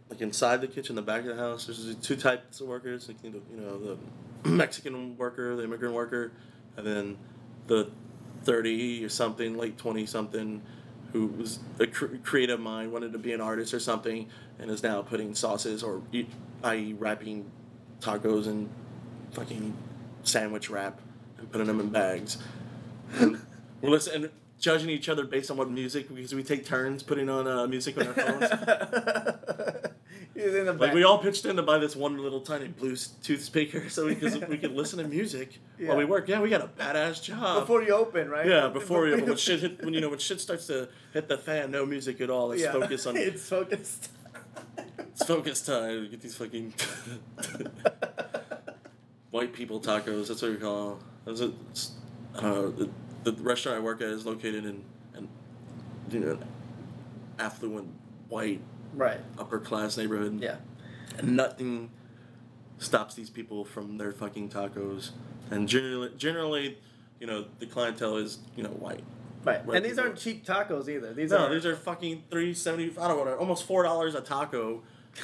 like 0.10 0.22
inside 0.22 0.62
the 0.62 0.68
kitchen, 0.68 0.96
the 0.96 1.04
back 1.04 1.22
of 1.22 1.28
the 1.28 1.36
house, 1.36 1.68
there's 1.68 1.96
two 1.98 2.16
types 2.16 2.62
of 2.62 2.68
workers. 2.68 3.08
Like 3.08 3.24
you 3.24 3.30
know, 3.30 3.42
you 3.54 3.62
know 3.62 3.98
the 4.44 4.50
Mexican 4.50 5.16
worker, 5.18 5.56
the 5.56 5.66
immigrant 5.66 5.94
worker, 5.94 6.32
and 6.76 6.88
then 6.88 7.18
the 7.68 7.92
thirty 8.46 9.06
or 9.06 9.10
something, 9.10 9.56
late 9.56 9.78
twenty 9.78 10.08
something, 10.08 10.64
who 11.14 11.28
was 11.28 11.60
a 11.80 11.86
cr- 11.86 12.16
creative 12.24 12.60
mind, 12.60 12.92
wanted 12.92 13.14
to 13.14 13.20
be 13.20 13.34
an 13.34 13.42
artist 13.42 13.76
or 13.76 13.80
something, 13.80 14.28
and 14.58 14.72
is 14.72 14.82
now 14.82 15.04
putting 15.04 15.36
sauces 15.36 15.84
or, 15.84 16.02
e- 16.12 16.26
i.e., 16.64 16.94
wrapping 16.94 17.46
tacos 18.02 18.48
in 18.48 18.68
fucking 19.32 19.74
sandwich 20.24 20.70
wrap 20.70 21.00
and 21.38 21.52
putting 21.52 21.68
them 21.68 21.80
in 21.80 21.90
bags. 21.90 22.38
And 23.18 23.40
we're 23.82 23.90
listening, 23.90 24.30
judging 24.60 24.90
each 24.90 25.10
other 25.10 25.24
based 25.26 25.50
on 25.52 25.58
what 25.58 25.70
music 25.70 26.14
because 26.14 26.34
we 26.36 26.44
take 26.44 26.66
turns 26.66 27.04
putting 27.04 27.30
on 27.30 27.48
uh, 27.48 27.68
music 27.68 27.98
on 27.98 28.08
our 28.08 28.14
phones. 28.14 29.86
In 30.36 30.66
the 30.66 30.72
like 30.72 30.94
we 30.94 31.04
all 31.04 31.18
pitched 31.18 31.44
in 31.46 31.58
to 31.58 31.64
buy 31.64 31.80
this 31.80 31.98
one 31.98 32.18
little 32.18 32.40
tiny 32.40 32.70
Bluetooth 32.70 33.40
speaker 33.40 33.90
so 33.90 34.06
we 34.06 34.16
could 34.16 34.48
we 34.48 34.58
could 34.58 34.72
listen 34.72 34.98
to 35.00 35.06
music 35.06 35.60
while 35.80 35.98
we 35.98 36.06
work. 36.06 36.30
Yeah, 36.30 36.40
we 36.40 36.50
got 36.50 36.62
a 36.62 36.68
badass 36.68 37.22
job. 37.22 37.60
before 37.64 37.84
you 37.84 37.94
open, 37.94 38.30
right? 38.30 38.48
yeah, 38.48 38.70
before 38.70 39.06
you 39.08 39.16
open. 39.16 39.26
when 39.26 39.36
shit 39.38 39.60
hit 39.60 39.84
when 39.84 39.94
you 39.94 40.00
know 40.00 40.08
when 40.08 40.20
shit 40.20 40.40
starts 40.40 40.68
to 40.68 40.88
hit 41.12 41.28
the 41.28 41.38
fan, 41.38 41.72
no 41.72 41.86
music 41.86 42.22
at 42.22 42.30
all. 42.30 42.48
Let's 42.50 42.62
Yeah. 42.62 42.72
focus 42.72 43.06
on 43.06 43.18
it's 43.18 43.50
focused. 43.50 44.12
it's 44.98 45.26
focus 45.26 45.62
time. 45.62 46.10
Get 46.10 46.22
these 46.22 46.36
fucking 46.38 46.74
white 49.32 49.54
people 49.54 49.80
tacos. 49.80 50.28
That's 50.28 50.42
what 50.42 50.52
we 50.52 50.58
call. 50.58 51.00
That's 51.26 51.42
a, 51.42 51.52
I. 52.36 52.42
The, 52.42 52.90
the 53.24 53.34
restaurant 53.34 53.78
I 53.78 53.82
work 53.82 54.02
at 54.02 54.08
is 54.08 54.26
located 54.26 54.66
in, 54.66 54.84
in 55.16 55.28
you 56.10 56.20
know, 56.22 56.32
an 56.32 56.44
affluent 57.38 57.90
white 58.30 58.62
right. 58.94 59.20
upper 59.38 59.60
class 59.60 59.98
neighborhood. 59.98 60.40
Yeah. 60.42 60.56
And 61.18 61.36
nothing 61.36 61.90
stops 62.78 63.16
these 63.16 63.30
people 63.30 63.66
from 63.66 63.98
their 63.98 64.14
fucking 64.14 64.50
tacos. 64.50 65.12
And 65.52 65.68
generally, 65.68 66.12
generally, 66.18 66.78
you 67.20 67.28
know, 67.28 67.46
the 67.60 67.66
clientele 67.66 68.18
is 68.18 68.40
you 68.56 68.64
know 68.64 68.70
white. 68.70 69.04
Right. 69.44 69.66
Right 69.66 69.78
And 69.78 69.86
these 69.86 69.94
people. 69.94 70.06
aren't 70.06 70.18
cheap 70.18 70.46
tacos 70.46 70.88
either. 70.88 71.14
These 71.14 71.32
No, 71.32 71.48
are 71.48 71.54
these 71.54 71.66
are 71.66 71.76
fucking 71.76 72.24
three 72.32 72.54
seventy. 72.54 72.92
I 72.98 73.08
don't 73.08 73.26
know, 73.26 73.36
almost 73.36 73.66
four 73.66 73.84
dollars 73.84 74.16
a 74.16 74.22
taco 74.22 74.82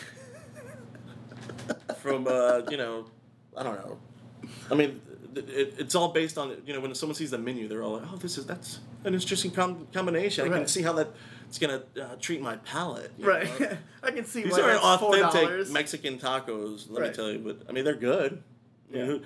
from 1.97 2.27
uh, 2.27 2.61
you 2.69 2.77
know, 2.77 3.05
I 3.57 3.63
don't 3.63 3.75
know. 3.75 3.97
I 4.71 4.75
mean, 4.75 5.01
it, 5.35 5.49
it, 5.49 5.73
it's 5.79 5.95
all 5.95 6.09
based 6.09 6.37
on 6.37 6.55
you 6.65 6.73
know 6.73 6.79
when 6.79 6.93
someone 6.95 7.15
sees 7.15 7.31
the 7.31 7.37
menu, 7.37 7.67
they're 7.67 7.83
all 7.83 7.93
like, 7.93 8.03
oh, 8.11 8.17
this 8.17 8.37
is 8.37 8.45
that's 8.45 8.79
an 9.03 9.13
interesting 9.13 9.51
com- 9.51 9.87
combination. 9.93 10.45
I 10.51 10.57
can 10.57 10.67
see 10.67 10.81
how 10.81 10.93
that 10.93 11.09
it's 11.47 11.57
gonna 11.59 11.83
uh, 12.01 12.15
treat 12.19 12.41
my 12.41 12.55
palate. 12.57 13.11
right. 13.19 13.47
I 14.03 14.11
can 14.11 14.25
see 14.25 14.43
These 14.43 14.53
why 14.53 14.61
are 14.61 14.67
that's 14.73 14.99
four 15.01 15.15
authentic 15.15 15.41
dollars. 15.41 15.71
Mexican 15.71 16.19
tacos. 16.19 16.89
Let 16.89 17.01
Right. 17.01 17.09
me 17.11 17.15
tell 17.15 17.31
you, 17.31 17.39
but 17.39 17.61
I 17.69 17.71
mean 17.71 17.83
they're 17.85 17.95
good. 17.95 18.41
I 18.93 18.97
mean, 18.97 19.05
Yeah. 19.07 19.17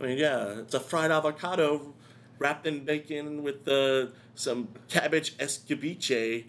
I 0.00 0.04
mean, 0.06 0.18
yeah, 0.18 0.60
it's 0.60 0.74
a 0.74 0.80
fried 0.80 1.10
avocado 1.10 1.92
wrapped 2.38 2.66
in 2.68 2.84
bacon 2.84 3.42
with 3.42 3.66
uh, 3.66 4.06
some 4.36 4.68
cabbage 4.88 5.36
escabeche, 5.38 6.44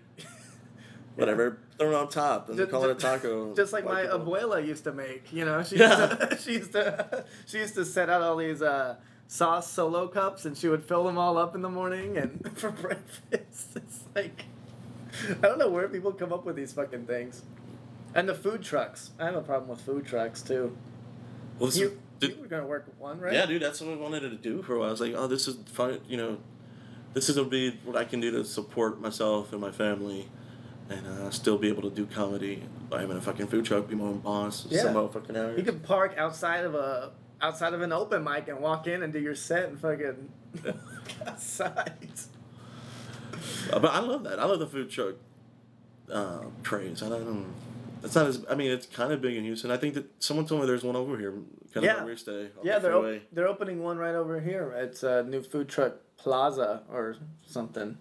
whatever, 1.20 1.58
throw 1.78 1.90
it 1.92 1.96
on 1.96 2.10
top, 2.10 2.50
and 2.50 2.58
Just- 2.58 2.72
call 2.72 2.84
it 2.86 2.92
a 2.92 2.96
taco. 2.96 3.54
Just 3.62 3.74
like 3.74 3.86
my 3.86 4.04
people. 4.04 4.20
abuela 4.20 4.66
used 4.66 4.84
to 4.86 4.92
make, 4.94 5.32
you 5.34 5.46
know, 5.46 5.64
she 5.64 5.78
Yeah. 5.78 6.10
used 6.10 6.20
to, 6.32 6.38
she 6.42 6.52
used 6.54 6.72
to 6.74 7.26
she 7.46 7.58
used 7.60 7.76
to 7.76 7.86
set 7.86 8.10
out 8.10 8.22
all 8.22 8.36
these 8.38 8.62
uh, 8.62 8.96
sauce 9.28 9.70
solo 9.72 10.08
cups, 10.08 10.46
and 10.46 10.58
she 10.58 10.68
would 10.68 10.84
fill 10.84 11.04
them 11.04 11.18
all 11.18 11.38
up 11.38 11.56
in 11.56 11.62
the 11.62 11.70
morning 11.70 12.18
and 12.18 12.52
for 12.58 12.72
breakfast. 12.72 13.76
It's 13.76 14.00
like 14.16 14.46
I 15.30 15.48
don't 15.48 15.58
know 15.60 15.70
where 15.70 15.88
people 15.88 16.12
come 16.14 16.32
up 16.34 16.46
with 16.46 16.56
these 16.56 16.74
fucking 16.74 17.06
things, 17.06 17.44
and 18.16 18.28
the 18.30 18.36
food 18.36 18.62
trucks. 18.64 19.12
I 19.20 19.26
have 19.26 19.36
a 19.36 19.42
problem 19.42 19.70
with 19.70 19.82
food 19.82 20.06
trucks 20.06 20.42
too. 20.42 20.76
Well, 21.60 21.72
You, 21.72 22.00
did- 22.20 22.36
you 22.36 22.42
were 22.42 22.48
gonna 22.48 22.66
work 22.68 22.86
with 22.86 22.98
one, 23.00 23.20
right? 23.20 23.34
Yeah, 23.34 23.46
dude, 23.46 23.62
that's 23.62 23.82
what 23.82 23.92
I 23.92 23.96
wanted 23.98 24.22
to 24.22 24.30
do 24.36 24.62
for 24.62 24.76
a 24.76 24.80
while. 24.80 24.88
I 24.88 24.92
was 24.92 25.02
like, 25.02 25.14
oh, 25.16 25.28
this 25.28 25.48
is 25.48 25.58
fun, 25.66 26.00
you 26.08 26.16
know, 26.16 26.38
this 27.14 27.28
is 27.28 27.36
gonna 27.36 27.50
be 27.50 27.72
what 27.84 27.98
I 27.98 28.06
can 28.06 28.20
do 28.22 28.32
to 28.32 28.46
support 28.46 29.02
myself 29.02 29.52
and 29.52 29.60
my 29.60 29.72
family, 29.72 30.30
and 30.90 31.06
uh, 31.08 31.30
still 31.30 31.58
be 31.58 31.68
able 31.70 31.84
to 31.84 31.90
do 31.92 32.06
comedy 32.06 32.64
by 32.90 33.02
having 33.02 33.18
a 33.18 33.22
fucking 33.22 33.48
food 33.48 33.66
truck, 33.66 33.88
be 33.88 33.96
my 33.96 34.06
own 34.06 34.20
boss, 34.20 34.66
Yeah. 34.70 34.82
some 34.82 34.96
motherfucking 34.96 35.38
hours. 35.38 35.58
You 35.58 35.64
could 35.64 35.84
park 35.84 36.16
outside 36.18 36.66
of 36.66 36.76
a 36.76 37.12
outside 37.42 37.74
of 37.74 37.82
an 37.82 37.94
open 37.94 38.24
mic 38.24 38.48
and 38.50 38.60
walk 38.60 38.86
in 38.88 39.02
and 39.04 39.14
do 39.14 39.20
your 39.20 39.36
set 39.36 39.70
and 39.70 39.80
fucking 39.80 40.30
outside. 41.28 41.94
Uh, 43.72 43.80
But 43.80 43.92
I 43.94 44.00
love 44.00 44.24
that. 44.24 44.40
I 44.40 44.46
love 44.46 44.60
the 44.60 44.68
food 44.68 44.90
truck 44.90 45.16
uh, 46.12 46.40
craze. 46.64 47.02
I 47.04 47.10
don't 47.10 47.26
know. 47.26 47.46
It's 48.04 48.16
not 48.16 48.28
as. 48.28 48.46
I 48.50 48.56
mean, 48.56 48.72
it's 48.72 48.86
kind 48.86 49.12
of 49.14 49.22
big 49.22 49.36
in 49.36 49.44
Houston. 49.44 49.72
I 49.72 49.78
think 49.78 49.94
that 49.94 50.06
someone 50.24 50.46
told 50.46 50.62
me 50.62 50.68
there's 50.68 50.84
one 50.84 50.96
over 50.96 51.18
here, 51.18 51.34
kind 51.74 51.86
Yeah. 51.86 51.92
of 51.98 52.04
where 52.04 52.14
we 52.14 52.16
stay. 52.18 52.50
Yeah, 52.64 52.80
the 52.80 52.88
they're 52.88 52.96
op- 52.98 53.22
they're 53.34 53.48
opening 53.48 53.84
one 53.84 53.98
right 53.98 54.16
over 54.16 54.40
here. 54.40 54.72
It's 54.78 55.04
a 55.04 55.24
new 55.24 55.42
food 55.42 55.68
truck 55.70 55.96
plaza 56.18 56.84
or 56.90 57.16
something. 57.46 57.98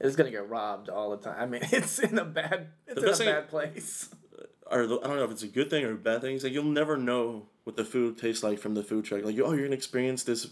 It's 0.00 0.16
gonna 0.16 0.30
get 0.30 0.48
robbed 0.48 0.88
all 0.88 1.10
the 1.10 1.16
time. 1.18 1.36
I 1.38 1.46
mean, 1.46 1.60
it's 1.72 1.98
in 1.98 2.18
a 2.18 2.24
bad 2.24 2.68
it's 2.86 3.02
in 3.02 3.08
a 3.08 3.14
thing- 3.14 3.26
bad 3.28 3.48
place. 3.48 4.08
or 4.66 4.86
the, 4.86 4.96
I 5.00 5.06
don't 5.06 5.16
know 5.16 5.24
if 5.24 5.30
it's 5.30 5.42
a 5.42 5.48
good 5.48 5.70
thing 5.70 5.84
or 5.84 5.92
a 5.92 5.96
bad 5.96 6.20
thing. 6.20 6.34
It's 6.34 6.44
like 6.44 6.52
you'll 6.52 6.64
never 6.64 6.96
know 6.96 7.46
what 7.64 7.76
the 7.76 7.84
food 7.84 8.18
tastes 8.18 8.42
like 8.42 8.58
from 8.58 8.74
the 8.74 8.82
food 8.82 9.04
truck. 9.04 9.24
Like, 9.24 9.38
oh, 9.38 9.52
you're 9.52 9.64
gonna 9.64 9.74
experience 9.76 10.24
this 10.24 10.48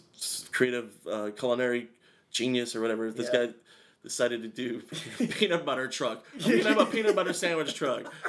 creative 0.52 0.90
uh, 1.10 1.30
culinary 1.36 1.88
genius 2.30 2.74
or 2.76 2.80
whatever. 2.80 3.10
This 3.10 3.28
Yeah. 3.32 3.46
guy 3.46 3.52
decided 4.02 4.42
to 4.42 4.48
do 4.48 4.82
peanut 5.28 5.64
butter 5.64 5.88
truck. 5.88 6.24
I'm 6.44 6.50
gonna 6.58 6.62
have 6.70 6.78
a 6.80 6.86
peanut 6.86 7.14
butter 7.14 7.32
sandwich 7.32 7.74
truck. 7.74 8.12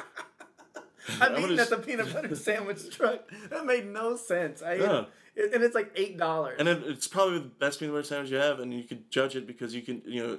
I'm 1.20 1.34
I'm 1.36 1.58
at 1.58 1.68
the 1.70 1.76
peanut 1.78 2.12
butter 2.12 2.34
sandwich 2.34 2.88
truck. 2.96 3.30
That 3.50 3.66
made 3.66 3.86
no 3.86 4.16
sense. 4.16 4.62
I 4.62 4.74
Yeah. 4.74 5.04
it, 5.36 5.52
and 5.52 5.62
it's 5.62 5.74
like 5.74 5.92
eight 5.96 6.16
dollars. 6.16 6.56
And 6.58 6.66
then 6.66 6.82
it's 6.86 7.06
probably 7.06 7.38
the 7.40 7.44
best 7.46 7.78
peanut 7.80 7.94
butter 7.94 8.06
sandwich 8.06 8.30
you 8.30 8.38
have, 8.38 8.58
and 8.60 8.72
you 8.72 8.84
could 8.84 9.10
judge 9.10 9.36
it 9.36 9.46
because 9.46 9.74
you 9.74 9.82
can, 9.82 10.00
you 10.06 10.22
know, 10.26 10.38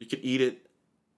you 0.00 0.06
could 0.06 0.20
eat 0.22 0.40
it, 0.40 0.66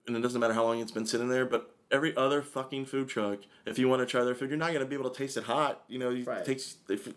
and 0.06 0.14
it 0.16 0.20
doesn't 0.20 0.40
matter 0.40 0.52
how 0.52 0.64
long 0.64 0.80
it's 0.80 0.92
been 0.92 1.06
sitting 1.06 1.28
there. 1.28 1.46
But 1.46 1.74
every 1.90 2.14
other 2.16 2.42
fucking 2.42 2.84
food 2.86 3.08
truck, 3.08 3.38
if 3.64 3.78
you 3.78 3.88
want 3.88 4.00
to 4.00 4.06
try 4.06 4.22
their 4.24 4.34
food, 4.34 4.50
you're 4.50 4.58
not 4.58 4.72
gonna 4.74 4.84
be 4.84 4.94
able 4.96 5.08
to 5.08 5.16
taste 5.16 5.36
it 5.38 5.44
hot. 5.44 5.82
You 5.88 5.98
know, 5.98 6.10
you 6.10 6.24
Right. 6.24 6.44
takes 6.44 6.76
if, 6.90 7.08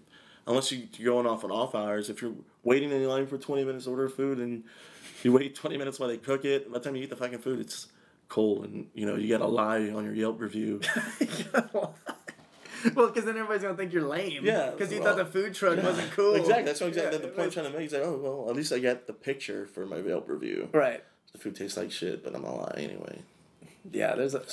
unless 0.47 0.71
you, 0.71 0.87
you're 0.97 1.13
going 1.13 1.25
off 1.27 1.43
on 1.43 1.51
off 1.51 1.75
hours. 1.75 2.09
If 2.09 2.21
you're 2.21 2.33
waiting 2.63 2.91
in 2.91 3.03
line 3.07 3.27
for 3.27 3.37
20 3.37 3.65
minutes 3.65 3.85
to 3.85 3.91
order 3.91 4.07
food, 4.07 4.37
and 4.39 4.63
you 5.23 5.31
wait 5.33 5.55
20 5.55 5.77
minutes 5.77 5.99
while 5.99 6.07
they 6.09 6.17
cook 6.17 6.45
it, 6.45 6.71
by 6.71 6.77
the 6.79 6.83
time 6.85 6.95
you 6.95 7.03
eat 7.03 7.09
the 7.09 7.15
fucking 7.15 7.39
food, 7.39 7.59
it's 7.59 7.87
cold, 8.29 8.65
and 8.65 8.87
you 8.93 9.05
know 9.05 9.15
you 9.15 9.27
got 9.29 9.39
to 9.39 9.47
lie 9.47 9.89
on 9.89 10.03
your 10.05 10.13
Yelp 10.13 10.39
review. 10.39 10.81
well, 12.95 13.07
because 13.07 13.25
then 13.25 13.35
everybody's 13.37 13.63
gonna 13.63 13.75
think 13.75 13.93
you're 13.93 14.03
lame. 14.03 14.43
Yeah, 14.45 14.71
Because 14.71 14.91
you 14.91 14.99
well, 15.01 15.15
thought 15.15 15.25
the 15.25 15.31
food 15.31 15.53
truck 15.53 15.77
Yeah, 15.77 15.85
wasn't 15.85 16.11
cool. 16.11 16.35
Exactly. 16.35 16.65
That's 16.65 16.81
what 16.81 16.87
exactly 16.89 17.17
Yeah, 17.19 17.21
the 17.25 17.27
point 17.29 17.45
I'm 17.47 17.51
trying 17.51 17.65
to 17.67 17.71
make. 17.71 17.81
He's 17.81 17.93
like, 17.93 18.03
oh 18.03 18.17
well, 18.21 18.49
at 18.49 18.55
least 18.55 18.71
I 18.73 18.79
got 18.79 19.07
the 19.07 19.13
picture 19.13 19.65
for 19.65 19.85
my 19.85 19.97
Yelp 19.97 20.29
review. 20.29 20.69
Right. 20.73 21.03
The 21.35 21.41
food 21.41 21.57
tastes 21.57 21.75
like 21.75 21.91
shit, 21.91 22.23
but 22.23 22.33
I'm 22.33 22.43
gonna 22.43 22.55
lie 22.55 22.75
anyway. 22.77 23.19
Yeah. 23.91 24.15
There's 24.15 24.35
a. 24.35 24.43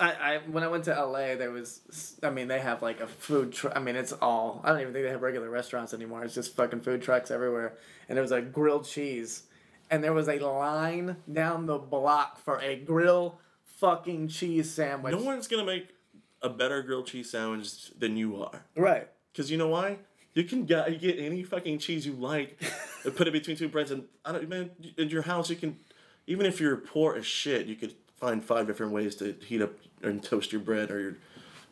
I, 0.00 0.12
I 0.12 0.38
when 0.50 0.64
I 0.64 0.68
went 0.68 0.84
to 0.84 0.92
LA, 0.92 1.34
there 1.34 1.50
was 1.50 2.18
I 2.22 2.30
mean 2.30 2.48
they 2.48 2.60
have 2.60 2.80
like 2.80 3.00
a 3.00 3.06
food 3.06 3.52
truck. 3.52 3.76
I 3.76 3.80
mean 3.80 3.94
it's 3.94 4.12
all 4.12 4.62
I 4.64 4.70
don't 4.70 4.80
even 4.80 4.94
think 4.94 5.04
they 5.04 5.10
have 5.10 5.20
regular 5.20 5.50
restaurants 5.50 5.92
anymore. 5.92 6.24
It's 6.24 6.34
just 6.34 6.56
fucking 6.56 6.80
food 6.80 7.02
trucks 7.02 7.30
everywhere. 7.30 7.76
And 8.08 8.16
there 8.16 8.22
was 8.22 8.32
a 8.32 8.40
grilled 8.40 8.86
cheese, 8.86 9.42
and 9.90 10.02
there 10.02 10.14
was 10.14 10.28
a 10.28 10.38
line 10.38 11.16
down 11.30 11.66
the 11.66 11.76
block 11.76 12.38
for 12.38 12.58
a 12.60 12.74
grill 12.74 13.38
fucking 13.76 14.28
cheese 14.28 14.72
sandwich. 14.72 15.14
No 15.14 15.22
one's 15.22 15.46
gonna 15.46 15.66
make 15.66 15.90
a 16.40 16.48
better 16.48 16.82
grilled 16.82 17.06
cheese 17.06 17.30
sandwich 17.30 17.90
than 17.98 18.16
you 18.16 18.42
are. 18.42 18.64
Right. 18.74 19.08
Cause 19.36 19.50
you 19.50 19.58
know 19.58 19.68
why? 19.68 19.98
You 20.34 20.42
can 20.42 20.64
get, 20.64 20.90
you 20.90 20.98
get 20.98 21.18
any 21.20 21.44
fucking 21.44 21.78
cheese 21.78 22.04
you 22.04 22.12
like, 22.14 22.60
and 23.04 23.14
put 23.14 23.28
it 23.28 23.32
between 23.32 23.56
two 23.56 23.68
breads, 23.68 23.92
and 23.92 24.04
I 24.24 24.32
don't 24.32 24.48
man. 24.48 24.70
In 24.98 25.08
your 25.08 25.22
house, 25.22 25.48
you 25.48 25.54
can, 25.54 25.78
even 26.26 26.46
if 26.46 26.60
you're 26.60 26.76
poor 26.76 27.14
as 27.16 27.26
shit, 27.26 27.66
you 27.66 27.76
could 27.76 27.94
find 28.16 28.44
five 28.44 28.66
different 28.66 28.92
ways 28.92 29.14
to 29.16 29.34
heat 29.44 29.62
up 29.62 29.72
and 30.02 30.22
toast 30.22 30.52
your 30.52 30.60
bread 30.60 30.90
or 30.90 31.00
your 31.00 31.16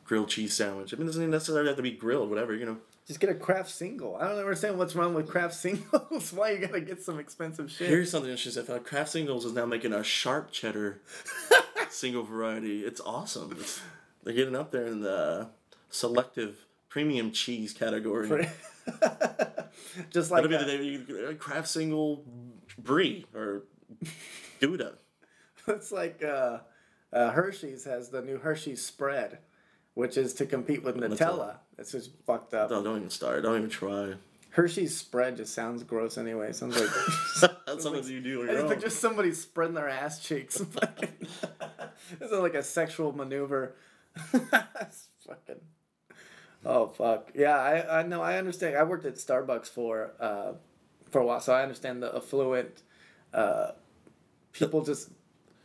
grilled 0.04 0.28
cheese 0.28 0.54
sandwich. 0.54 0.92
I 0.92 0.96
mean, 0.96 1.06
it 1.06 1.10
doesn't 1.10 1.30
necessarily 1.30 1.68
have 1.68 1.76
to 1.76 1.82
be 1.82 1.92
grilled. 1.92 2.30
Whatever 2.30 2.54
you 2.54 2.66
know. 2.66 2.78
Just 3.06 3.18
get 3.18 3.30
a 3.30 3.34
Kraft 3.34 3.70
single. 3.70 4.16
I 4.16 4.28
don't 4.28 4.38
understand 4.38 4.78
what's 4.78 4.94
wrong 4.94 5.14
with 5.14 5.28
Kraft 5.28 5.54
singles. 5.54 6.32
Why 6.34 6.52
you 6.52 6.66
gotta 6.66 6.80
get 6.80 7.02
some 7.02 7.18
expensive 7.18 7.70
shit? 7.70 7.88
Here's 7.88 8.10
something 8.10 8.30
interesting. 8.30 8.62
I 8.62 8.66
found 8.66 8.84
Kraft 8.84 9.10
Singles 9.10 9.44
is 9.44 9.52
now 9.52 9.66
making 9.66 9.92
a 9.92 10.04
sharp 10.04 10.52
cheddar 10.52 11.00
single 11.90 12.22
variety. 12.22 12.84
It's 12.84 13.00
awesome. 13.00 13.56
It's, 13.58 13.80
they're 14.22 14.34
getting 14.34 14.54
up 14.54 14.70
there 14.70 14.86
in 14.86 15.00
the 15.00 15.48
selective 15.90 16.66
premium 16.88 17.32
cheese 17.32 17.72
category. 17.72 18.28
Just 20.10 20.30
like 20.30 20.42
That'll 20.42 20.48
be 20.48 20.56
the 20.56 20.64
day 20.64 20.82
you 20.84 21.26
uh, 21.28 21.34
Kraft 21.34 21.68
single 21.68 22.24
brie 22.78 23.26
or 23.34 23.64
Gouda. 24.62 24.94
it's 25.68 25.92
like 25.92 26.22
uh, 26.24 26.58
uh, 27.12 27.30
Hershey's 27.32 27.84
has 27.84 28.08
the 28.08 28.22
new 28.22 28.38
Hershey's 28.38 28.84
spread, 28.84 29.38
which 29.94 30.16
is 30.16 30.32
to 30.34 30.46
compete 30.46 30.82
with 30.82 30.96
Nutella. 30.96 31.18
Nutella. 31.18 31.56
It's 31.78 31.92
just 31.92 32.10
fucked 32.26 32.54
up. 32.54 32.70
No, 32.70 32.82
don't 32.82 32.96
even 32.98 33.10
start. 33.10 33.42
Don't 33.42 33.58
even 33.58 33.70
try. 33.70 34.14
Hershey's 34.50 34.96
spread 34.96 35.38
just 35.38 35.54
sounds 35.54 35.82
gross 35.82 36.16
anyway. 36.16 36.52
Sounds 36.52 36.78
like 36.78 37.50
That's 37.66 37.82
something 37.82 38.04
you 38.06 38.20
do 38.20 38.42
on 38.42 38.50
I 38.50 38.54
just 38.54 38.68
picture 38.68 38.90
somebody 38.90 39.32
spreading 39.32 39.74
their 39.74 39.88
ass 39.88 40.20
cheeks. 40.20 40.58
this 40.58 42.30
is 42.30 42.32
like 42.32 42.54
a 42.54 42.62
sexual 42.62 43.12
maneuver. 43.12 43.74
It's 44.34 45.08
fucking. 45.26 45.60
Oh 46.64 46.88
fuck 46.88 47.30
yeah! 47.34 47.56
I 47.56 48.00
I 48.00 48.02
know 48.02 48.22
I 48.22 48.38
understand. 48.38 48.76
I 48.76 48.84
worked 48.84 49.06
at 49.06 49.14
Starbucks 49.14 49.68
for 49.68 50.12
uh 50.20 50.52
for 51.10 51.20
a 51.20 51.24
while, 51.24 51.40
so 51.40 51.54
I 51.54 51.62
understand 51.62 52.02
the 52.02 52.14
affluent 52.14 52.82
uh 53.32 53.72
people 54.52 54.82
just. 54.84 55.10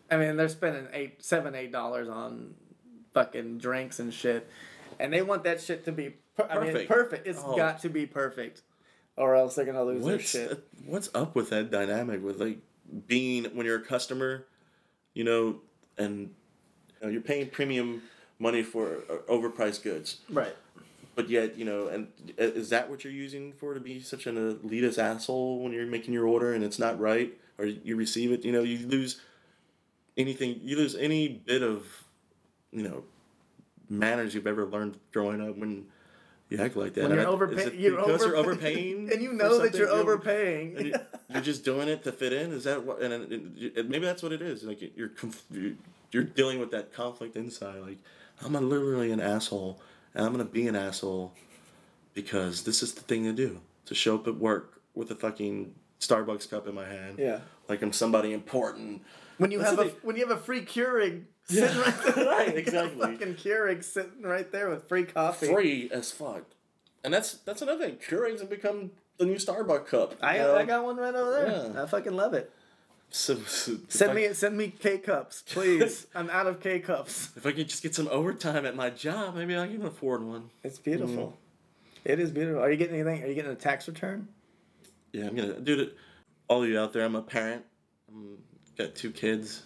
I 0.09 0.17
mean, 0.17 0.37
they're 0.37 0.47
spending 0.49 0.87
eight, 0.93 1.23
seven, 1.23 1.53
eight 1.55 1.71
dollars 1.71 2.07
on 2.07 2.53
fucking 3.13 3.57
drinks 3.57 3.99
and 3.99 4.13
shit, 4.13 4.49
and 4.99 5.11
they 5.11 5.21
want 5.21 5.43
that 5.43 5.61
shit 5.61 5.85
to 5.85 5.91
be. 5.91 6.15
Per- 6.37 6.47
I 6.49 6.55
mean, 6.59 6.71
Perfect. 6.73 6.89
perfect. 6.89 7.27
It's 7.27 7.41
Oh. 7.43 7.55
got 7.55 7.81
to 7.81 7.89
be 7.89 8.05
perfect, 8.05 8.61
or 9.17 9.35
else 9.35 9.55
they're 9.55 9.65
gonna 9.65 9.83
lose 9.83 10.05
their 10.05 10.15
What's 10.17 10.29
shit. 10.29 10.63
what's 10.85 11.09
up 11.13 11.35
with 11.35 11.49
that 11.49 11.71
dynamic 11.71 12.23
with 12.23 12.39
like 12.39 12.59
being 13.07 13.45
when 13.55 13.65
you're 13.65 13.79
a 13.79 13.83
customer, 13.85 14.45
you 15.13 15.23
know, 15.23 15.61
and 15.97 16.19
you 16.19 16.95
know, 17.01 17.09
you're 17.09 17.21
paying 17.21 17.49
premium 17.49 18.03
money 18.39 18.63
for 18.63 18.99
uh, 19.09 19.17
overpriced 19.31 19.83
goods, 19.83 20.21
Right. 20.29 20.55
but 21.15 21.27
yet 21.29 21.57
you 21.57 21.65
know, 21.65 21.87
and 21.87 22.07
uh, 22.39 22.43
is 22.43 22.69
that 22.69 22.89
what 22.89 23.03
you're 23.03 23.11
using 23.11 23.51
for 23.51 23.73
to 23.73 23.79
be 23.81 23.99
such 23.99 24.25
an 24.27 24.35
elitist 24.59 24.97
asshole 24.99 25.59
when 25.63 25.73
you're 25.73 25.85
making 25.87 26.13
your 26.13 26.27
order 26.27 26.53
and 26.53 26.63
it's 26.63 26.79
not 26.79 26.97
right 26.99 27.33
or 27.57 27.65
you 27.65 27.95
receive 27.95 28.31
it? 28.31 28.43
You 28.45 28.51
know, 28.51 28.63
you 28.63 28.87
lose 28.87 29.19
anything. 30.17 30.59
You 30.63 30.77
lose 30.77 30.95
any 30.95 31.27
bit 31.27 31.63
of 31.63 31.85
you 32.71 32.83
know 32.83 33.03
manners 33.89 34.33
you've 34.35 34.47
ever 34.47 34.65
learned 34.65 34.97
growing 35.11 35.41
up 35.47 35.57
when. 35.57 35.85
You 36.49 36.59
act 36.59 36.77
like 36.77 36.93
that. 36.93 37.09
When 37.09 37.11
you're 37.11 37.19
I- 37.19 37.23
is 37.23 37.27
overpaying, 37.33 37.67
it 37.67 37.73
you're 37.73 37.97
because 37.97 38.23
you're 38.25 38.37
overpaying, 38.43 39.11
and 39.11 39.21
you 39.21 39.33
know 39.33 39.57
that 39.59 39.73
you're 39.75 39.89
overpaying. 39.89 40.85
you- 40.85 40.93
you're 41.29 41.41
just 41.41 41.65
doing 41.65 41.89
it 41.89 42.05
to 42.05 42.13
fit 42.13 42.31
in. 42.31 42.53
Is 42.53 42.63
that 42.63 42.85
what? 42.85 43.01
And, 43.01 43.13
and, 43.13 43.57
and 43.75 43.89
maybe 43.89 44.05
that's 44.05 44.23
what 44.23 44.31
it 44.31 44.41
is. 44.41 44.63
Like 44.63 44.79
you're 44.95 45.09
conf- 45.09 45.43
you're, 45.51 45.73
you're 46.13 46.23
dealing 46.23 46.61
with 46.61 46.71
that 46.71 46.93
conflict 46.93 47.35
inside. 47.35 47.81
Like 47.81 47.97
I'm 48.45 48.55
a, 48.55 48.61
literally 48.61 49.11
an 49.11 49.19
asshole, 49.19 49.81
and 50.15 50.25
I'm 50.25 50.31
gonna 50.31 50.45
be 50.45 50.69
an 50.69 50.75
asshole 50.77 51.33
because 52.13 52.63
this 52.63 52.81
is 52.81 52.93
the 52.93 53.01
thing 53.01 53.25
to 53.25 53.33
do. 53.33 53.59
To 53.87 53.93
show 53.95 54.15
up 54.15 54.25
at 54.27 54.35
work 54.37 54.81
with 54.95 55.11
a 55.11 55.15
fucking 55.15 55.73
Starbucks 55.99 56.49
cup 56.49 56.67
in 56.67 56.75
my 56.75 56.85
hand. 56.85 57.17
Yeah. 57.19 57.39
Like 57.67 57.81
I'm 57.81 57.93
somebody 57.93 58.33
important. 58.33 59.01
When 59.37 59.51
you 59.51 59.59
That's 59.59 59.71
have 59.71 59.79
a 59.79 59.89
thing. 59.89 59.95
when 60.03 60.15
you 60.15 60.27
have 60.27 60.37
a 60.37 60.41
free 60.41 60.61
Keurig 60.61 61.23
sitting 61.47 61.77
right 61.77 62.15
there, 62.15 62.25
Right, 62.25 62.55
exactly. 62.63 63.01
fucking 63.01 63.35
Keurig 63.35 63.83
sitting 63.83 64.23
right 64.23 64.51
there 64.51 64.69
with 64.69 64.87
free 64.87 65.03
coffee. 65.05 65.47
Free 65.47 65.89
as 65.91 66.11
fuck. 66.11 66.43
And 67.03 67.13
that's 67.13 67.33
that's 67.39 67.61
another 67.61 67.85
thing. 67.87 67.97
Keurigs 67.97 68.39
have 68.39 68.49
become 68.49 68.91
the 69.17 69.25
new 69.25 69.35
Starbucks 69.35 69.87
cup. 69.87 70.15
I? 70.21 70.43
I 70.43 70.65
got 70.65 70.83
one 70.83 70.97
right 70.97 71.13
over 71.15 71.31
there. 71.31 71.71
Yeah. 71.73 71.83
I 71.83 71.85
fucking 71.85 72.13
love 72.15 72.33
it. 72.33 72.51
So- 73.09 73.35
so 73.45 73.77
Send 73.87 74.11
I- 74.11 74.15
me 74.15 74.33
send 74.33 74.57
me 74.57 74.67
K 74.77 74.97
cups, 74.97 75.43
please. 75.49 76.07
I'm 76.13 76.29
out 76.29 76.47
of 76.47 76.59
K 76.59 76.79
cups. 76.79 77.29
If 77.37 77.45
I 77.45 77.51
could 77.53 77.69
just 77.69 77.81
get 77.83 77.95
some 77.95 78.07
overtime 78.09 78.65
at 78.65 78.75
my 78.75 78.89
job, 78.89 79.35
maybe 79.35 79.57
I 79.57 79.67
can 79.67 79.85
afford 79.85 80.23
one. 80.23 80.49
It's 80.63 80.79
beautiful. 80.79 81.27
Mm. 81.27 81.33
It 82.11 82.19
is 82.19 82.31
beautiful. 82.31 82.61
Are 82.61 82.69
you 82.71 82.77
getting 82.77 82.95
anything? 82.95 83.23
Are 83.23 83.27
you 83.27 83.35
getting 83.35 83.51
a 83.51 83.55
tax 83.55 83.87
return? 83.87 84.27
Yeah, 85.13 85.27
I'm 85.27 85.35
gonna, 85.35 85.59
dude. 85.59 85.91
All 86.47 86.63
of 86.63 86.69
you 86.69 86.79
out 86.79 86.93
there, 86.93 87.03
I'm 87.03 87.15
a 87.15 87.21
parent. 87.21 87.63
I'm 88.09 88.37
got 88.77 88.95
two 88.95 89.11
kids, 89.11 89.63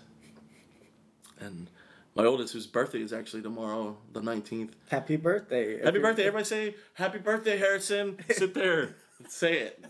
and 1.40 1.70
my 2.16 2.26
oldest, 2.26 2.54
whose 2.54 2.68
birthday 2.68 3.02
is 3.02 3.14
actually 3.14 3.42
tomorrow, 3.42 3.98
the 4.14 4.22
19th. 4.22 4.72
Happy 4.90 5.16
birthday! 5.18 5.84
Happy 5.84 6.00
birthday! 6.00 6.24
Everybody 6.26 6.46
say 6.46 6.76
happy 6.94 7.20
birthday, 7.20 7.58
Harrison. 7.58 8.18
Sit 8.32 8.54
there, 8.54 8.96
say 9.28 9.60
it. 9.60 9.86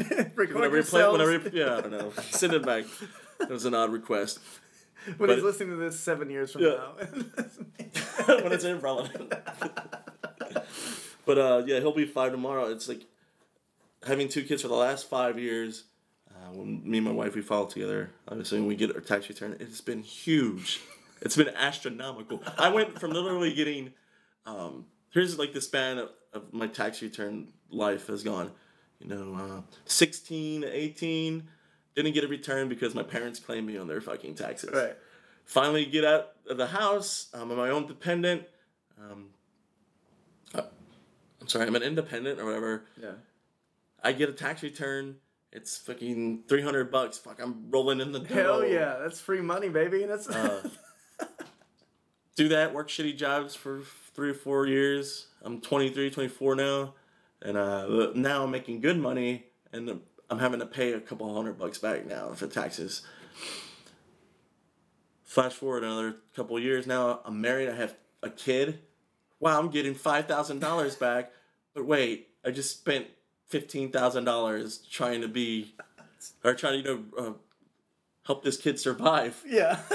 Record 0.36 0.54
Whenever 0.54 0.76
you 0.78 0.82
play, 0.82 1.00
yourselves. 1.00 1.18
whenever 1.18 1.32
you, 1.48 1.50
yeah, 1.64 1.76
I 1.76 1.80
don't 1.80 1.92
know. 1.92 2.12
Send 2.30 2.52
it 2.54 2.64
back. 2.64 2.84
That 3.38 3.50
was 3.50 3.64
an 3.64 3.74
odd 3.74 3.92
request. 3.92 4.38
when 5.16 5.28
but- 5.28 5.30
he's 5.36 5.44
listening 5.44 5.70
to 5.70 5.76
this 5.76 5.98
seven 5.98 6.30
years 6.30 6.52
from 6.52 6.62
Yeah. 6.62 6.70
now. 7.00 8.36
when 8.42 8.52
it's 8.52 8.64
irrelevant. 8.64 9.32
but 11.26 11.38
uh, 11.38 11.62
yeah, 11.66 11.78
he'll 11.80 11.92
be 11.94 12.04
five 12.06 12.32
tomorrow. 12.32 12.66
It's 12.70 12.88
like 12.88 13.02
having 14.06 14.28
two 14.28 14.44
kids 14.44 14.62
for 14.62 14.68
the 14.68 14.74
last 14.74 15.08
five 15.08 15.38
years. 15.38 15.84
Uh, 16.30 16.52
when 16.52 16.88
me 16.88 16.98
and 16.98 17.06
my 17.06 17.12
wife 17.12 17.34
we 17.34 17.42
followed 17.42 17.70
together, 17.70 18.10
obviously 18.26 18.58
when 18.58 18.68
we 18.68 18.74
get 18.74 18.94
our 18.94 19.00
tax 19.00 19.28
return, 19.28 19.56
it's 19.60 19.80
been 19.80 20.02
huge. 20.02 20.80
It's 21.20 21.36
been 21.36 21.50
astronomical. 21.50 22.42
I 22.58 22.70
went 22.70 22.98
from 22.98 23.12
literally 23.12 23.54
getting. 23.54 23.92
Um, 24.44 24.86
here's 25.10 25.38
like 25.38 25.52
the 25.52 25.60
span 25.60 25.98
of, 25.98 26.10
of 26.32 26.52
my 26.52 26.66
tax 26.66 27.00
return 27.00 27.52
life 27.70 28.08
has 28.08 28.24
gone. 28.24 28.50
You 28.98 29.08
know, 29.08 29.34
uh, 29.36 29.60
16, 29.84 30.64
18, 30.64 31.48
didn't 31.94 32.12
get 32.12 32.24
a 32.24 32.28
return 32.28 32.68
because 32.68 32.94
my 32.94 33.02
parents 33.02 33.38
claimed 33.38 33.66
me 33.66 33.76
on 33.76 33.86
their 33.86 34.00
fucking 34.00 34.34
taxes 34.34 34.70
right. 34.72 34.96
finally 35.44 35.84
get 35.84 36.04
out 36.04 36.32
of 36.48 36.56
the 36.56 36.66
house. 36.66 37.28
I'm 37.34 37.54
my 37.54 37.70
own 37.70 37.86
dependent. 37.86 38.44
Um, 38.98 39.26
uh, 40.54 40.62
I'm 41.40 41.48
sorry, 41.48 41.66
I'm 41.66 41.76
an 41.76 41.82
independent 41.82 42.40
or 42.40 42.44
whatever. 42.46 42.84
Yeah. 43.00 43.12
I 44.02 44.12
get 44.12 44.28
a 44.28 44.32
tax 44.32 44.62
return. 44.62 45.16
It's 45.52 45.76
fucking 45.78 46.44
300 46.48 46.90
bucks. 46.90 47.18
Fuck, 47.18 47.40
I'm 47.40 47.70
rolling 47.70 48.00
in 48.00 48.12
the 48.12 48.20
dough. 48.20 48.34
Hell 48.34 48.66
yeah, 48.66 48.96
that's 49.00 49.20
free 49.20 49.42
money, 49.42 49.68
baby. 49.68 50.04
That's 50.04 50.28
Uh, 50.28 50.68
do 52.36 52.48
that, 52.48 52.72
work 52.72 52.88
shitty 52.88 53.16
jobs 53.16 53.54
for 53.54 53.82
three 54.14 54.30
or 54.30 54.34
four 54.34 54.66
years. 54.66 55.26
I'm 55.42 55.60
23, 55.60 56.10
24 56.10 56.54
now. 56.56 56.94
And 57.42 57.56
uh, 57.56 58.12
now 58.14 58.44
I'm 58.44 58.50
making 58.50 58.80
good 58.80 58.98
money 58.98 59.46
and 59.72 60.00
I'm 60.30 60.38
having 60.38 60.60
to 60.60 60.66
pay 60.66 60.92
a 60.92 61.00
couple 61.00 61.34
hundred 61.34 61.58
bucks 61.58 61.78
back 61.78 62.06
now 62.06 62.32
for 62.32 62.46
taxes. 62.46 63.02
Flash 65.24 65.52
forward 65.52 65.82
another 65.82 66.16
couple 66.36 66.58
years 66.58 66.86
now, 66.86 67.20
I'm 67.24 67.40
married, 67.40 67.68
I 67.68 67.74
have 67.74 67.94
a 68.22 68.30
kid. 68.30 68.80
Wow, 69.40 69.58
I'm 69.58 69.70
getting 69.70 69.94
$5,000 69.94 70.98
back. 70.98 71.32
But 71.74 71.84
wait, 71.84 72.28
I 72.44 72.50
just 72.50 72.78
spent 72.78 73.06
$15,000 73.52 74.90
trying 74.90 75.20
to 75.20 75.28
be, 75.28 75.74
or 76.44 76.54
trying 76.54 76.82
to, 76.82 76.88
you 76.90 76.96
know, 77.16 77.24
uh, 77.28 77.32
help 78.26 78.42
this 78.44 78.56
kid 78.56 78.78
survive. 78.80 79.42
yeah. 79.46 79.78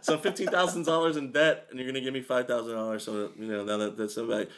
So 0.00 0.18
fifteen 0.18 0.48
thousand 0.48 0.84
dollars 0.84 1.16
in 1.16 1.32
debt, 1.32 1.66
and 1.70 1.78
you're 1.78 1.88
gonna 1.88 2.02
give 2.02 2.12
me 2.12 2.20
five 2.20 2.46
thousand 2.46 2.74
dollars. 2.74 3.04
So 3.04 3.30
you 3.38 3.46
know 3.46 3.64
now 3.64 3.78
that 3.78 3.96
that's 3.96 4.14
back. 4.16 4.48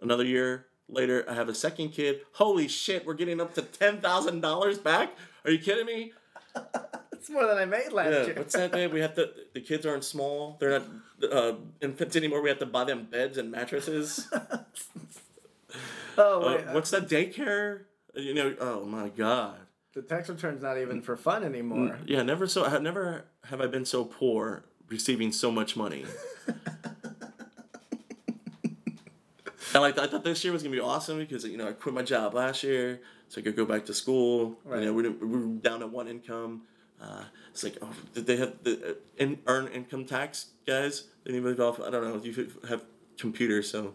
Another 0.00 0.24
year 0.24 0.66
later, 0.88 1.24
I 1.28 1.34
have 1.34 1.48
a 1.48 1.54
second 1.54 1.88
kid. 1.90 2.20
Holy 2.32 2.68
shit, 2.68 3.04
we're 3.04 3.14
getting 3.14 3.40
up 3.40 3.52
to 3.54 3.62
ten 3.62 4.00
thousand 4.00 4.40
dollars 4.42 4.78
back. 4.78 5.10
Are 5.44 5.50
you 5.50 5.58
kidding 5.58 5.86
me? 5.86 6.12
it's 7.12 7.28
more 7.28 7.46
than 7.48 7.58
I 7.58 7.64
made 7.64 7.92
last 7.92 8.12
Yeah, 8.12 8.26
year. 8.26 8.34
what's 8.36 8.54
that 8.54 8.72
name? 8.72 8.92
We 8.92 9.00
have 9.00 9.14
to. 9.16 9.28
The 9.54 9.60
kids 9.60 9.84
aren't 9.86 10.04
small. 10.04 10.56
They're 10.60 10.78
not 10.78 11.32
uh, 11.32 11.54
infants 11.80 12.14
anymore. 12.14 12.40
We 12.40 12.48
have 12.48 12.60
to 12.60 12.66
buy 12.66 12.84
them 12.84 13.08
beds 13.10 13.38
and 13.38 13.50
mattresses. 13.50 14.28
oh 16.18 16.42
Uh, 16.42 16.46
wait, 16.56 16.74
what's 16.74 16.90
that 16.90 17.08
daycare? 17.08 17.82
You 18.14 18.34
know. 18.34 18.54
Oh 18.60 18.84
my 18.84 19.08
god. 19.10 19.58
the 19.94 20.02
tax 20.02 20.28
return's 20.28 20.62
not 20.62 20.78
even 20.78 21.02
for 21.02 21.16
fun 21.16 21.44
anymore. 21.44 21.98
Yeah, 22.06 22.22
never 22.22 22.46
so. 22.46 22.64
I 22.64 22.78
never 22.78 23.24
have 23.44 23.60
I 23.60 23.66
been 23.66 23.84
so 23.84 24.04
poor 24.04 24.64
receiving 24.88 25.32
so 25.32 25.50
much 25.50 25.76
money. 25.76 26.04
And 29.74 29.82
like 29.82 29.98
I 29.98 30.06
thought 30.06 30.24
this 30.24 30.42
year 30.44 30.52
was 30.52 30.62
gonna 30.62 30.74
be 30.74 30.80
awesome 30.80 31.18
because 31.18 31.44
you 31.44 31.56
know 31.58 31.68
I 31.68 31.72
quit 31.72 31.94
my 31.94 32.02
job 32.02 32.34
last 32.34 32.62
year, 32.62 33.00
so 33.28 33.40
I 33.40 33.44
could 33.44 33.56
go 33.56 33.64
back 33.66 33.84
to 33.86 33.94
school. 33.94 34.58
Right. 34.64 34.80
You 34.80 34.86
know 34.86 34.92
we, 34.94 35.08
we 35.08 35.26
were 35.26 35.46
down 35.60 35.80
to 35.80 35.86
one 35.86 36.08
income. 36.08 36.62
Uh, 37.00 37.24
it's 37.50 37.62
like 37.62 37.76
oh, 37.82 37.90
did 38.14 38.26
they 38.26 38.36
have 38.36 38.54
the 38.62 38.90
uh, 38.90 38.94
in, 39.18 39.38
earn 39.46 39.68
income 39.68 40.04
tax 40.06 40.46
guys? 40.66 41.04
They 41.24 41.32
didn't 41.32 41.60
off. 41.60 41.80
I 41.80 41.90
don't 41.90 42.04
know. 42.04 42.22
You 42.22 42.50
have 42.68 42.84
computers, 43.18 43.70
so 43.70 43.94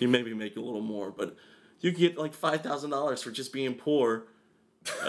you 0.00 0.08
maybe 0.08 0.34
make 0.34 0.56
a 0.56 0.60
little 0.60 0.80
more, 0.80 1.10
but 1.10 1.36
you 1.80 1.92
can 1.92 2.00
get 2.00 2.18
like 2.18 2.34
five 2.34 2.62
thousand 2.62 2.90
dollars 2.90 3.22
for 3.22 3.30
just 3.30 3.52
being 3.52 3.74
poor. 3.74 4.24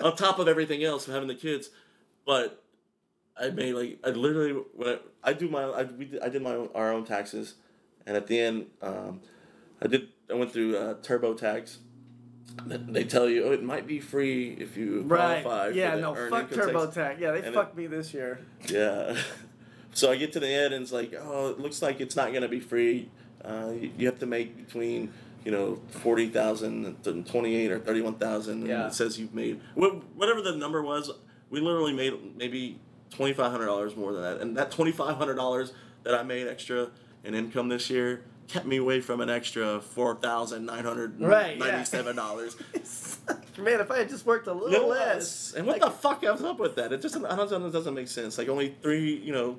on 0.00 0.16
top 0.16 0.38
of 0.38 0.48
everything 0.48 0.84
else 0.84 1.04
from 1.04 1.14
having 1.14 1.28
the 1.28 1.34
kids, 1.34 1.70
but 2.26 2.62
I 3.38 3.50
made 3.50 3.74
like 3.74 3.98
I 4.04 4.10
literally 4.10 4.52
when 4.74 4.98
I, 5.24 5.30
I 5.30 5.32
do 5.32 5.48
my 5.48 5.64
I 5.64 5.82
we 5.84 6.04
did, 6.06 6.20
I 6.22 6.28
did 6.28 6.42
my 6.42 6.52
own, 6.54 6.68
our 6.74 6.92
own 6.92 7.04
taxes, 7.04 7.54
and 8.06 8.16
at 8.16 8.26
the 8.26 8.38
end 8.38 8.66
um, 8.82 9.20
I 9.82 9.86
did 9.88 10.08
I 10.30 10.34
went 10.34 10.52
through 10.52 10.76
uh, 10.76 10.94
TurboTax. 10.94 11.78
They 12.66 13.04
tell 13.04 13.28
you 13.28 13.44
oh, 13.44 13.52
it 13.52 13.62
might 13.62 13.86
be 13.86 14.00
free 14.00 14.56
if 14.58 14.76
you 14.76 15.02
Right. 15.02 15.42
qualify. 15.42 15.68
Yeah, 15.70 15.96
no, 15.96 16.14
fuck 16.14 16.50
tax. 16.50 16.56
TurboTax. 16.66 17.20
Yeah, 17.20 17.32
they 17.32 17.42
And 17.42 17.54
fucked 17.54 17.76
me 17.76 17.86
this 17.86 18.12
year. 18.12 18.40
Yeah. 18.68 19.16
So 19.92 20.10
I 20.10 20.16
get 20.16 20.32
to 20.34 20.40
the 20.40 20.48
end 20.48 20.72
and 20.74 20.82
it's 20.82 20.92
like, 20.92 21.14
oh, 21.20 21.48
it 21.50 21.58
looks 21.60 21.82
like 21.82 22.00
it's 22.00 22.16
not 22.16 22.32
gonna 22.32 22.48
be 22.48 22.60
free. 22.60 23.08
Uh, 23.44 23.72
you, 23.78 23.90
you 23.98 24.06
have 24.06 24.18
to 24.20 24.26
make 24.26 24.56
between 24.66 25.12
you 25.44 25.50
know 25.50 25.80
forty 25.88 26.28
thousand 26.28 26.96
and 27.06 27.26
twenty 27.26 27.56
eight 27.56 27.70
or 27.72 27.78
thirty 27.78 28.00
one 28.02 28.14
thousand. 28.14 28.66
Yeah. 28.66 28.74
And 28.84 28.92
it 28.92 28.94
says 28.94 29.18
you've 29.18 29.34
made 29.34 29.60
wh- 29.74 29.96
whatever 30.16 30.42
the 30.42 30.54
number 30.56 30.82
was. 30.82 31.10
We 31.50 31.60
literally 31.60 31.92
made 31.92 32.36
maybe 32.36 32.78
twenty 33.10 33.32
five 33.32 33.50
hundred 33.50 33.66
dollars 33.66 33.96
more 33.96 34.12
than 34.12 34.22
that, 34.22 34.40
and 34.40 34.56
that 34.56 34.70
twenty 34.70 34.92
five 34.92 35.16
hundred 35.16 35.34
dollars 35.34 35.72
that 36.04 36.14
I 36.14 36.22
made 36.22 36.46
extra 36.46 36.88
in 37.24 37.34
income 37.34 37.68
this 37.68 37.90
year 37.90 38.22
kept 38.48 38.66
me 38.66 38.76
away 38.78 39.00
from 39.00 39.20
an 39.20 39.30
extra 39.30 39.80
four 39.80 40.14
thousand 40.16 40.66
nine 40.66 40.84
hundred 40.84 41.20
Right, 41.20 41.56
yeah. 41.56 41.64
ninety 41.66 41.84
seven 41.84 42.16
dollars. 42.16 42.56
Man, 43.58 43.80
if 43.80 43.90
I 43.90 43.98
had 43.98 44.08
just 44.08 44.24
worked 44.26 44.46
a 44.46 44.52
little 44.52 44.88
less. 44.88 45.52
And 45.54 45.66
what 45.66 45.80
the 45.80 45.90
fuck 45.90 46.22
comes 46.22 46.42
up 46.42 46.58
with 46.58 46.76
that? 46.76 46.92
It 46.92 47.02
just 47.02 47.16
I 47.16 47.36
don't 47.36 47.50
know, 47.50 47.66
it 47.66 47.72
doesn't 47.72 47.94
make 47.94 48.08
sense. 48.08 48.38
Like 48.38 48.48
only 48.48 48.74
three, 48.82 49.16
you 49.16 49.32
know, 49.32 49.58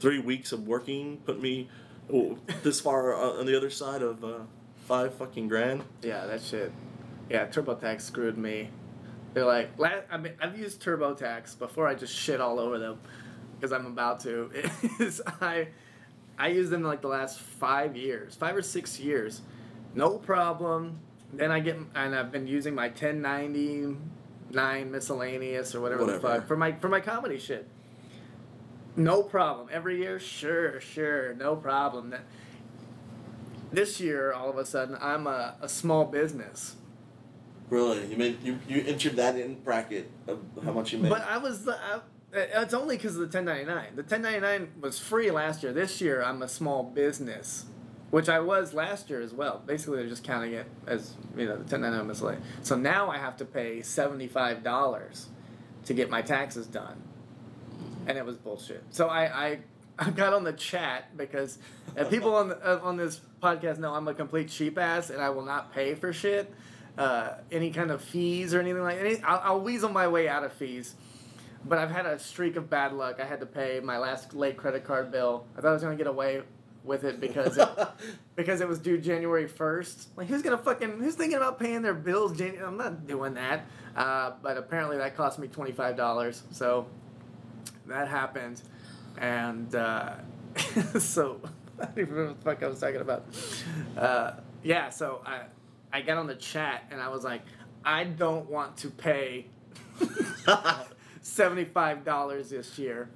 three 0.00 0.18
weeks 0.18 0.52
of 0.52 0.66
working 0.66 1.18
put 1.24 1.40
me 1.40 1.68
this 2.62 2.80
far 2.80 3.14
uh, 3.14 3.38
on 3.38 3.46
the 3.46 3.56
other 3.56 3.70
side 3.70 4.02
of 4.02 4.24
uh, 4.24 4.40
five 4.86 5.14
fucking 5.14 5.48
grand. 5.48 5.82
Yeah, 6.02 6.26
that 6.26 6.42
shit. 6.42 6.72
Yeah, 7.30 7.46
TurboTax 7.46 8.02
screwed 8.02 8.36
me. 8.36 8.68
They're 9.32 9.46
like, 9.46 9.70
I 10.10 10.18
mean, 10.18 10.34
I've 10.40 10.58
used 10.58 10.82
TurboTax 10.82 11.58
before. 11.58 11.88
I 11.88 11.94
just 11.94 12.14
shit 12.14 12.40
all 12.40 12.60
over 12.60 12.78
them 12.78 12.98
because 13.56 13.72
I'm 13.72 13.86
about 13.86 14.20
to. 14.20 14.50
Is 15.00 15.22
I, 15.40 15.68
I 16.38 16.48
used 16.48 16.70
them 16.70 16.82
like 16.82 17.00
the 17.00 17.08
last 17.08 17.40
five 17.40 17.96
years, 17.96 18.34
five 18.34 18.54
or 18.56 18.62
six 18.62 19.00
years, 19.00 19.40
no 19.94 20.18
problem. 20.18 20.98
Then 21.32 21.50
I 21.50 21.60
get 21.60 21.78
and 21.94 22.14
I've 22.14 22.30
been 22.30 22.46
using 22.46 22.74
my 22.74 22.88
1099 22.88 24.90
miscellaneous 24.90 25.74
or 25.74 25.80
whatever, 25.80 26.04
the 26.04 26.20
fuck 26.20 26.46
for 26.46 26.56
my 26.56 26.72
for 26.72 26.90
my 26.90 27.00
comedy 27.00 27.38
shit. 27.38 27.66
No 28.96 29.22
problem. 29.22 29.68
Every 29.72 29.98
year, 29.98 30.18
sure, 30.18 30.80
sure, 30.80 31.34
no 31.34 31.56
problem. 31.56 32.10
That- 32.10 32.24
This 33.72 34.00
year, 34.00 34.32
all 34.32 34.50
of 34.50 34.58
a 34.58 34.66
sudden, 34.66 34.98
I'm 35.00 35.26
a, 35.26 35.54
a 35.62 35.68
small 35.68 36.04
business. 36.04 36.76
Really, 37.70 38.04
you 38.06 38.18
made 38.18 38.42
you 38.42 38.58
you 38.68 38.84
entered 38.86 39.16
that 39.16 39.34
in 39.38 39.54
bracket 39.62 40.10
of 40.28 40.40
how 40.62 40.72
much 40.72 40.92
you 40.92 40.98
made. 40.98 41.08
But 41.08 41.22
I 41.26 41.38
was 41.38 41.64
the. 41.64 41.72
I, 41.78 41.94
uh, 41.94 42.00
it's 42.62 42.74
only 42.74 42.96
because 42.98 43.12
of 43.16 43.20
the 43.32 43.38
1099. 43.38 43.96
The 43.96 44.02
1099 44.02 44.68
was 44.82 44.98
free 44.98 45.30
last 45.30 45.62
year. 45.62 45.72
This 45.72 46.00
year, 46.02 46.22
I'm 46.22 46.42
a 46.42 46.48
small 46.48 46.82
business, 46.82 47.64
which 48.10 48.28
I 48.28 48.40
was 48.40 48.74
last 48.74 49.08
year 49.08 49.22
as 49.22 49.32
well. 49.32 49.62
Basically, 49.66 49.96
they're 49.98 50.08
just 50.08 50.22
counting 50.24 50.52
it 50.52 50.66
as 50.86 51.14
you 51.34 51.46
know 51.46 51.52
the 51.56 51.60
1099 51.64 52.06
miscellaneous. 52.06 52.44
So 52.62 52.76
now 52.76 53.08
I 53.10 53.16
have 53.16 53.38
to 53.38 53.46
pay 53.46 53.80
seventy 53.80 54.28
five 54.28 54.62
dollars 54.62 55.28
to 55.86 55.94
get 55.94 56.10
my 56.10 56.20
taxes 56.20 56.66
done, 56.66 57.00
and 58.06 58.18
it 58.18 58.24
was 58.24 58.36
bullshit. 58.36 58.84
So 58.90 59.08
I 59.08 59.46
I, 59.46 59.58
I 59.98 60.10
got 60.10 60.32
on 60.32 60.44
the 60.44 60.52
chat 60.52 61.16
because 61.16 61.58
and 61.96 62.08
people 62.08 62.34
on 62.34 62.50
the, 62.50 62.56
uh, 62.56 62.80
on 62.82 62.96
this 62.96 63.20
podcast 63.42 63.78
know 63.78 63.94
I'm 63.94 64.08
a 64.08 64.14
complete 64.14 64.48
cheap 64.48 64.78
ass 64.78 65.10
and 65.10 65.20
I 65.20 65.30
will 65.30 65.44
not 65.44 65.72
pay 65.74 65.94
for 65.94 66.12
shit. 66.12 66.52
Uh, 66.96 67.34
any 67.50 67.70
kind 67.70 67.90
of 67.90 68.02
fees 68.02 68.52
or 68.52 68.60
anything 68.60 68.82
like 68.82 68.98
any, 68.98 69.18
I'll, 69.22 69.40
I'll 69.42 69.60
weasel 69.60 69.88
my 69.88 70.08
way 70.08 70.28
out 70.28 70.44
of 70.44 70.52
fees. 70.52 70.94
But 71.64 71.78
I've 71.78 71.90
had 71.90 72.06
a 72.06 72.18
streak 72.18 72.56
of 72.56 72.68
bad 72.68 72.92
luck. 72.92 73.18
I 73.20 73.24
had 73.24 73.40
to 73.40 73.46
pay 73.46 73.80
my 73.80 73.96
last 73.98 74.34
late 74.34 74.56
credit 74.56 74.84
card 74.84 75.10
bill. 75.10 75.46
I 75.56 75.60
thought 75.60 75.68
I 75.68 75.72
was 75.72 75.82
gonna 75.82 75.96
get 75.96 76.06
away 76.06 76.42
with 76.84 77.04
it 77.04 77.20
because 77.20 77.56
it, 77.56 77.68
because 78.36 78.60
it 78.60 78.68
was 78.68 78.78
due 78.78 78.98
January 78.98 79.46
first. 79.46 80.08
Like 80.16 80.26
who's 80.26 80.42
gonna 80.42 80.58
fucking 80.58 80.98
who's 80.98 81.14
thinking 81.14 81.36
about 81.36 81.58
paying 81.58 81.82
their 81.82 81.94
bills? 81.94 82.36
Jan- 82.36 82.58
I'm 82.62 82.76
not 82.76 83.06
doing 83.06 83.34
that. 83.34 83.66
Uh, 83.96 84.32
but 84.42 84.56
apparently 84.56 84.98
that 84.98 85.16
cost 85.16 85.38
me 85.38 85.48
twenty 85.48 85.72
five 85.72 85.96
dollars. 85.96 86.42
So 86.50 86.86
that 87.86 88.08
happened, 88.08 88.62
and 89.18 89.74
uh, 89.74 90.14
so 90.98 91.40
I 91.80 91.84
don't 91.86 91.98
even 91.98 92.14
remember 92.14 92.32
what 92.32 92.38
the 92.38 92.44
fuck 92.44 92.62
I 92.62 92.66
was 92.68 92.80
talking 92.80 93.00
about. 93.00 93.24
Uh, 93.96 94.32
yeah, 94.62 94.90
so 94.90 95.22
I 95.26 95.42
I 95.92 96.02
got 96.02 96.18
on 96.18 96.26
the 96.26 96.34
chat 96.34 96.84
and 96.90 97.00
I 97.00 97.08
was 97.08 97.24
like, 97.24 97.42
I 97.84 98.04
don't 98.04 98.48
want 98.48 98.76
to 98.78 98.90
pay 98.90 99.46
seventy 101.20 101.64
five 101.64 102.04
dollars 102.04 102.50
this 102.50 102.78
year, 102.78 103.08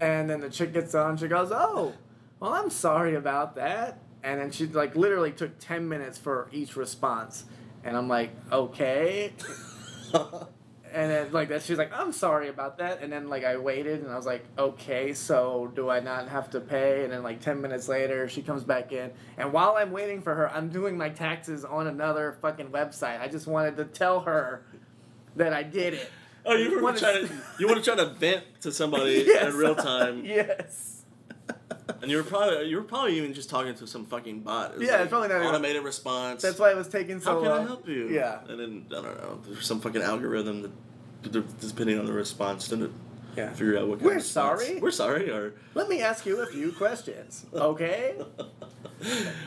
and 0.00 0.28
then 0.28 0.40
the 0.40 0.50
chick 0.50 0.72
gets 0.72 0.94
on. 0.94 1.16
She 1.16 1.28
goes, 1.28 1.50
"Oh, 1.52 1.92
well, 2.40 2.52
I'm 2.52 2.70
sorry 2.70 3.14
about 3.14 3.56
that," 3.56 3.98
and 4.22 4.40
then 4.40 4.50
she 4.50 4.66
like 4.66 4.96
literally 4.96 5.32
took 5.32 5.58
ten 5.58 5.88
minutes 5.88 6.18
for 6.18 6.48
each 6.52 6.76
response, 6.76 7.44
and 7.84 7.96
I'm 7.96 8.08
like, 8.08 8.30
okay. 8.50 9.32
And 10.92 11.10
then 11.10 11.32
like 11.32 11.48
that, 11.48 11.62
she's 11.62 11.78
like, 11.78 11.90
"I'm 11.92 12.12
sorry 12.12 12.48
about 12.48 12.78
that." 12.78 13.02
And 13.02 13.12
then 13.12 13.28
like 13.28 13.44
I 13.44 13.56
waited, 13.56 14.02
and 14.02 14.10
I 14.10 14.16
was 14.16 14.26
like, 14.26 14.44
"Okay, 14.58 15.12
so 15.14 15.72
do 15.74 15.88
I 15.90 16.00
not 16.00 16.28
have 16.28 16.50
to 16.50 16.60
pay?" 16.60 17.04
And 17.04 17.12
then 17.12 17.22
like 17.22 17.40
ten 17.40 17.60
minutes 17.60 17.88
later, 17.88 18.28
she 18.28 18.42
comes 18.42 18.62
back 18.64 18.92
in, 18.92 19.10
and 19.38 19.52
while 19.52 19.76
I'm 19.78 19.90
waiting 19.90 20.20
for 20.22 20.34
her, 20.34 20.50
I'm 20.50 20.68
doing 20.68 20.96
my 20.98 21.08
taxes 21.08 21.64
on 21.64 21.86
another 21.86 22.36
fucking 22.42 22.68
website. 22.68 23.20
I 23.20 23.28
just 23.28 23.46
wanted 23.46 23.76
to 23.78 23.84
tell 23.86 24.20
her 24.20 24.64
that 25.36 25.52
I 25.54 25.62
did 25.62 25.94
it. 25.94 26.10
oh, 26.44 26.54
you 26.56 26.70
were 26.76 26.82
Wanna- 26.82 26.98
trying 26.98 27.26
to 27.26 27.34
you 27.58 27.66
want 27.68 27.82
to 27.82 27.90
try 27.94 28.04
to 28.04 28.10
vent 28.10 28.44
to 28.60 28.70
somebody 28.72 29.22
Yes. 29.26 29.52
in 29.52 29.58
real 29.58 29.74
time, 29.74 30.24
yes. 30.26 30.91
And 32.00 32.10
you 32.10 32.16
were 32.16 32.22
probably 32.22 32.68
you 32.68 32.76
were 32.76 32.82
probably 32.82 33.16
even 33.16 33.34
just 33.34 33.50
talking 33.50 33.74
to 33.74 33.86
some 33.86 34.06
fucking 34.06 34.40
bot. 34.40 34.74
It 34.76 34.82
Yeah, 34.82 35.02
it's 35.02 35.10
probably 35.10 35.28
not 35.28 35.36
even- 35.36 35.48
automated 35.48 35.82
response. 35.82 36.42
That's 36.42 36.58
why 36.58 36.70
it 36.70 36.76
was 36.76 36.88
taking 36.88 37.20
so 37.20 37.34
long. 37.34 37.44
How 37.44 37.50
can 37.50 37.50
long. 37.58 37.64
I 37.64 37.68
help 37.68 37.88
you? 37.88 38.08
Yeah. 38.08 38.38
And 38.48 38.58
then 38.60 38.86
I 38.90 38.94
don't 39.02 39.04
know. 39.18 39.40
There's 39.46 39.66
some 39.66 39.80
fucking 39.80 40.02
algorithm 40.02 40.62
that, 40.62 41.60
depending 41.60 41.98
on 41.98 42.06
the 42.06 42.12
response, 42.12 42.68
to 42.68 42.92
Yeah. 43.36 43.50
figure 43.52 43.78
out 43.78 43.88
what 43.88 44.00
We're 44.02 44.20
sorry. 44.20 44.78
We're 44.80 44.90
sorry. 44.90 45.30
Or 45.30 45.54
Let 45.74 45.88
me 45.88 46.02
ask 46.02 46.26
you 46.26 46.40
a 46.42 46.46
few 46.46 46.72
questions, 46.72 47.46
okay? 47.54 48.16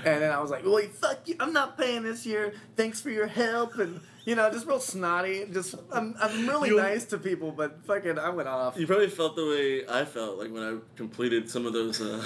And 0.04 0.22
then 0.22 0.32
I 0.32 0.40
was 0.42 0.52
like, 0.52 0.66
"Well, 0.66 0.82
fuck 1.00 1.20
you! 1.28 1.36
I'm 1.40 1.54
not 1.54 1.78
paying 1.78 2.04
this 2.04 2.26
year. 2.26 2.54
Thanks 2.76 3.00
for 3.00 3.10
your 3.10 3.28
help." 3.28 3.78
And 3.78 4.02
you 4.26 4.36
know, 4.36 4.51
just 4.51 4.65
real 4.67 4.80
snotty. 4.80 5.45
Just 5.53 5.76
I'm 5.91 6.15
I'm 6.19 6.47
really 6.47 6.69
You- 6.69 6.78
nice 6.78 7.05
to 7.05 7.17
people, 7.17 7.51
but 7.51 7.86
fucking 7.86 8.19
I 8.19 8.30
went 8.30 8.49
off. 8.49 8.78
you 8.78 8.86
probably 8.88 9.09
felt 9.09 9.36
the 9.36 9.45
way 9.45 9.88
I 9.88 10.03
felt 10.05 10.38
like 10.38 10.51
when 10.51 10.63
I 10.63 10.78
completed 10.97 11.49
some 11.49 11.65
of 11.65 11.73
those 11.73 12.01
uh, 12.01 12.23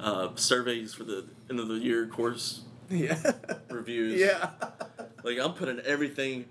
uh, 0.00 0.28
surveys 0.36 0.94
for 0.94 1.04
the 1.04 1.24
end 1.50 1.60
of 1.60 1.68
the 1.68 1.74
year 1.76 2.06
course 2.06 2.62
Yeah. 2.90 3.32
reviews. 3.70 4.18
Yeah. 4.20 4.50
Like 5.22 5.38
I'm 5.38 5.52
putting 5.54 5.80
everything 5.80 6.46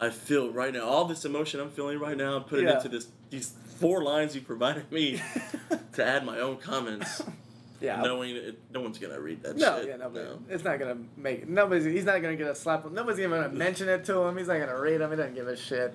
I 0.00 0.10
feel 0.10 0.50
right 0.50 0.72
now, 0.72 0.84
all 0.84 1.04
this 1.06 1.24
emotion 1.24 1.58
I'm 1.60 1.70
feeling 1.70 1.98
right 1.98 2.16
now, 2.16 2.36
I'm 2.36 2.44
putting 2.44 2.66
Yeah. 2.66 2.76
into 2.76 2.88
this 2.88 3.08
these 3.30 3.52
four 3.80 4.02
lines 4.04 4.34
you 4.34 4.40
provided 4.40 4.90
me 4.92 5.20
to 5.94 6.04
add 6.04 6.24
my 6.24 6.38
own 6.38 6.56
comments, 6.58 7.22
Yeah. 7.80 8.00
knowing 8.00 8.34
it, 8.36 8.58
no 8.72 8.80
one's 8.80 8.98
gonna 8.98 9.20
read 9.20 9.42
that 9.42 9.56
No, 9.56 9.78
shit. 9.80 9.88
yeah, 9.88 9.96
no, 9.96 10.08
no. 10.08 10.38
it's 10.48 10.64
not 10.64 10.78
gonna 10.78 10.96
make 11.16 11.40
it. 11.42 11.48
Nobody's. 11.48 11.84
He's 11.84 12.04
not 12.04 12.22
gonna 12.22 12.36
get 12.36 12.46
a 12.48 12.54
slap. 12.54 12.90
Nobody's 12.90 13.18
even 13.20 13.32
gonna 13.32 13.48
mention 13.52 13.88
it 13.88 14.04
to 14.06 14.20
him. 14.22 14.36
He's 14.38 14.48
not 14.48 14.58
gonna 14.58 14.78
read 14.80 15.00
him. 15.00 15.10
He 15.10 15.16
doesn't 15.16 15.34
give 15.34 15.46
a 15.48 15.56
shit. 15.56 15.94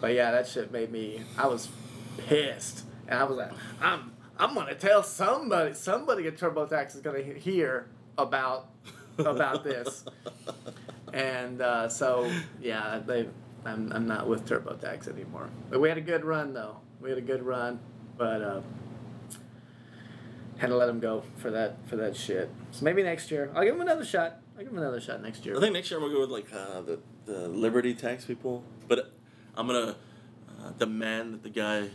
But 0.00 0.14
yeah, 0.14 0.32
that 0.32 0.48
shit 0.48 0.72
made 0.72 0.90
me. 0.90 1.22
I 1.38 1.46
was 1.46 1.68
pissed, 2.18 2.84
and 3.08 3.18
I 3.18 3.24
was 3.24 3.36
like, 3.36 3.52
I'm. 3.80 4.12
I'm 4.38 4.54
gonna 4.54 4.74
tell 4.74 5.02
somebody. 5.04 5.74
Somebody 5.74 6.26
at 6.26 6.36
TurboTax 6.38 6.96
is 6.96 7.00
gonna 7.02 7.22
hear 7.22 7.86
about 8.18 8.68
about 9.18 9.62
this. 9.64 10.04
And 11.12 11.60
uh, 11.60 11.88
so 11.90 12.30
yeah, 12.60 12.98
they 13.06 13.28
I'm, 13.66 13.92
I'm 13.92 14.06
not 14.06 14.26
with 14.26 14.46
TurboTax 14.48 15.08
anymore. 15.08 15.50
But 15.68 15.80
we 15.80 15.88
had 15.90 15.98
a 15.98 16.02
good 16.02 16.24
run 16.24 16.54
though. 16.54 16.78
We 17.02 17.10
had 17.10 17.18
a 17.18 17.22
good 17.22 17.42
run, 17.42 17.80
but 18.16 18.40
uh, 18.42 18.60
had 20.62 20.68
to 20.68 20.76
let 20.76 20.88
him 20.88 21.00
go 21.00 21.24
for 21.38 21.50
that 21.50 21.76
for 21.88 21.96
that 21.96 22.16
shit. 22.16 22.48
So 22.70 22.84
maybe 22.84 23.02
next 23.02 23.32
year 23.32 23.50
I'll 23.52 23.64
give 23.64 23.74
him 23.74 23.80
another 23.80 24.04
shot. 24.04 24.38
I'll 24.56 24.62
give 24.62 24.72
him 24.72 24.78
another 24.78 25.00
shot 25.00 25.20
next 25.20 25.44
year. 25.44 25.56
I 25.56 25.60
think 25.60 25.72
next 25.72 25.90
year 25.90 25.98
I'm 25.98 26.04
gonna 26.04 26.14
go 26.14 26.20
with 26.20 26.30
like 26.30 26.52
uh, 26.54 26.82
the 26.82 27.00
the 27.26 27.48
Liberty 27.48 27.94
tax 27.94 28.24
people, 28.24 28.62
but 28.86 29.12
I'm 29.56 29.66
gonna 29.66 29.96
uh, 30.62 30.70
demand 30.78 31.34
that 31.34 31.42
the 31.42 31.50
guy 31.50 31.90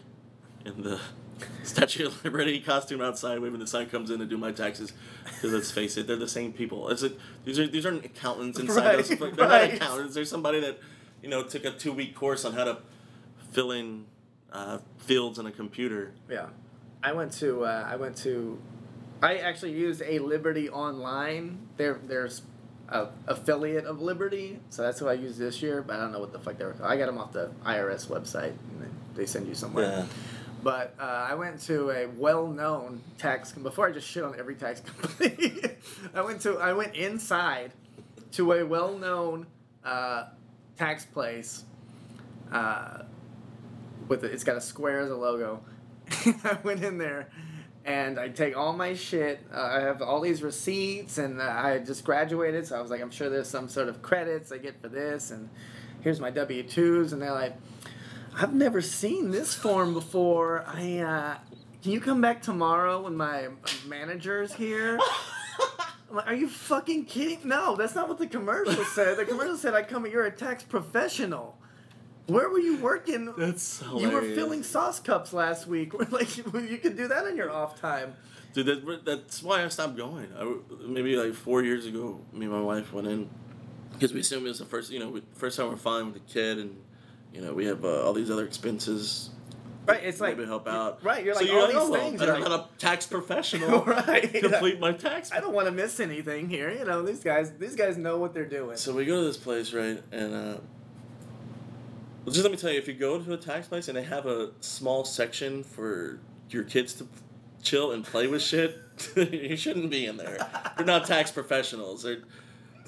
in 0.65 0.84
the 0.84 0.99
Statue 1.63 2.07
of 2.07 2.26
Liberty 2.26 2.59
costume 2.59 2.99
outside 2.99 3.39
waving 3.39 3.61
the 3.61 3.68
sign 3.68 3.88
comes 3.88 4.11
in 4.11 4.20
to 4.20 4.26
do 4.26 4.38
my 4.38 4.51
taxes. 4.51 4.91
Because 5.24 5.53
let's 5.53 5.72
face 5.72 5.95
it, 5.95 6.05
they're 6.05 6.18
the 6.18 6.28
same 6.28 6.51
people. 6.51 6.89
It's 6.89 7.03
a, 7.03 7.13
these 7.45 7.59
are 7.59 7.68
these 7.68 7.86
aren't 7.86 8.03
accountants 8.03 8.59
inside 8.59 8.97
Right. 8.97 9.20
They're 9.20 9.30
right. 9.30 9.38
not 9.38 9.74
accountants. 9.76 10.13
They're 10.13 10.26
somebody 10.26 10.59
that 10.59 10.78
you 11.24 11.30
know 11.30 11.43
took 11.43 11.63
a 11.63 11.72
two 11.72 11.93
week 11.93 12.15
course 12.15 12.43
on 12.43 12.51
how 12.51 12.65
to 12.65 12.80
fill 13.51 13.72
in 13.72 14.07
uh, 14.51 14.80
fields 14.97 15.39
on 15.39 15.45
a 15.45 15.51
computer. 15.51 16.11
Yeah, 16.30 16.47
I 17.08 17.14
went 17.14 17.32
to 17.34 17.64
uh, 17.64 17.88
I 17.89 17.95
went 17.95 18.18
to, 18.18 18.60
I 19.24 19.38
actually 19.38 19.72
used 19.72 20.01
a 20.05 20.20
Liberty 20.20 20.70
Online. 20.70 21.58
There 21.78 22.01
there's 22.03 22.41
a 22.89 23.08
affiliate 23.28 23.86
of 23.86 24.01
Liberty, 24.01 24.60
so 24.70 24.82
that's 24.82 24.99
who 24.99 25.08
I 25.08 25.14
used 25.14 25.39
this 25.39 25.62
year. 25.62 25.82
But 25.82 25.95
I 25.95 25.99
don't 26.01 26.12
know 26.12 26.20
what 26.20 26.34
the 26.34 26.39
fuck 26.39 26.58
they 26.58 26.66
were. 26.66 26.76
I 26.84 26.97
got 26.97 27.05
them 27.05 27.18
off 27.18 27.32
the 27.32 27.49
IRS 27.66 28.08
website, 28.08 28.51
and 28.51 28.93
they 29.16 29.26
send 29.26 29.47
you 29.47 29.55
somewhere. 29.55 29.86
Yeah. 29.86 30.05
But 30.62 30.95
uh, 30.99 31.03
I 31.03 31.36
went 31.36 31.62
to 31.62 31.91
a 31.91 32.08
well-known 32.08 33.01
tax 33.18 33.53
before 33.53 33.88
I 33.88 33.93
just 33.93 34.05
shit 34.05 34.26
on 34.26 34.38
every 34.38 34.55
tax 34.55 34.82
company. 34.86 35.62
I 36.14 36.22
went 36.22 36.41
to 36.41 36.58
I 36.58 36.74
went 36.74 36.93
inside 36.93 37.72
to 38.34 38.51
a 38.51 38.66
well-known 38.66 39.47
uh, 39.86 40.26
tax 40.78 41.05
place. 41.05 41.64
Uh, 42.51 43.03
with 44.10 44.26
it, 44.26 44.34
it's 44.34 44.43
got 44.43 44.58
a 44.58 44.62
square 44.62 44.99
as 44.99 45.10
a 45.10 45.16
logo. 45.16 45.62
I 46.43 46.58
went 46.64 46.84
in 46.84 46.97
there, 46.97 47.30
and 47.86 48.20
I 48.20 48.30
take 48.30 48.55
all 48.58 48.74
my 48.74 48.93
shit. 48.93 49.39
Uh, 49.53 49.62
I 49.62 49.80
have 49.82 50.01
all 50.01 50.22
these 50.22 50.41
receipts, 50.43 51.18
and 51.18 51.41
uh, 51.41 51.43
I 51.43 51.80
just 51.80 52.03
graduated, 52.03 52.68
so 52.68 52.78
I 52.78 52.82
was 52.82 52.91
like, 52.91 53.01
I'm 53.01 53.12
sure 53.12 53.30
there's 53.30 53.49
some 53.49 53.70
sort 53.70 53.89
of 53.89 54.01
credits 54.01 54.51
I 54.51 54.58
get 54.58 54.82
for 54.82 54.88
this, 54.89 55.32
and 55.32 55.49
here's 56.01 56.20
my 56.20 56.32
W 56.32 56.64
twos, 56.64 57.14
and 57.14 57.22
they're 57.22 57.34
like, 57.34 57.55
I've 58.36 58.53
never 58.53 58.82
seen 58.82 59.32
this 59.32 59.53
form 59.53 59.93
before. 59.93 60.64
I 60.68 60.99
uh, 60.99 61.38
can 61.82 61.91
you 61.91 61.99
come 61.99 62.22
back 62.22 62.41
tomorrow 62.41 63.01
when 63.01 63.16
my 63.16 63.47
manager's 63.88 64.53
here? 64.53 64.99
I'm 66.10 66.16
like, 66.16 66.28
are 66.28 66.34
you 66.34 66.47
fucking 66.47 67.05
kidding? 67.05 67.39
No, 67.45 67.76
that's 67.76 67.95
not 67.95 68.08
what 68.08 68.18
the 68.18 68.28
commercial 68.28 68.84
said. 68.86 69.18
The 69.18 69.26
commercial 69.26 69.58
said, 69.58 69.74
"I 69.74 69.84
come. 69.84 70.05
You're 70.05 70.26
a 70.26 70.32
tax 70.32 70.64
professional." 70.64 71.58
Where 72.28 72.49
were 72.49 72.59
you 72.59 72.78
working? 72.78 73.34
That's 73.38 73.82
You 73.95 74.09
were 74.11 74.21
filling 74.21 74.63
sauce 74.63 74.99
cups 74.99 75.34
last 75.34 75.65
week. 75.67 75.93
like 76.11 76.38
you 76.38 76.43
could 76.78 76.95
do 76.97 77.07
that 77.07 77.25
in 77.28 77.38
your 77.38 77.49
off 77.51 77.80
time. 77.80 78.13
Dude, 78.53 78.65
that, 78.65 79.05
that's 79.05 79.41
why 79.43 79.63
I 79.63 79.67
stopped 79.69 79.95
going. 79.97 80.28
I, 80.38 80.55
maybe 80.86 81.15
like 81.15 81.34
four 81.34 81.63
years 81.63 81.86
ago, 81.86 82.19
me 82.34 82.45
and 82.45 82.53
my 82.53 82.61
wife 82.61 82.91
went 82.91 83.07
in 83.07 83.30
because 83.93 84.13
we 84.13 84.19
assumed 84.19 84.45
it 84.45 84.49
was 84.49 84.59
the 84.59 84.65
first, 84.65 84.91
you 84.91 84.99
know, 84.99 85.09
we, 85.09 85.21
first 85.36 85.57
time 85.57 85.69
we're 85.69 85.75
fine 85.75 86.05
with 86.05 86.13
the 86.15 86.34
kid, 86.34 86.57
and 86.59 86.75
you 87.34 87.41
know 87.41 87.53
we 87.53 87.65
have 87.65 87.84
uh, 87.86 88.03
all 88.03 88.13
these 88.13 88.30
other 88.32 88.45
expenses. 88.45 89.30
Right, 89.86 90.03
it's 90.03 90.19
like 90.19 90.36
maybe 90.36 90.47
help 90.47 90.67
out. 90.67 91.01
Right, 91.03 91.23
you're 91.23 91.34
So 91.34 91.41
like 91.41 91.49
you're 91.49 91.59
all 91.59 91.65
like, 91.65 91.73
these 91.73 91.82
oh, 91.82 91.91
well, 91.91 92.01
things. 92.01 92.19
better 92.19 92.34
are 92.34 92.39
like- 92.39 92.61
a 92.61 92.67
tax 92.78 93.05
professional 93.15 93.86
Right. 93.86 94.34
complete 94.34 94.80
my 94.82 94.91
tax. 94.91 95.32
I 95.32 95.39
don't 95.39 95.53
want 95.53 95.67
to 95.67 95.71
miss 95.71 96.01
anything 96.01 96.49
here. 96.49 96.69
You 96.71 96.84
know, 96.84 97.03
these 97.03 97.23
guys. 97.23 97.51
These 97.57 97.75
guys 97.78 97.95
know 97.97 98.17
what 98.17 98.34
they're 98.34 98.43
doing. 98.45 98.75
So 98.75 98.93
we 98.93 99.05
go 99.05 99.21
to 99.21 99.25
this 99.25 99.38
place, 99.38 99.71
right? 99.71 100.01
And 100.11 100.34
uh, 100.34 100.57
well, 102.28 102.34
just 102.34 102.43
let 102.43 102.51
me 102.51 102.57
tell 102.57 102.69
you, 102.69 102.78
if 102.78 102.89
you 102.89 102.93
go 102.93 103.17
to 103.17 103.34
a 103.34 103.38
tax 103.38 103.69
place 103.69 103.88
and 103.88 103.95
they 103.95 104.03
have 104.03 104.25
a 104.25 104.49
small 104.59 105.05
section 105.05 105.63
for 105.63 106.19
your 106.49 106.65
kids 106.65 106.91
to 106.95 107.07
chill 107.63 107.93
and 107.93 108.03
play 108.03 108.28
with 108.28 108.41
shit, 108.41 108.78
you 109.15 109.55
shouldn't 109.55 109.89
be 109.89 110.05
in 110.05 110.17
there. 110.17 110.38
They're 110.75 110.86
not 110.86 111.05
tax 111.05 111.32
professionals. 111.32 112.03
They're 112.03 112.23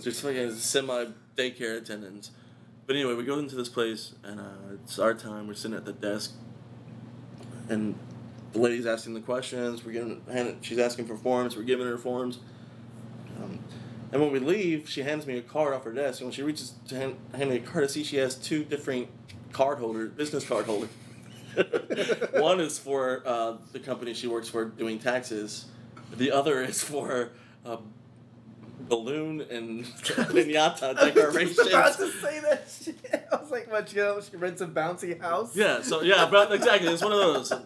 just 0.03 0.23
fucking 0.23 0.55
semi 0.55 1.05
daycare 1.37 1.77
attendants. 1.77 2.31
But 2.85 2.97
anyway, 2.97 3.13
we 3.13 3.23
go 3.23 3.39
into 3.39 3.55
this 3.55 3.69
place 3.69 4.13
and 4.25 4.41
uh, 4.41 4.73
it's 4.73 4.99
our 4.99 5.13
time. 5.13 5.47
We're 5.47 5.53
sitting 5.53 5.77
at 5.77 5.85
the 5.85 5.93
desk, 5.93 6.33
and 7.69 7.97
the 8.51 8.59
lady's 8.59 8.85
asking 8.85 9.13
the 9.13 9.21
questions. 9.21 9.85
We're 9.85 9.93
giving, 9.93 10.57
she's 10.59 10.79
asking 10.79 11.07
for 11.07 11.15
forms. 11.15 11.55
We're 11.55 11.63
giving 11.63 11.87
her 11.87 11.97
forms. 11.97 12.39
Um, 13.41 13.59
and 14.11 14.21
when 14.21 14.33
we 14.33 14.39
leave, 14.39 14.89
she 14.89 15.03
hands 15.03 15.25
me 15.25 15.37
a 15.37 15.41
card 15.41 15.73
off 15.73 15.85
her 15.85 15.93
desk. 15.93 16.19
And 16.19 16.27
when 16.27 16.33
she 16.33 16.43
reaches 16.43 16.73
to 16.89 16.95
hand, 16.97 17.15
hand 17.33 17.51
me 17.51 17.55
a 17.55 17.61
card, 17.61 17.85
I 17.85 17.87
see 17.87 18.03
she 18.03 18.17
has 18.17 18.35
two 18.35 18.65
different 18.65 19.07
card 19.51 19.79
holder, 19.79 20.07
business 20.07 20.45
card 20.45 20.65
holder. 20.65 20.87
One 22.33 22.59
is 22.59 22.77
for 22.77 23.23
uh, 23.25 23.57
the 23.71 23.79
company 23.79 24.13
she 24.13 24.27
works 24.27 24.47
for 24.49 24.65
doing 24.65 24.99
taxes. 24.99 25.65
The 26.15 26.31
other 26.31 26.61
is 26.61 26.81
for 26.83 27.31
uh, 27.65 27.77
balloon 28.81 29.41
and 29.41 29.85
pinata 30.03 30.95
decorations. 30.95 31.59
I 31.59 31.63
was 31.63 31.95
about 31.95 31.97
to 31.97 32.11
say 32.11 32.39
that 32.39 32.67
shit. 32.69 33.27
I 33.31 33.35
was 33.35 33.51
like, 33.51 33.71
what, 33.71 33.91
you 33.93 34.01
know, 34.01 34.21
she 34.21 34.37
rents 34.37 34.61
a 34.61 34.67
bouncy 34.67 35.19
house? 35.19 35.55
Yeah, 35.55 35.81
so 35.81 36.01
yeah, 36.01 36.27
but 36.29 36.51
exactly, 36.51 36.89
it's 36.89 37.03
one 37.03 37.13
of 37.13 37.19
those. 37.19 37.53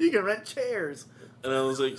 You 0.00 0.10
can 0.10 0.24
rent 0.24 0.46
chairs. 0.46 1.04
And 1.42 1.52
I 1.52 1.60
was 1.60 1.78
like, 1.78 1.98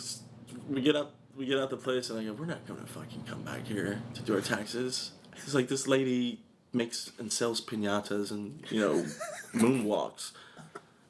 we 0.68 0.82
get 0.82 0.96
out, 0.96 1.12
we 1.38 1.46
get 1.46 1.60
out 1.60 1.70
the 1.70 1.78
place, 1.78 2.10
and 2.10 2.20
I 2.20 2.24
go, 2.24 2.34
we're 2.34 2.48
not 2.48 2.66
gonna 2.66 2.84
fucking 2.84 3.26
come 3.28 3.44
back 3.44 3.68
here 3.68 4.02
to 4.16 4.24
do 4.24 4.34
our 4.34 4.42
taxes. 4.42 5.12
It's 5.34 5.54
like 5.54 5.68
this 5.68 5.88
lady 5.88 6.42
makes 6.76 7.12
and 7.18 7.32
sells 7.32 7.62
pinatas 7.62 8.32
and 8.32 8.64
you 8.70 8.80
know 8.82 9.06
moonwalks. 9.54 10.32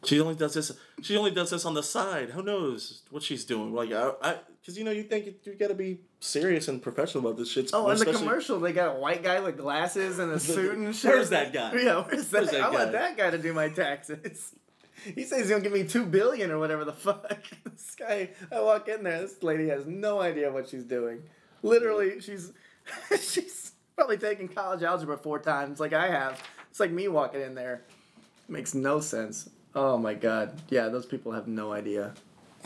She 0.05 0.21
only 0.21 0.35
does 0.35 0.53
this. 0.53 0.71
She 1.01 1.17
only 1.17 1.31
does 1.31 1.49
this 1.49 1.65
on 1.65 1.73
the 1.73 1.81
side. 1.83 2.29
Who 2.29 2.43
knows 2.43 3.01
what 3.09 3.23
she's 3.23 3.43
doing? 3.43 3.73
Like 3.73 3.91
I, 3.91 4.11
I, 4.21 4.35
because 4.61 4.77
you 4.77 4.83
know 4.83 4.91
you 4.91 5.03
think 5.03 5.25
you 5.43 5.53
gotta 5.55 5.73
be 5.73 5.99
serious 6.19 6.67
and 6.67 6.81
professional 6.81 7.25
about 7.25 7.37
this 7.37 7.51
shit. 7.51 7.71
Oh, 7.73 7.89
in 7.89 7.97
the 7.97 8.05
commercial, 8.05 8.59
they 8.59 8.71
got 8.71 8.95
a 8.95 8.99
white 8.99 9.23
guy 9.23 9.39
with 9.39 9.57
glasses 9.57 10.19
and 10.19 10.31
a 10.31 10.39
suit 10.39 10.77
and 10.77 10.95
shit. 10.95 11.11
Where's 11.11 11.29
that 11.31 11.51
guy? 11.51 11.73
Yeah, 11.73 12.03
where's 12.03 12.27
that? 12.29 12.41
Where's 12.41 12.51
that 12.51 12.61
I 12.61 12.69
want 12.69 12.91
guy? 12.91 12.91
that 12.91 13.17
guy 13.17 13.29
to 13.31 13.37
do 13.37 13.53
my 13.53 13.69
taxes. 13.69 14.53
He 15.13 15.23
says 15.23 15.41
he's 15.41 15.49
gonna 15.49 15.61
give 15.61 15.73
me 15.73 15.83
two 15.83 16.05
billion 16.05 16.49
or 16.49 16.57
whatever 16.57 16.83
the 16.83 16.93
fuck. 16.93 17.43
This 17.65 17.95
guy, 17.95 18.29
I 18.51 18.61
walk 18.61 18.87
in 18.87 19.03
there, 19.03 19.21
this 19.21 19.43
lady 19.43 19.67
has 19.67 19.85
no 19.85 20.19
idea 20.19 20.51
what 20.51 20.69
she's 20.69 20.85
doing. 20.85 21.21
Literally, 21.61 22.21
she's 22.21 22.51
she's 23.19 23.64
probably 23.95 24.17
taken 24.17 24.47
college 24.47 24.83
algebra 24.83 25.17
four 25.17 25.39
times, 25.39 25.79
like 25.79 25.93
I 25.93 26.07
have. 26.07 26.41
It's 26.69 26.79
like 26.79 26.91
me 26.91 27.07
walking 27.07 27.41
in 27.41 27.55
there. 27.55 27.81
Makes 28.47 28.73
no 28.73 28.99
sense. 28.99 29.49
Oh 29.73 29.97
my 29.97 30.13
god. 30.13 30.59
Yeah, 30.69 30.89
those 30.89 31.05
people 31.05 31.31
have 31.31 31.47
no 31.47 31.71
idea. 31.73 32.13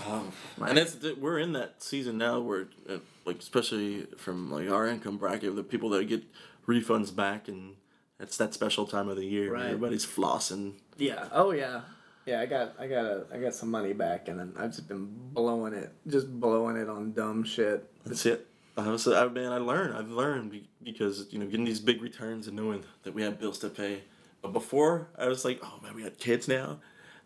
Um, 0.08 0.32
and 0.66 0.78
it's 0.78 0.98
we're 1.20 1.40
in 1.40 1.54
that 1.54 1.84
season 1.84 2.18
now 2.18 2.40
where, 2.40 2.68
uh, 2.90 2.98
like, 3.26 3.40
especially 3.40 4.08
from 4.18 4.52
like 4.52 4.70
our 4.70 4.88
income 4.88 5.18
bracket, 5.18 5.56
the 5.56 5.64
people 5.64 5.90
that 5.90 6.06
get 6.06 6.24
refunds 6.68 7.14
back, 7.14 7.48
and 7.48 7.76
it's 8.20 8.38
that 8.38 8.54
special 8.54 8.86
time 8.86 9.10
of 9.10 9.18
the 9.18 9.26
year. 9.26 9.54
Right. 9.54 9.66
Everybody's 9.66 10.06
flossing. 10.06 10.74
Yeah. 10.98 11.28
Oh 11.32 11.52
yeah. 11.52 11.82
Yeah, 12.26 12.42
I 12.42 12.46
got 12.46 12.74
I 12.80 12.88
got 12.88 13.06
a 13.06 13.26
I 13.34 13.38
got 13.38 13.54
some 13.54 13.72
money 13.72 13.94
back 13.94 14.28
and 14.28 14.40
then 14.40 14.54
I've 14.58 14.70
just 14.72 14.88
been 14.88 15.10
blowing 15.34 15.74
it. 15.74 15.92
Just 16.08 16.30
blowing 16.40 16.78
it 16.78 16.88
on 16.88 17.14
dumb 17.14 17.44
shit. 17.44 17.90
That's 18.06 18.26
it. 18.26 18.48
I 18.80 18.90
was, 18.90 19.08
I 19.08 19.28
man, 19.28 19.52
I 19.52 19.58
learned. 19.58 19.96
I've 19.96 20.10
learned 20.10 20.60
because 20.84 21.28
you 21.32 21.40
know 21.40 21.46
getting 21.46 21.66
these 21.66 21.80
big 21.80 22.02
returns 22.02 22.48
and 22.48 22.56
knowing 22.56 22.84
that 23.04 23.14
we 23.14 23.22
have 23.24 23.40
bills 23.40 23.60
to 23.60 23.70
pay. 23.70 24.04
But 24.42 24.54
before, 24.54 25.10
I 25.18 25.28
was 25.28 25.44
like, 25.44 25.60
oh 25.64 25.80
man, 25.84 25.96
we 25.96 26.04
got 26.04 26.18
kids 26.18 26.48
now. 26.48 26.80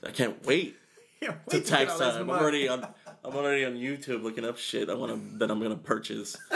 I 0.05 0.11
can't 0.11 0.43
wait 0.45 0.75
Yeah, 1.21 1.35
to 1.49 1.57
wait 1.57 1.65
tax 1.65 1.97
time. 1.97 2.21
I'm 2.21 2.29
already 2.29 2.67
on. 2.67 2.87
I'm 3.23 3.35
already 3.35 3.65
on 3.65 3.73
YouTube 3.75 4.23
looking 4.23 4.45
up 4.45 4.57
shit 4.57 4.89
I 4.89 4.95
want 4.95 5.13
to 5.13 5.37
that 5.37 5.49
I'm 5.49 5.61
gonna 5.61 5.75
purchase. 5.77 6.37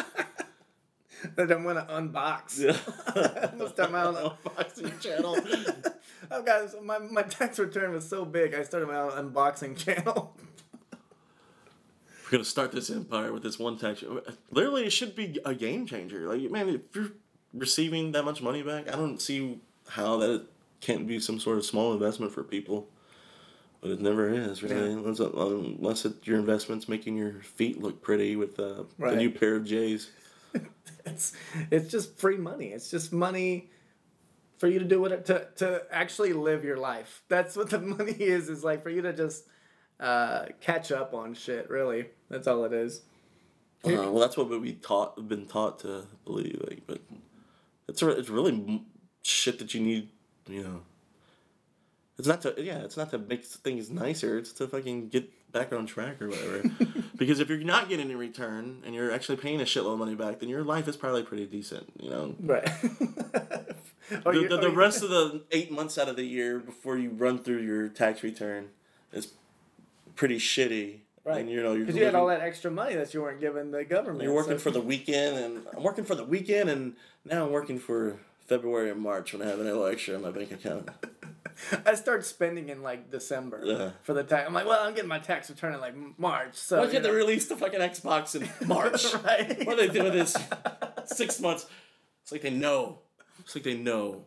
that 1.35 1.51
I'm 1.51 1.63
gonna 1.63 1.87
unbox. 1.89 2.59
Yeah. 2.59 3.51
Gonna 3.57 3.69
start 3.69 3.91
my 3.91 4.03
own 4.03 4.15
unboxing 4.15 4.99
channel. 5.01 5.37
Oh, 6.29 6.39
I've 6.39 6.45
got 6.45 6.83
my 6.83 6.97
my 6.97 7.21
tax 7.21 7.59
return 7.59 7.93
was 7.93 8.09
so 8.09 8.25
big. 8.25 8.53
I 8.53 8.63
started 8.63 8.87
my 8.87 8.97
own 8.97 9.11
unboxing 9.31 9.77
channel. 9.77 10.35
We're 12.28 12.32
gonna 12.39 12.45
start 12.45 12.73
this 12.73 12.89
empire 12.89 13.32
with 13.32 13.41
this 13.43 13.57
one 13.57 13.78
tax. 13.78 14.03
Literally, 14.51 14.86
it 14.86 14.89
should 14.91 15.15
be 15.15 15.39
a 15.45 15.55
game 15.55 15.86
changer. 15.86 16.28
Like, 16.28 16.51
man, 16.51 16.67
if 16.67 16.82
you're 16.93 17.11
receiving 17.53 18.11
that 18.11 18.23
much 18.25 18.41
money 18.41 18.61
back, 18.63 18.89
I 18.89 18.97
don't 18.97 19.21
see 19.21 19.59
how 19.88 20.17
that 20.17 20.45
can't 20.82 21.07
be 21.07 21.19
some 21.21 21.39
sort 21.39 21.57
of 21.57 21.65
small 21.65 21.93
investment 21.93 22.34
for 22.34 22.43
people. 22.43 22.89
But 23.80 23.91
it 23.91 24.01
never 24.01 24.28
is, 24.28 24.61
really. 24.61 24.75
Yeah. 24.75 24.97
Unless, 24.97 25.19
unless 25.19 26.05
it, 26.05 26.28
your 26.28 26.38
investment's 26.38 26.89
making 26.89 27.15
your 27.15 27.34
feet 27.43 27.82
look 27.82 28.01
pretty 28.01 28.36
with 28.36 28.59
uh, 28.59 28.84
Right. 28.97 29.13
a 29.13 29.15
new 29.15 29.30
pair 29.30 29.55
of 29.55 29.63
J's. 29.63 30.09
it's 31.05 31.32
it's 31.71 31.89
just 31.89 32.17
free 32.17 32.38
money. 32.38 32.67
It's 32.73 32.91
just 32.91 33.13
money 33.13 33.69
for 34.57 34.67
you 34.67 34.80
to 34.80 34.86
do 34.86 34.99
what 34.99 35.25
to 35.28 35.47
to 35.57 35.84
actually 35.91 36.34
live 36.34 36.65
your 36.65 36.78
life. 36.78 37.23
That's 37.30 37.55
what 37.55 37.69
the 37.69 37.80
money 37.97 38.11
is. 38.13 38.49
Is 38.49 38.65
like 38.65 38.84
for 38.84 38.89
you 38.89 39.01
to 39.03 39.13
just 39.13 39.45
uh, 39.99 40.45
catch 40.61 40.91
up 40.91 41.13
on 41.13 41.33
shit. 41.33 41.69
Really, 41.69 42.07
that's 42.29 42.47
all 42.47 42.63
it 42.65 42.73
is. 42.73 43.01
Uh, 43.85 43.91
well, 43.91 44.19
that's 44.19 44.35
what 44.35 44.49
we 44.49 44.73
taught, 44.73 45.27
been 45.27 45.45
taught 45.45 45.79
to 45.79 46.05
believe. 46.25 46.61
Like, 46.67 46.81
but 46.87 47.01
it's 47.87 48.01
it's 48.01 48.29
really 48.29 48.83
shit 49.21 49.59
that 49.59 49.73
you 49.73 49.81
need 49.81 50.09
you 50.47 50.63
know. 50.63 50.81
It's 52.17 52.27
not 52.27 52.41
to 52.41 52.55
yeah, 52.57 52.79
it's 52.79 52.97
not 52.97 53.11
to 53.11 53.17
make 53.17 53.45
things 53.45 53.89
nicer. 53.89 54.37
It's 54.37 54.51
to 54.53 54.67
fucking 54.67 55.09
get 55.09 55.31
back 55.51 55.71
on 55.71 55.85
track 55.85 56.21
or 56.21 56.29
whatever. 56.29 56.63
because 57.15 57.39
if 57.39 57.49
you're 57.49 57.59
not 57.59 57.89
getting 57.89 58.11
a 58.11 58.17
return 58.17 58.81
and 58.85 58.95
you're 58.95 59.11
actually 59.11 59.37
paying 59.37 59.61
a 59.61 59.65
shitload 59.65 59.93
of 59.93 59.99
money 59.99 60.15
back, 60.15 60.39
then 60.39 60.49
your 60.49 60.63
life 60.63 60.87
is 60.87 60.97
probably 60.97 61.23
pretty 61.23 61.45
decent. 61.45 61.91
You 61.99 62.09
know. 62.09 62.35
Right. 62.39 62.65
the, 64.09 64.47
the, 64.49 64.57
the 64.61 64.71
rest 64.71 65.03
of 65.03 65.09
the 65.09 65.43
eight 65.51 65.71
months 65.71 65.97
out 65.97 66.09
of 66.09 66.15
the 66.15 66.25
year 66.25 66.59
before 66.59 66.97
you 66.97 67.11
run 67.11 67.37
through 67.37 67.61
your 67.61 67.87
tax 67.87 68.23
return 68.23 68.69
is 69.13 69.33
pretty 70.18 70.38
shitty. 70.38 70.99
Right. 71.24 71.39
And 71.41 71.49
you 71.49 71.61
know, 71.61 71.78
because 71.78 71.95
you 71.95 72.05
had 72.05 72.15
all 72.15 72.28
that 72.28 72.41
extra 72.41 72.72
money 72.72 72.95
that 72.95 73.13
you 73.13 73.22
weren't 73.22 73.39
giving 73.41 73.72
the 73.72 73.84
government. 73.84 74.24
You're 74.24 74.34
working 74.34 74.53
so. 74.57 74.59
for 74.59 74.72
the 74.72 74.82
weekend, 74.82 75.38
and 75.38 75.68
I'm 75.76 75.84
working 75.84 76.03
for 76.05 76.15
the 76.15 76.24
weekend, 76.24 76.70
and 76.70 76.95
now 77.26 77.45
I'm 77.45 77.51
working 77.51 77.80
for 77.80 78.18
February 78.45 78.89
and 78.89 79.01
March 79.01 79.34
when 79.34 79.41
I 79.41 79.49
have 79.49 79.59
an 79.59 79.91
extra 79.91 80.15
in 80.15 80.22
my 80.22 80.32
bank 80.32 80.51
account. 80.51 80.89
I 81.86 81.95
start 81.95 82.24
spending 82.26 82.70
in 82.70 82.82
like 82.84 83.09
December 83.11 83.61
Yeah. 83.63 83.89
for 84.03 84.13
the 84.13 84.24
tax. 84.24 84.47
I'm 84.47 84.53
like, 84.53 84.65
well, 84.68 84.82
I'm 84.82 84.93
getting 84.93 85.09
my 85.09 85.20
tax 85.20 85.49
return 85.49 85.74
in 85.74 85.82
like 85.82 85.95
March. 86.18 86.55
So 86.55 86.80
Why 86.80 86.88
can't 86.88 87.03
they 87.03 87.11
release 87.11 87.47
the 87.47 87.55
fucking 87.57 87.80
Xbox 87.80 88.36
in 88.39 88.47
March? 88.68 89.13
Right. 89.15 89.65
What 89.65 89.80
are 89.80 89.88
they 89.88 89.93
doing 89.93 90.13
this 90.13 90.38
six 91.05 91.39
months? 91.39 91.65
It's 92.22 92.32
like 92.32 92.41
they 92.41 92.51
know. 92.51 92.99
It's 93.39 93.55
like 93.55 93.63
they 93.63 93.76
know. 93.76 94.24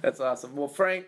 That's 0.00 0.20
awesome. 0.20 0.56
Well, 0.56 0.68
Frank, 0.68 1.06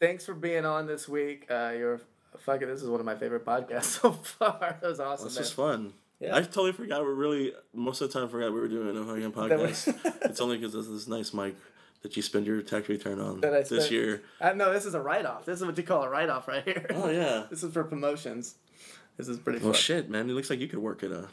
thanks 0.00 0.24
for 0.26 0.34
being 0.34 0.64
on 0.66 0.86
this 0.86 1.08
week. 1.08 1.46
Uh, 1.50 1.72
you're 1.76 2.00
fucking. 2.40 2.68
This 2.68 2.82
is 2.82 2.88
one 2.88 3.00
of 3.00 3.06
my 3.06 3.14
favorite 3.16 3.44
podcasts 3.44 3.84
so 4.00 4.12
far. 4.12 4.78
That 4.80 4.88
was 4.88 5.00
awesome. 5.00 5.26
Man. 5.28 5.34
just 5.36 5.54
fun. 5.54 5.92
Yeah. 6.20 6.34
I 6.36 6.40
totally 6.42 6.72
forgot. 6.72 7.02
We're 7.02 7.12
really 7.14 7.52
most 7.74 8.00
of 8.00 8.10
the 8.12 8.18
time 8.18 8.28
forgot 8.28 8.52
we 8.52 8.60
were 8.60 8.68
doing 8.68 8.96
a 8.96 9.04
fucking 9.04 9.32
podcast. 9.32 10.22
it's 10.22 10.40
only 10.40 10.56
because 10.56 10.74
of 10.74 10.86
this 10.88 11.06
nice 11.06 11.34
mic 11.34 11.56
that 12.02 12.16
you 12.16 12.22
spend 12.22 12.46
your 12.46 12.62
tax 12.62 12.88
return 12.88 13.20
on 13.20 13.44
I 13.44 13.62
this 13.62 13.90
year. 13.90 14.22
I 14.40 14.52
know 14.54 14.72
this 14.72 14.86
is 14.86 14.94
a 14.94 15.00
write 15.00 15.26
off. 15.26 15.44
This 15.44 15.60
is 15.60 15.66
what 15.66 15.76
you 15.76 15.82
call 15.82 16.04
a 16.04 16.08
write 16.08 16.28
off 16.30 16.48
right 16.48 16.64
here. 16.64 16.86
Oh 16.90 17.10
yeah. 17.10 17.44
This 17.50 17.62
is 17.62 17.72
for 17.72 17.84
promotions. 17.84 18.54
This 19.16 19.28
is 19.28 19.38
pretty 19.38 19.58
Well, 19.58 19.72
fun. 19.72 19.80
shit, 19.80 20.08
man. 20.10 20.28
It 20.30 20.32
looks 20.34 20.50
like 20.50 20.60
you 20.60 20.68
could 20.68 20.78
work 20.78 21.02
at 21.02 21.10
a 21.10 21.28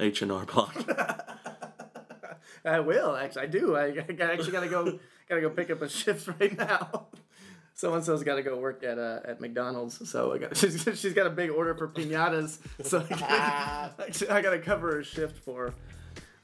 H 0.00 0.22
and 0.22 0.32
R 0.32 0.44
Block. 0.46 0.74
I 2.64 2.80
will 2.80 3.16
actually. 3.16 3.42
I 3.42 3.46
do. 3.46 3.76
I, 3.76 3.86
I 3.86 4.32
actually 4.32 4.52
gotta 4.52 4.68
go. 4.68 4.98
gotta 5.28 5.40
go 5.40 5.50
pick 5.50 5.70
up 5.70 5.82
a 5.82 5.88
shift 5.88 6.28
right 6.40 6.56
now. 6.56 7.06
So 7.74 7.94
and 7.94 8.04
so's 8.04 8.22
got 8.22 8.36
to 8.36 8.42
go 8.42 8.56
work 8.56 8.84
at 8.84 8.98
uh, 8.98 9.20
at 9.24 9.40
McDonald's. 9.40 10.08
So 10.08 10.32
I 10.32 10.38
got 10.38 10.56
she's, 10.56 10.82
she's 10.94 11.14
got 11.14 11.26
a 11.26 11.30
big 11.30 11.50
order 11.50 11.74
for 11.74 11.88
pinatas. 11.88 12.58
So 12.82 13.04
I 13.10 13.94
gotta, 13.96 14.32
I 14.34 14.42
gotta 14.42 14.58
cover 14.58 14.96
her 14.96 15.04
shift 15.04 15.38
for 15.38 15.66
her. 15.66 15.74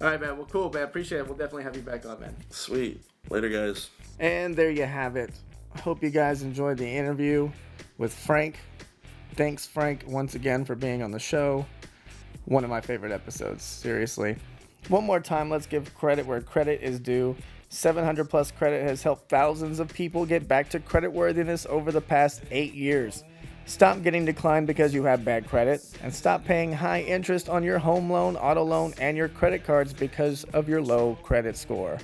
All 0.01 0.09
right, 0.09 0.21
man. 0.21 0.37
Well, 0.37 0.47
cool, 0.47 0.71
man. 0.73 0.85
Appreciate 0.85 1.19
it. 1.19 1.27
We'll 1.27 1.37
definitely 1.37 1.65
have 1.65 1.75
you 1.75 1.83
back 1.83 2.07
on, 2.07 2.21
man. 2.21 2.37
Sweet. 2.51 3.03
Later, 3.31 3.49
guys. 3.49 3.91
And 4.21 4.55
there 4.55 4.71
you 4.71 4.85
have 4.85 5.17
it. 5.17 5.33
Hope 5.81 6.03
you 6.03 6.11
guys 6.11 6.43
enjoyed 6.43 6.79
the 6.79 6.87
interview 6.87 7.51
with 7.99 8.15
Frank. 8.15 8.59
Thanks, 9.35 9.67
Frank, 9.67 10.05
once 10.07 10.35
again 10.35 10.65
for 10.65 10.75
being 10.75 11.03
on 11.03 11.11
the 11.11 11.19
show. 11.19 11.67
One 12.47 12.65
of 12.65 12.71
my 12.71 12.81
favorite 12.81 13.13
episodes, 13.13 13.63
seriously. 13.63 14.37
One 14.89 15.05
more 15.05 15.21
time, 15.21 15.51
let's 15.51 15.67
give 15.67 15.95
credit 15.95 16.27
where 16.27 16.41
credit 16.41 16.81
is 16.81 16.99
due. 16.99 17.37
700 17.69 18.31
plus 18.31 18.51
credit 18.51 18.83
has 18.83 19.03
helped 19.03 19.29
thousands 19.29 19.81
of 19.81 19.93
people 19.93 20.25
get 20.25 20.49
back 20.49 20.71
to 20.71 20.81
credit 20.81 21.13
worthiness 21.13 21.67
over 21.67 21.93
the 21.93 22.01
past 22.01 22.41
eight 22.51 22.73
years. 22.75 23.23
Stop 23.67 24.03
getting 24.03 24.25
declined 24.25 24.67
because 24.67 24.95
you 24.95 25.05
have 25.05 25.27
bad 25.27 25.47
credit, 25.47 25.83
and 26.03 26.15
stop 26.15 26.43
paying 26.45 26.73
high 26.73 27.03
interest 27.03 27.51
on 27.51 27.63
your 27.63 27.79
home 27.79 28.11
loan, 28.11 28.35
auto 28.37 28.65
loan, 28.65 28.95
and 28.99 29.15
your 29.15 29.29
credit 29.29 29.63
cards 29.63 29.93
because 29.93 30.45
of 30.55 30.71
your 30.71 30.81
low 30.81 31.19
credit 31.23 31.55
score. 31.55 31.99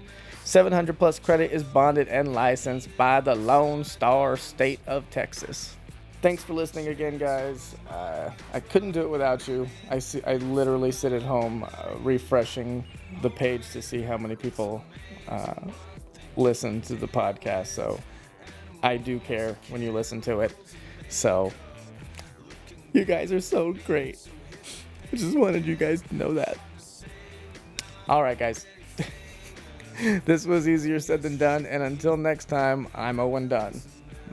700 0.51 0.99
Plus 0.99 1.21
Credit 1.21 1.53
is 1.53 1.63
bonded 1.63 2.09
and 2.09 2.33
licensed 2.33 2.89
by 2.97 3.21
the 3.21 3.37
Lone 3.37 3.85
Star 3.85 4.37
State 4.37 4.81
of 4.89 5.09
Texas. 5.09 5.77
Thanks 6.23 6.43
for 6.43 6.55
listening 6.55 6.89
again, 6.89 7.19
guys. 7.19 7.77
Uh, 7.89 8.33
I 8.53 8.59
couldn't 8.59 8.91
do 8.91 9.03
it 9.03 9.09
without 9.09 9.47
you. 9.47 9.69
I, 9.91 10.01
see, 10.01 10.21
I 10.25 10.39
literally 10.39 10.91
sit 10.91 11.13
at 11.13 11.23
home 11.23 11.63
uh, 11.63 11.95
refreshing 12.01 12.85
the 13.23 13.31
page 13.31 13.71
to 13.71 13.81
see 13.81 14.03
how 14.03 14.19
many 14.19 14.35
people 14.35 14.85
uh, 15.29 15.55
listen 16.37 16.81
to 16.81 16.97
the 16.97 17.07
podcast. 17.07 17.69
So 17.69 18.01
I 18.83 18.97
do 18.97 19.21
care 19.21 19.57
when 19.69 19.81
you 19.81 19.93
listen 19.93 20.21
to 20.23 20.41
it. 20.41 20.53
So 21.09 21.53
you 22.93 23.05
guys 23.05 23.31
are 23.31 23.41
so 23.41 23.73
great. 23.87 24.19
I 25.13 25.17
just 25.17 25.39
wanted 25.39 25.65
you 25.65 25.77
guys 25.77 26.03
to 26.03 26.17
know 26.17 26.35
that. 26.35 26.59
All 28.09 28.25
right, 28.25 28.37
guys. 28.37 28.67
this 30.25 30.47
was 30.47 30.69
easier 30.69 30.99
said 31.01 31.23
than 31.23 31.37
done. 31.37 31.67
And 31.67 31.83
until 31.83 32.17
next 32.17 32.47
time, 32.47 32.89
I'm 32.95 33.21
Owen 33.21 33.49
Dunn. 33.49 33.81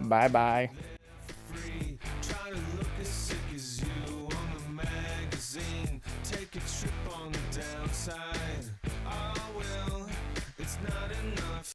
Bye 0.01 0.27
bye. 0.27 0.69